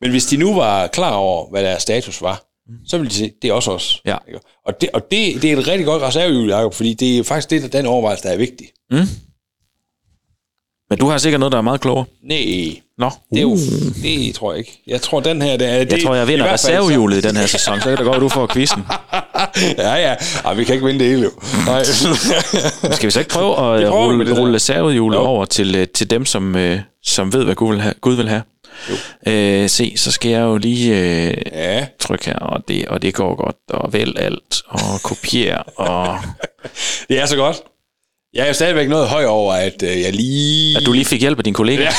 Men 0.00 0.10
hvis 0.10 0.26
de 0.26 0.36
nu 0.36 0.54
var 0.54 0.86
klar 0.86 1.12
over, 1.14 1.50
hvad 1.50 1.62
deres 1.64 1.82
status 1.82 2.22
var, 2.22 2.44
så 2.86 2.98
ville 2.98 3.10
de 3.10 3.14
sige, 3.14 3.32
det 3.42 3.48
er 3.50 3.52
også 3.54 3.70
os. 3.70 4.00
Ja. 4.06 4.16
Ikke? 4.28 4.40
Og, 4.66 4.80
det, 4.80 4.88
og 4.94 5.00
det, 5.10 5.42
det 5.42 5.52
er 5.52 5.56
et 5.56 5.68
rigtig 5.68 5.86
godt 5.86 6.02
reservehjul, 6.02 6.48
Jacob, 6.48 6.74
fordi 6.74 6.94
det 6.94 7.18
er 7.18 7.24
faktisk 7.24 7.50
det, 7.50 7.62
der 7.62 7.68
den 7.68 7.86
overvejelse, 7.86 8.24
der 8.24 8.30
er 8.30 8.36
vigtig. 8.36 8.66
Men 10.90 10.98
du 10.98 11.06
har 11.08 11.18
sikkert 11.18 11.38
noget, 11.40 11.52
der 11.52 11.58
er 11.58 11.62
meget 11.62 11.80
klogere. 11.80 12.04
Nej, 12.22 12.74
Nå, 12.98 13.10
det, 13.30 13.38
er 13.38 13.42
jo, 13.42 13.56
det 14.02 14.34
tror 14.34 14.52
jeg 14.52 14.58
ikke. 14.58 14.82
Jeg 14.86 15.02
tror, 15.02 15.20
den 15.20 15.42
her... 15.42 15.56
Det, 15.56 15.68
er- 15.68 15.78
det, 15.84 15.92
jeg 15.92 16.02
tror, 16.02 16.14
jeg 16.14 16.28
vinder 16.28 16.52
reservehjulet 16.52 17.16
i 17.16 17.20
den 17.28 17.36
her 17.36 17.46
sæson, 17.46 17.80
så 17.80 17.88
kan 17.88 17.96
det 17.96 18.04
godt, 18.06 18.20
du 18.20 18.28
får 18.28 18.46
quizzen. 18.52 18.82
ja, 19.78 19.94
ja. 19.94 20.14
Ej, 20.44 20.54
vi 20.54 20.64
kan 20.64 20.74
ikke 20.74 20.86
vinde 20.86 21.00
det 21.04 21.08
hele, 21.08 21.22
jo. 21.22 21.30
Nej. 21.66 21.84
Skal 22.96 23.06
vi 23.06 23.10
så 23.10 23.18
ikke 23.18 23.30
prøve 23.30 23.50
at 23.52 23.92
rulle, 23.92 24.40
rulle 24.40 24.54
reservehjulet 24.54 25.18
over 25.18 25.44
til, 25.44 25.74
øh, 25.74 25.88
til 25.88 26.10
dem, 26.10 26.24
som, 26.24 26.56
øh, 26.56 26.80
som 27.02 27.32
ved, 27.32 27.44
hvad 27.44 27.54
Gud 27.54 27.72
vil 27.72 27.80
have? 27.82 27.94
Gud 28.00 28.14
vil 28.14 28.28
have. 28.28 28.42
Øh, 29.26 29.70
se, 29.70 29.92
så 29.96 30.10
skal 30.12 30.30
jeg 30.30 30.40
jo 30.40 30.56
lige 30.56 30.98
øh, 31.00 31.34
ja. 31.52 31.86
trykke 32.00 32.24
her, 32.24 32.36
og 32.36 32.60
det, 32.68 32.86
og 32.86 33.02
det 33.02 33.14
går 33.14 33.34
godt, 33.44 33.56
og 33.70 33.92
vælg 33.92 34.18
alt, 34.18 34.62
og 34.68 35.00
kopiere, 35.10 35.62
og 35.62 36.18
Det 37.08 37.20
er 37.20 37.26
så 37.26 37.36
godt. 37.36 37.56
Jeg 38.34 38.42
er 38.42 38.46
jo 38.46 38.52
stadigvæk 38.52 38.88
noget 38.88 39.08
høj 39.08 39.24
over, 39.24 39.54
at 39.54 39.82
øh, 39.82 40.00
jeg 40.00 40.12
lige... 40.12 40.76
at 40.76 40.82
du 40.86 40.92
lige 40.92 41.04
fik 41.04 41.20
hjælp 41.20 41.38
af 41.38 41.44
din 41.44 41.54
kollega. 41.54 41.82
Ja. 41.82 41.90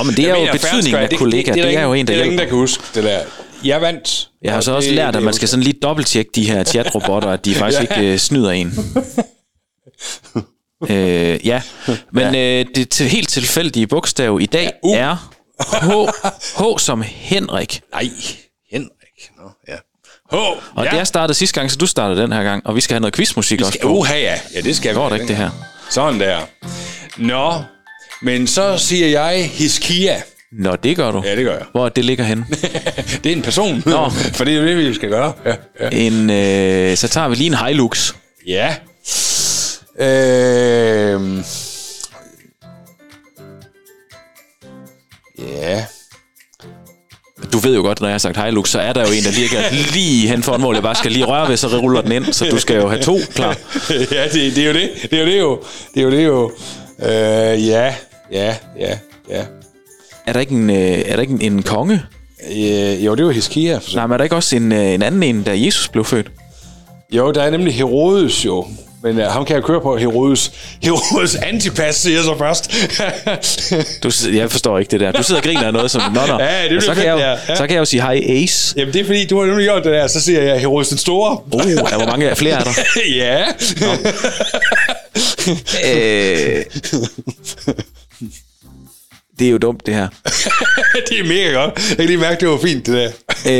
Oh, 0.00 0.06
men 0.06 0.14
det 0.16 0.24
er 0.30 0.40
jo 0.40 0.52
betydningen 0.52 1.00
af 1.02 1.10
kollega. 1.18 1.52
Det, 1.52 1.62
det, 1.64 1.76
er 1.76 1.82
jo 1.82 1.92
en, 1.92 2.06
der 2.06 2.12
Det 2.12 2.20
er 2.20 2.24
ingen, 2.24 2.38
der 2.38 2.44
kan 2.44 2.54
huske 2.56 2.82
det 2.94 3.04
der. 3.04 3.18
Jeg 3.64 3.80
vandt. 3.80 4.28
Jeg 4.42 4.52
har 4.52 4.60
så 4.60 4.72
også 4.72 4.88
det- 4.88 4.96
lært, 4.96 5.14
det 5.14 5.18
at 5.18 5.24
man 5.24 5.34
skal 5.34 5.48
sådan 5.48 5.62
lige 5.62 5.78
dobbelttjekke 5.82 6.30
de 6.34 6.50
her 6.50 6.64
chatrobotter, 6.64 7.28
at 7.28 7.44
de 7.44 7.54
faktisk 7.54 7.90
Ja. 7.90 7.96
ikke 8.00 8.12
øh, 8.12 8.18
snyder 8.18 8.50
en. 8.50 8.68
øh, 10.90 11.46
ja, 11.46 11.62
men 12.12 12.34
øh, 12.34 12.66
det 12.74 12.88
til, 12.88 13.06
helt 13.06 13.28
tilfældige 13.28 13.86
bogstav 13.86 14.38
i 14.40 14.46
dag 14.46 14.72
uh. 14.82 14.96
er 14.96 15.32
H, 15.60 15.86
H 16.58 16.78
som 16.78 17.02
Henrik. 17.06 17.80
Nej, 17.92 18.10
Henrik. 18.72 19.30
Nå, 19.38 19.50
ja. 19.68 19.76
H. 20.30 20.34
Og 20.34 20.84
ja. 20.84 20.90
det 20.90 21.00
er 21.00 21.04
startet 21.04 21.36
sidste 21.36 21.60
gang, 21.60 21.70
så 21.70 21.76
du 21.76 21.86
startede 21.86 22.22
den 22.22 22.32
her 22.32 22.42
gang. 22.42 22.66
Og 22.66 22.76
vi 22.76 22.80
skal 22.80 22.94
have 22.94 23.00
noget 23.00 23.14
quizmusik 23.14 23.60
også 23.60 23.72
Skal, 23.72 23.82
på. 23.82 23.88
uha, 23.88 24.14
ja. 24.18 24.34
ja, 24.54 24.60
det 24.60 24.76
skal 24.76 24.94
Går 24.94 25.08
vi. 25.08 25.14
det 25.14 25.20
ikke, 25.20 25.28
det 25.28 25.36
her? 25.36 25.50
Sådan 25.90 26.20
der. 26.20 26.38
Nå, 27.16 27.62
men 28.22 28.46
så 28.46 28.78
siger 28.78 29.06
jeg 29.06 29.50
Hiskia. 29.52 30.22
Nå, 30.52 30.76
det 30.76 30.96
gør 30.96 31.10
du. 31.10 31.22
Ja, 31.24 31.36
det 31.36 31.44
gør 31.44 31.52
jeg. 31.56 31.64
Hvor 31.72 31.88
det 31.88 32.04
ligger 32.04 32.24
henne. 32.24 32.46
det 33.24 33.32
er 33.32 33.36
en 33.36 33.42
person. 33.42 33.82
Nå. 33.86 34.08
For 34.36 34.44
det 34.44 34.54
er 34.54 34.58
jo 34.60 34.66
det, 34.66 34.76
vi 34.76 34.94
skal 34.94 35.08
gøre. 35.08 35.32
Ja. 35.46 35.54
ja. 35.80 35.88
En, 35.92 36.30
øh, 36.30 36.96
så 36.96 37.08
tager 37.08 37.28
vi 37.28 37.34
lige 37.34 37.46
en 37.46 37.66
Hilux. 37.66 38.14
ja. 38.46 38.74
Øhm. 39.98 41.44
Ja. 45.40 45.84
Du 47.52 47.58
ved 47.58 47.74
jo 47.74 47.82
godt, 47.82 48.00
når 48.00 48.08
jeg 48.08 48.14
har 48.14 48.18
sagt 48.18 48.44
Hilux, 48.44 48.68
så 48.68 48.80
er 48.80 48.92
der 48.92 49.00
jo 49.00 49.12
en, 49.12 49.24
der 49.24 49.30
ligger 49.30 49.60
lige 49.92 50.28
hen 50.28 50.42
foran 50.42 50.60
mål. 50.60 50.74
Jeg 50.74 50.82
bare 50.82 50.94
skal 50.94 51.12
lige 51.12 51.24
røre 51.24 51.48
ved, 51.48 51.56
så 51.56 51.66
ruller 51.66 52.00
den 52.00 52.12
ind. 52.12 52.32
Så 52.32 52.44
du 52.50 52.58
skal 52.58 52.76
jo 52.76 52.88
have 52.88 53.02
to 53.02 53.18
klar. 53.34 53.56
ja, 54.12 54.24
det, 54.24 54.56
det 54.56 54.58
er 54.58 54.66
jo 54.66 54.72
det. 54.72 54.90
Det 55.10 55.12
er 55.12 55.20
jo 55.20 55.26
det 55.26 55.38
jo. 55.40 55.60
Det 55.94 56.00
er 56.00 56.04
jo 56.04 56.10
det 56.10 56.24
jo. 56.26 56.52
Øh, 57.02 57.68
ja, 57.68 57.94
ja, 58.32 58.56
ja, 58.78 58.98
ja. 59.30 59.44
Er 60.26 60.32
der 60.32 60.40
ikke 60.40 60.52
en, 60.52 60.70
øh, 60.70 60.76
er 60.76 61.16
der 61.16 61.20
ikke 61.20 61.32
en, 61.32 61.40
en 61.40 61.62
konge? 61.62 62.02
Øh, 62.52 63.04
jo, 63.04 63.14
det 63.14 63.26
var 63.26 63.32
Hiskia. 63.32 63.80
Nej, 63.94 64.06
men 64.06 64.12
er 64.12 64.16
der 64.16 64.24
ikke 64.24 64.36
også 64.36 64.56
en, 64.56 64.72
øh, 64.72 64.88
en 64.90 65.02
anden 65.02 65.22
en, 65.22 65.42
da 65.42 65.64
Jesus 65.64 65.88
blev 65.88 66.04
født? 66.04 66.30
Jo, 67.12 67.32
der 67.32 67.42
er 67.42 67.50
nemlig 67.50 67.74
Herodes 67.74 68.44
jo. 68.44 68.66
Men 69.02 69.18
uh, 69.18 69.24
ham 69.24 69.44
kan 69.44 69.56
jeg 69.56 69.64
køre 69.64 69.80
på 69.80 69.96
Herodes. 69.96 70.52
Herodes 70.82 71.34
Antipas 71.34 71.96
siger 71.96 72.22
så 72.22 72.38
først. 72.38 72.70
Du, 74.02 74.10
sidder- 74.10 74.38
jeg 74.38 74.50
forstår 74.50 74.78
ikke 74.78 74.90
det 74.90 75.00
der. 75.00 75.12
Du 75.12 75.22
sidder 75.22 75.40
og 75.40 75.44
griner 75.44 75.62
af 75.66 75.72
noget 75.72 75.90
som... 75.90 76.12
Nå, 76.14 76.20
nå. 76.26 76.38
Ja, 76.40 76.68
det 76.68 76.82
så, 76.82 76.94
kan 76.94 77.04
jeg 77.04 77.12
jo, 77.12 77.18
ja. 77.18 77.56
Så 77.56 77.66
kan 77.66 77.70
jeg 77.74 77.80
jo 77.80 77.84
sige 77.84 78.02
hej 78.02 78.20
Ace. 78.28 78.74
Jamen, 78.76 78.94
det 78.94 79.00
er 79.00 79.04
fordi, 79.04 79.26
du 79.26 79.38
har 79.40 79.46
nemlig 79.46 79.64
gjort 79.66 79.84
det 79.84 79.92
der. 79.92 80.06
Så 80.06 80.20
siger 80.20 80.42
jeg 80.42 80.60
Herodes 80.60 80.88
den 80.88 80.98
Store. 80.98 81.38
Uh, 81.52 81.62
hvor 81.96 82.06
mange 82.06 82.36
flere 82.36 82.54
er 82.60 82.64
der? 82.64 82.70
ja. 83.16 83.44
øh, 85.84 86.64
det 89.38 89.46
er 89.46 89.50
jo 89.50 89.58
dumt, 89.58 89.86
det 89.86 89.94
her. 89.94 90.08
det 91.08 91.20
er 91.20 91.24
mega 91.24 91.52
godt. 91.52 91.88
Jeg 91.88 91.96
kan 91.96 92.06
lige 92.06 92.18
mærke, 92.18 92.40
det 92.40 92.48
var 92.48 92.58
fint, 92.64 92.86
det 92.86 92.94
der. 92.94 93.10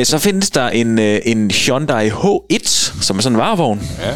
Øh, 0.00 0.06
så 0.06 0.18
findes 0.18 0.50
der 0.50 0.68
en, 0.68 0.98
øh, 0.98 1.20
en 1.24 1.50
Hyundai 1.50 2.08
H1, 2.08 2.68
som 3.02 3.18
er 3.18 3.22
sådan 3.22 3.32
en 3.36 3.38
varevogn. 3.38 3.82
Ja. 4.02 4.10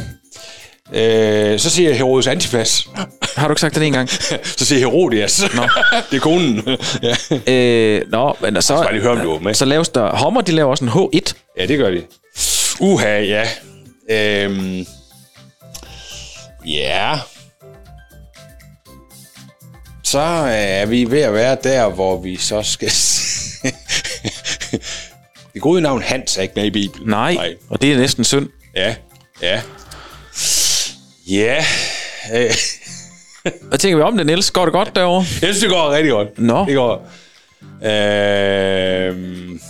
Øh, 0.93 1.59
så 1.59 1.71
siger 1.71 1.89
jeg 1.89 1.99
Herodes 1.99 2.27
Antipas. 2.27 2.89
Har 3.37 3.49
du 3.49 3.53
ikke 3.53 3.61
sagt 3.61 3.75
det 3.75 3.83
en 3.83 3.93
gang? 3.93 4.11
så 4.59 4.65
siger 4.65 4.79
jeg 4.79 4.89
Herodias. 4.89 5.45
Nå. 5.55 5.63
det 6.11 6.17
er 6.17 6.21
konen. 6.21 6.63
ja. 7.03 7.17
Øh, 7.53 8.03
nå, 8.11 8.37
men 8.41 8.63
så, 8.63 8.75
bare 8.75 8.93
lige 8.93 9.03
høre, 9.03 9.13
om 9.13 9.19
du 9.21 9.39
med. 9.39 9.55
så 9.55 9.65
laves 9.65 9.89
der... 9.89 10.25
Hummer, 10.25 10.41
de 10.41 10.53
laver 10.53 10.71
også 10.71 10.85
en 10.85 10.91
H1. 10.91 11.33
ja, 11.59 11.67
det 11.67 11.79
gør 11.79 11.91
de. 11.91 12.03
Uha, 12.81 13.21
ja. 13.21 13.49
Øhm. 14.11 14.87
Ja. 16.67 17.19
Så 20.05 20.21
er 20.49 20.87
vi 20.87 21.11
ved 21.11 21.21
at 21.21 21.35
være 21.35 21.57
der, 21.65 21.89
hvor 21.89 22.21
vi 22.21 22.37
så 22.37 22.63
skal... 22.63 22.89
det 25.55 25.63
gode 25.63 25.81
navn 25.81 26.03
Hans 26.03 26.39
er 26.39 26.43
ikke 26.43 26.55
med 26.57 26.65
i 26.65 26.71
Bibelen. 26.71 27.09
Nej, 27.09 27.35
Nej. 27.35 27.55
og 27.71 27.83
det 27.83 27.93
er 27.93 27.97
næsten 27.97 28.25
synd. 28.25 28.49
Ja, 28.77 28.95
ja. 29.43 29.61
Ja. 31.27 31.65
Øh. 32.35 32.51
Hvad 33.69 33.79
tænker 33.79 33.97
vi 33.97 34.03
om 34.03 34.17
det, 34.17 34.27
Niels? 34.27 34.51
Går 34.51 34.65
det 34.65 34.73
godt 34.73 34.97
derovre? 34.97 35.19
Jeg 35.19 35.27
synes, 35.41 35.61
det 35.61 35.71
går 35.71 35.91
rigtig 35.91 36.11
godt. 36.11 36.39
Nå. 36.39 36.67
Det 36.67 36.75
går... 36.75 37.09
Øhm... 37.85 39.61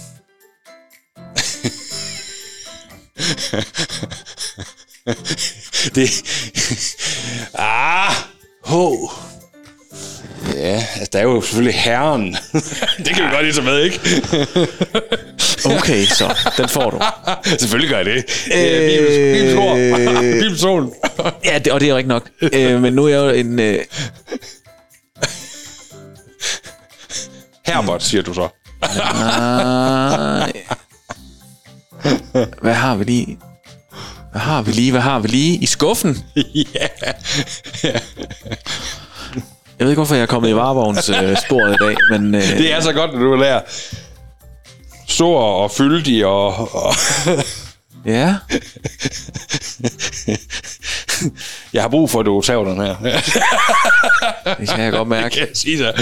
det... 5.95 6.11
ah! 7.59 8.13
H. 8.65 8.73
Ja, 10.55 10.85
altså, 10.95 11.09
der 11.13 11.19
er 11.19 11.23
jo 11.23 11.41
selvfølgelig 11.43 11.75
herren. 11.81 12.37
det 13.05 13.07
kan 13.15 13.25
vi 13.25 13.31
godt 13.31 13.43
lige 13.45 13.53
tage 13.55 13.65
med, 13.65 13.81
ikke? 13.83 14.01
Okay, 15.67 16.05
så. 16.05 16.35
Den 16.57 16.69
får 16.69 16.91
du. 16.91 17.01
selvfølgelig 17.61 17.91
gør 17.91 17.97
jeg 17.97 18.07
det. 18.07 18.25
Det 18.47 18.77
er 18.77 18.99
Bibels- 18.99 19.59
ord. 19.59 19.77
Bibels 20.21 20.65
ord. 20.65 20.93
Ja, 21.45 21.59
det, 21.59 21.73
og 21.73 21.81
det 21.81 21.89
er 21.89 21.95
rigtigt 21.95 22.09
nok. 22.09 22.31
Øh, 22.43 22.83
men 22.83 22.93
nu 22.93 23.05
er 23.05 23.09
jeg 23.09 23.19
jo 23.19 23.29
en... 23.29 23.59
Øh, 23.59 23.79
Herbert, 27.67 28.03
siger 28.03 28.23
du 28.23 28.35
så. 28.35 28.49
nej. 28.81 30.53
Hvad 32.63 32.75
har 32.75 32.97
vi 32.97 33.05
lige? 33.05 33.39
Hvad 34.33 34.41
har 34.41 34.63
vi 34.63 34.73
lige? 34.73 34.91
Hvad 34.91 35.01
har 35.01 35.19
vi 35.19 35.29
lige? 35.29 35.57
I 35.59 35.67
skuffen? 35.67 36.19
ja. 36.75 36.87
Jeg 39.79 39.85
ved 39.85 39.91
ikke, 39.91 39.99
hvorfor 39.99 40.15
jeg 40.15 40.23
er 40.23 40.27
kommet 40.27 40.49
i 40.51 40.55
varevogns 40.55 41.09
øh, 41.09 41.37
sporet 41.47 41.75
i 41.75 41.77
dag, 41.85 41.97
men... 42.11 42.35
Øh, 42.35 42.43
Det 42.43 42.73
er 42.73 42.81
så 42.81 42.93
godt, 42.93 43.13
når 43.15 43.21
du 43.21 43.35
lærer 43.37 43.61
stor 45.09 45.41
og 45.41 45.71
fyldig 45.71 46.27
og, 46.27 46.75
og 46.75 46.95
Ja, 48.07 48.37
jeg 51.73 51.83
har 51.83 51.89
brug 51.89 52.11
for, 52.11 52.21
at 52.21 52.27
du 52.27 52.41
tager 52.41 52.65
den 52.65 52.77
her. 52.77 52.97
det 54.59 54.69
kan 54.69 54.81
jeg 54.81 54.93
godt 54.93 55.09
mærke. 55.09 55.35
kan 55.37 55.49
jeg 55.49 55.57
sige 55.57 55.79
dig. 55.79 55.95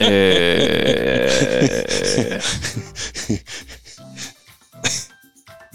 Øh, 0.00 1.30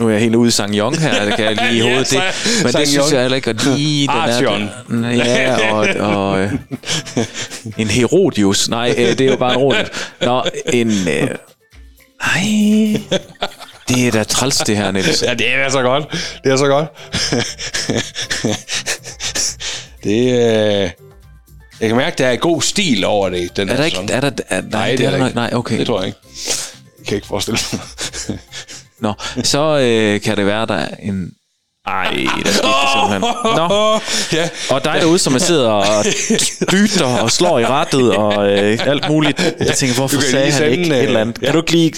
nu 0.02 0.08
er 0.08 0.12
jeg 0.12 0.22
helt 0.22 0.36
ude 0.36 0.48
i 0.48 0.52
Sang 0.52 0.76
Yong 0.76 1.00
her, 1.00 1.26
det 1.26 1.36
kan 1.36 1.46
jeg 1.46 1.56
lige 1.56 1.74
i 1.74 1.78
Ja, 1.88 1.90
hovedet. 1.90 2.10
Det, 2.10 2.20
men 2.64 2.72
Sang 2.72 2.82
det 2.82 2.88
synes 2.88 3.12
jeg 3.12 3.22
heller 3.22 3.36
ikke 3.36 3.50
at 3.50 3.66
lige... 3.66 4.08
Den 4.08 4.16
Archeon. 4.16 4.70
Er, 5.04 5.12
ja, 5.12 5.74
og, 5.74 5.88
og 6.00 6.40
øh, 6.40 6.54
en 7.78 7.88
Herodius. 7.88 8.70
Nej, 8.70 8.96
øh, 8.98 9.08
det 9.08 9.22
er 9.22 9.26
jo 9.32 9.36
bare 9.38 9.54
en 9.54 9.60
Herodius. 9.60 9.90
Nå, 10.22 10.44
en... 10.74 10.90
Øh, 10.90 11.30
nej, 12.26 13.02
det 13.88 14.08
er 14.08 14.12
da 14.12 14.24
træls, 14.24 14.58
det 14.58 14.78
her, 14.78 14.92
Niels. 14.92 15.24
Ja, 15.24 15.34
det 15.34 15.54
er 15.54 15.70
så 15.70 15.82
godt. 15.82 16.06
Det 16.44 16.52
er 16.52 16.58
så 16.58 16.68
godt. 16.68 16.88
det 20.04 20.22
øh, 20.22 20.90
Jeg 21.80 21.88
kan 21.90 21.96
mærke, 21.96 22.16
der 22.18 22.28
er 22.28 22.36
god 22.36 22.62
stil 22.62 23.06
over 23.06 23.30
det. 23.30 23.58
Den 23.58 23.70
Er 23.70 23.76
der 23.76 23.84
ikke... 23.84 23.98
Er 24.12 24.20
der, 24.20 24.32
er, 24.50 24.62
Nej, 24.62 24.96
det 24.96 25.06
er 25.06 25.12
der 25.12 25.26
ikke. 25.26 25.36
Nej, 25.36 25.50
okay. 25.54 25.80
Det 25.80 25.88
tror 25.88 26.00
jeg 26.00 26.08
ikke. 26.08 26.20
Jeg 27.00 27.08
kan 27.08 27.16
ikke 27.16 27.28
forestille 27.28 27.60
mig. 27.74 27.82
Nå, 29.02 29.14
så 29.44 29.80
øh, 29.80 30.22
kan 30.22 30.38
det 30.38 30.46
være, 30.46 30.66
der 30.66 30.74
er 30.74 30.96
en... 31.04 31.32
Ej, 31.88 32.04
der 32.44 32.52
skete 32.52 32.68
det 32.68 32.90
simpelthen. 32.94 33.22
Nå, 33.56 34.00
ja. 34.34 34.50
Og 34.70 34.84
dig 34.84 34.98
derude, 35.02 35.20
som 35.20 35.40
sidder 35.40 35.70
og 35.70 36.06
dytter 36.72 37.06
og 37.06 37.32
slår 37.32 37.60
i 37.60 37.66
rettet 37.66 38.16
og 38.16 38.52
øh, 38.52 38.80
alt 38.88 39.10
muligt. 39.10 39.56
Jeg 39.60 39.76
tænker, 39.76 39.96
hvorfor 39.96 40.22
sagde 40.22 40.52
han 40.52 40.72
ikke 40.72 40.84
et 40.88 40.92
øh, 40.98 41.04
eller 41.04 41.20
andet? 41.22 41.36
Kan 41.36 41.46
ja. 41.46 41.52
du 41.52 41.58
ikke 41.58 41.72
lige 41.72 41.94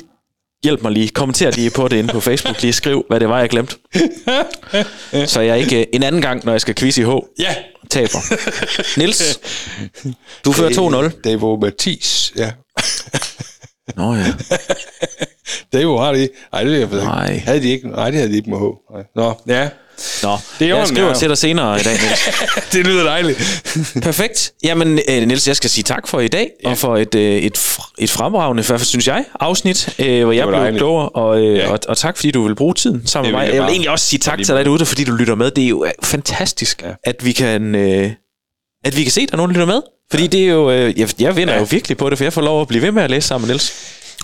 hjælpe 0.64 0.84
mig 0.84 0.92
lige? 0.92 1.10
Kommenter 1.10 1.52
lige 1.52 1.70
på 1.70 1.88
det 1.88 1.98
inde 1.98 2.14
på 2.14 2.20
Facebook. 2.20 2.62
Lige 2.62 2.74
skriv, 2.74 3.06
hvad 3.10 3.20
det 3.20 3.30
var, 3.30 3.40
jeg 3.40 3.50
glemte. 3.50 3.76
Så 5.26 5.42
jeg 5.42 5.60
ikke 5.60 5.80
øh, 5.80 5.86
en 5.94 6.04
anden 6.04 6.22
gang, 6.22 6.46
når 6.46 6.52
jeg 6.54 6.62
skal 6.62 6.76
quizze 6.76 7.02
i 7.02 7.06
H, 7.06 7.10
Ja. 7.40 7.56
taber. 7.90 8.20
Nils, 9.00 9.40
du 10.46 10.52
fører 10.52 11.10
2-0. 11.10 11.20
Det 11.24 11.42
var 11.42 11.62
Mathis, 11.62 12.34
ja. 12.38 12.52
Nå 13.98 14.16
ja. 14.16 14.26
Det 15.74 15.88
var 15.88 15.98
har 16.06 16.14
de. 16.14 16.30
Nej, 16.54 16.64
det 16.64 16.72
er 16.74 16.78
jeg 16.78 16.82
ikke. 16.84 16.96
Nej. 16.96 17.42
Havde 17.46 17.62
de 17.62 17.70
ikke? 17.70 17.88
Nej, 17.90 18.06
det 18.10 18.16
havde 18.20 18.32
de 18.32 18.38
ikke 18.38 18.50
med 18.50 18.60
H. 18.60 18.94
Nej. 18.94 19.04
Nå, 19.16 19.34
ja. 19.48 19.70
Nå, 20.24 20.38
Det 20.60 20.70
er 20.72 20.76
jeg 20.76 20.88
skriver 20.88 21.08
ja. 21.08 21.14
til 21.14 21.30
dig 21.30 21.38
senere 21.38 21.80
i 21.80 21.84
dag, 21.84 21.94
Niels. 22.02 22.30
det 22.74 22.86
lyder 22.88 23.04
dejligt. 23.04 23.38
Perfekt. 24.02 24.54
Jamen, 24.64 25.00
øh, 25.10 25.28
Niels, 25.28 25.48
jeg 25.48 25.56
skal 25.56 25.70
sige 25.70 25.84
tak 25.84 26.08
for 26.08 26.20
i 26.20 26.28
dag, 26.28 26.50
ja. 26.64 26.70
og 26.70 26.78
for 26.78 26.98
et, 26.98 27.16
øh, 27.16 27.36
et, 27.38 27.78
et 27.98 28.10
fremragende, 28.10 28.64
hvert 28.64 28.80
fald 28.80 28.86
synes 28.88 29.08
jeg, 29.08 29.26
afsnit, 29.40 29.96
øh, 30.00 30.24
hvor 30.24 30.32
jeg 30.34 30.48
blev 30.48 30.60
dejligt. 30.60 30.80
klogere, 30.80 31.10
og, 31.10 31.42
øh, 31.42 31.58
Ja. 31.58 31.72
og, 31.72 31.80
og 31.88 31.98
tak, 31.98 32.18
fordi 32.18 32.32
du 32.32 32.44
vil 32.48 32.56
bruge 32.56 32.74
tiden 32.74 33.08
sammen 33.08 33.26
Det 33.26 33.34
med 33.34 33.40
mig. 33.42 33.48
jeg 33.48 33.56
Jeg 33.56 33.64
vil 33.64 33.70
egentlig 33.70 33.90
også 33.90 34.06
sige 34.06 34.20
tak 34.20 34.38
til 34.38 34.48
dig 34.56 34.66
derude, 34.66 34.86
fordi 34.86 35.04
du 35.04 35.12
lytter 35.12 35.36
med. 35.36 35.52
Det 35.52 35.64
er 35.64 35.68
jo 35.68 35.86
fantastisk, 36.04 36.82
ja. 36.82 36.92
At 37.04 37.26
vi 37.26 37.32
kan... 37.32 37.76
Øh, 37.76 38.12
at 38.86 38.98
vi 38.98 39.04
kan 39.04 39.12
se, 39.12 39.22
at 39.22 39.28
der 39.30 39.36
er 39.36 39.38
nogen, 39.38 39.50
der 39.50 39.56
lytter 39.62 39.74
med. 39.74 39.82
Fordi 40.12 40.28
det 40.28 40.44
er 40.44 40.48
jo, 40.48 40.72
øh, 40.72 41.00
jeg, 41.00 41.10
jeg 41.22 41.36
vinder. 41.36 41.54
Ja. 41.54 41.60
jo 41.60 41.68
virkelig 41.72 41.98
på 41.98 42.10
det, 42.10 42.18
for 42.18 42.26
jeg 42.26 42.34
får 42.34 42.42
lov 42.42 42.62
at 42.62 42.68
blive 42.68 42.82
ved 42.82 42.92
med 42.92 43.04
at 43.04 43.10
læse 43.10 43.28
sammen 43.28 43.48
med 43.48 43.54
Niels. 43.54 43.74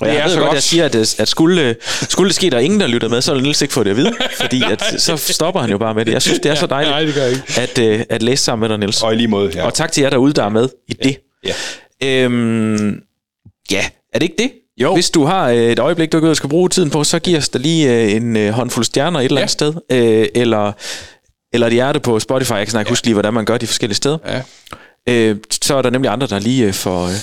Og 0.01 0.07
jeg 0.07 0.23
ved 0.23 0.31
så 0.31 0.37
godt, 0.37 0.47
godt. 0.47 0.55
jeg 0.55 0.63
siger, 0.63 0.85
at, 0.85 1.19
at 1.19 1.27
skulle, 1.27 1.61
øh, 1.61 1.75
skulle 2.09 2.27
det 2.27 2.35
ske, 2.35 2.49
der 2.49 2.57
er 2.57 2.61
ingen, 2.61 2.79
der 2.79 2.87
lytter 2.87 3.09
med, 3.09 3.21
så 3.21 3.33
vil 3.33 3.43
Niels 3.43 3.61
ikke 3.61 3.73
få 3.73 3.83
det 3.83 3.89
at 3.89 3.95
vide. 3.97 4.13
Fordi 4.41 4.63
at, 4.71 5.01
så 5.01 5.17
stopper 5.17 5.61
han 5.61 5.69
jo 5.69 5.77
bare 5.77 5.93
med 5.93 6.05
det. 6.05 6.13
Jeg 6.13 6.21
synes, 6.21 6.39
det 6.39 6.51
er 6.51 6.55
så 6.55 6.65
dejligt 6.67 6.91
Nej, 6.91 7.03
det 7.03 7.15
gør 7.15 7.25
ikke. 7.25 7.43
at, 7.57 7.79
øh, 7.79 8.05
at 8.09 8.23
læse 8.23 8.43
sammen 8.43 8.61
med 8.61 8.69
dig, 8.69 8.79
Niels. 8.79 9.03
Og 9.03 9.15
lige 9.15 9.27
måde, 9.27 9.51
ja. 9.55 9.65
Og 9.65 9.73
tak 9.73 9.91
til 9.91 10.01
jer 10.01 10.09
derude, 10.09 10.33
der 10.33 10.43
er 10.43 10.49
med 10.49 10.69
i 10.87 10.93
det. 10.93 11.17
Ja. 11.45 11.53
Øhm, 12.03 13.01
ja, 13.71 13.85
er 14.13 14.19
det 14.19 14.23
ikke 14.23 14.35
det? 14.37 14.51
Jo. 14.81 14.93
Hvis 14.93 15.09
du 15.09 15.25
har 15.25 15.49
øh, 15.49 15.57
et 15.57 15.79
øjeblik, 15.79 16.11
du 16.11 16.17
ikke 16.17 16.35
skal 16.35 16.49
bruge 16.49 16.69
tiden 16.69 16.89
på, 16.89 17.03
så 17.03 17.19
giv 17.19 17.37
os 17.37 17.49
da 17.49 17.57
lige 17.57 18.11
en 18.11 18.53
håndfuld 18.53 18.85
stjerner 18.85 19.19
et 19.19 19.25
eller 19.25 19.37
andet 19.37 19.51
sted. 19.51 19.73
Øh, 19.91 20.27
eller, 20.35 20.71
eller 21.53 21.67
et 21.67 21.73
hjerte 21.73 21.99
på 21.99 22.19
Spotify. 22.19 22.51
Jeg 22.51 22.59
kan 22.59 22.71
snart 22.71 22.81
ikke 22.81 22.91
huske 22.91 23.05
lige, 23.07 23.13
hvordan 23.13 23.33
man 23.33 23.45
gør 23.45 23.57
de 23.57 23.67
forskellige 23.67 23.95
steder. 23.95 24.17
Ja. 24.27 24.41
Øh, 25.09 25.35
så 25.61 25.75
er 25.75 25.81
der 25.81 25.89
nemlig 25.89 26.11
andre, 26.11 26.27
der 26.27 26.39
lige 26.39 26.73
får... 26.73 27.05
Øh, 27.05 27.11
ja. 27.11 27.15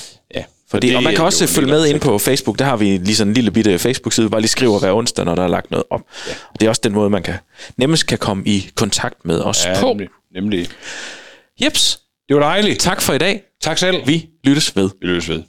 For 0.71 0.79
det, 0.79 0.97
og 0.97 1.03
man 1.03 1.15
kan 1.15 1.25
også 1.25 1.47
følge 1.47 1.69
med 1.69 1.87
ind 1.87 2.01
på 2.01 2.19
Facebook. 2.19 2.59
Der 2.59 2.65
har 2.65 2.77
vi 2.77 2.85
lige 2.97 3.17
sådan 3.17 3.29
en 3.31 3.35
lille 3.35 3.51
bitte 3.51 3.79
Facebook-side, 3.79 4.31
bare 4.31 4.41
lige 4.41 4.49
skriver 4.49 4.79
hver 4.79 4.93
onsdag, 4.93 5.25
når 5.25 5.35
der 5.35 5.43
er 5.43 5.49
lagt 5.49 5.71
noget 5.71 5.85
op. 5.91 6.01
Ja. 6.29 6.33
Og 6.55 6.61
det 6.61 6.67
er 6.67 6.71
også 6.71 6.81
den 6.85 6.93
måde, 6.93 7.11
man 7.11 7.23
kan 7.23 7.35
nemmest 7.77 8.07
kan 8.07 8.19
komme 8.19 8.43
i 8.47 8.71
kontakt 8.75 9.25
med 9.25 9.41
os 9.41 9.65
Ja, 9.67 9.81
på. 9.81 9.89
nemlig. 9.89 10.09
nemlig. 10.35 10.69
Jeps, 11.65 12.01
Det 12.29 12.37
var 12.37 12.43
dejligt. 12.43 12.81
tak 12.81 13.01
for 13.03 13.13
i 13.13 13.19
dag. 13.19 13.43
Tak 13.63 13.79
selv. 13.79 14.07
Vi 14.07 14.29
lyttes 14.45 14.77
ved. 14.77 14.91
Vi 15.01 15.07
løs 15.07 15.29
ved. 15.29 15.43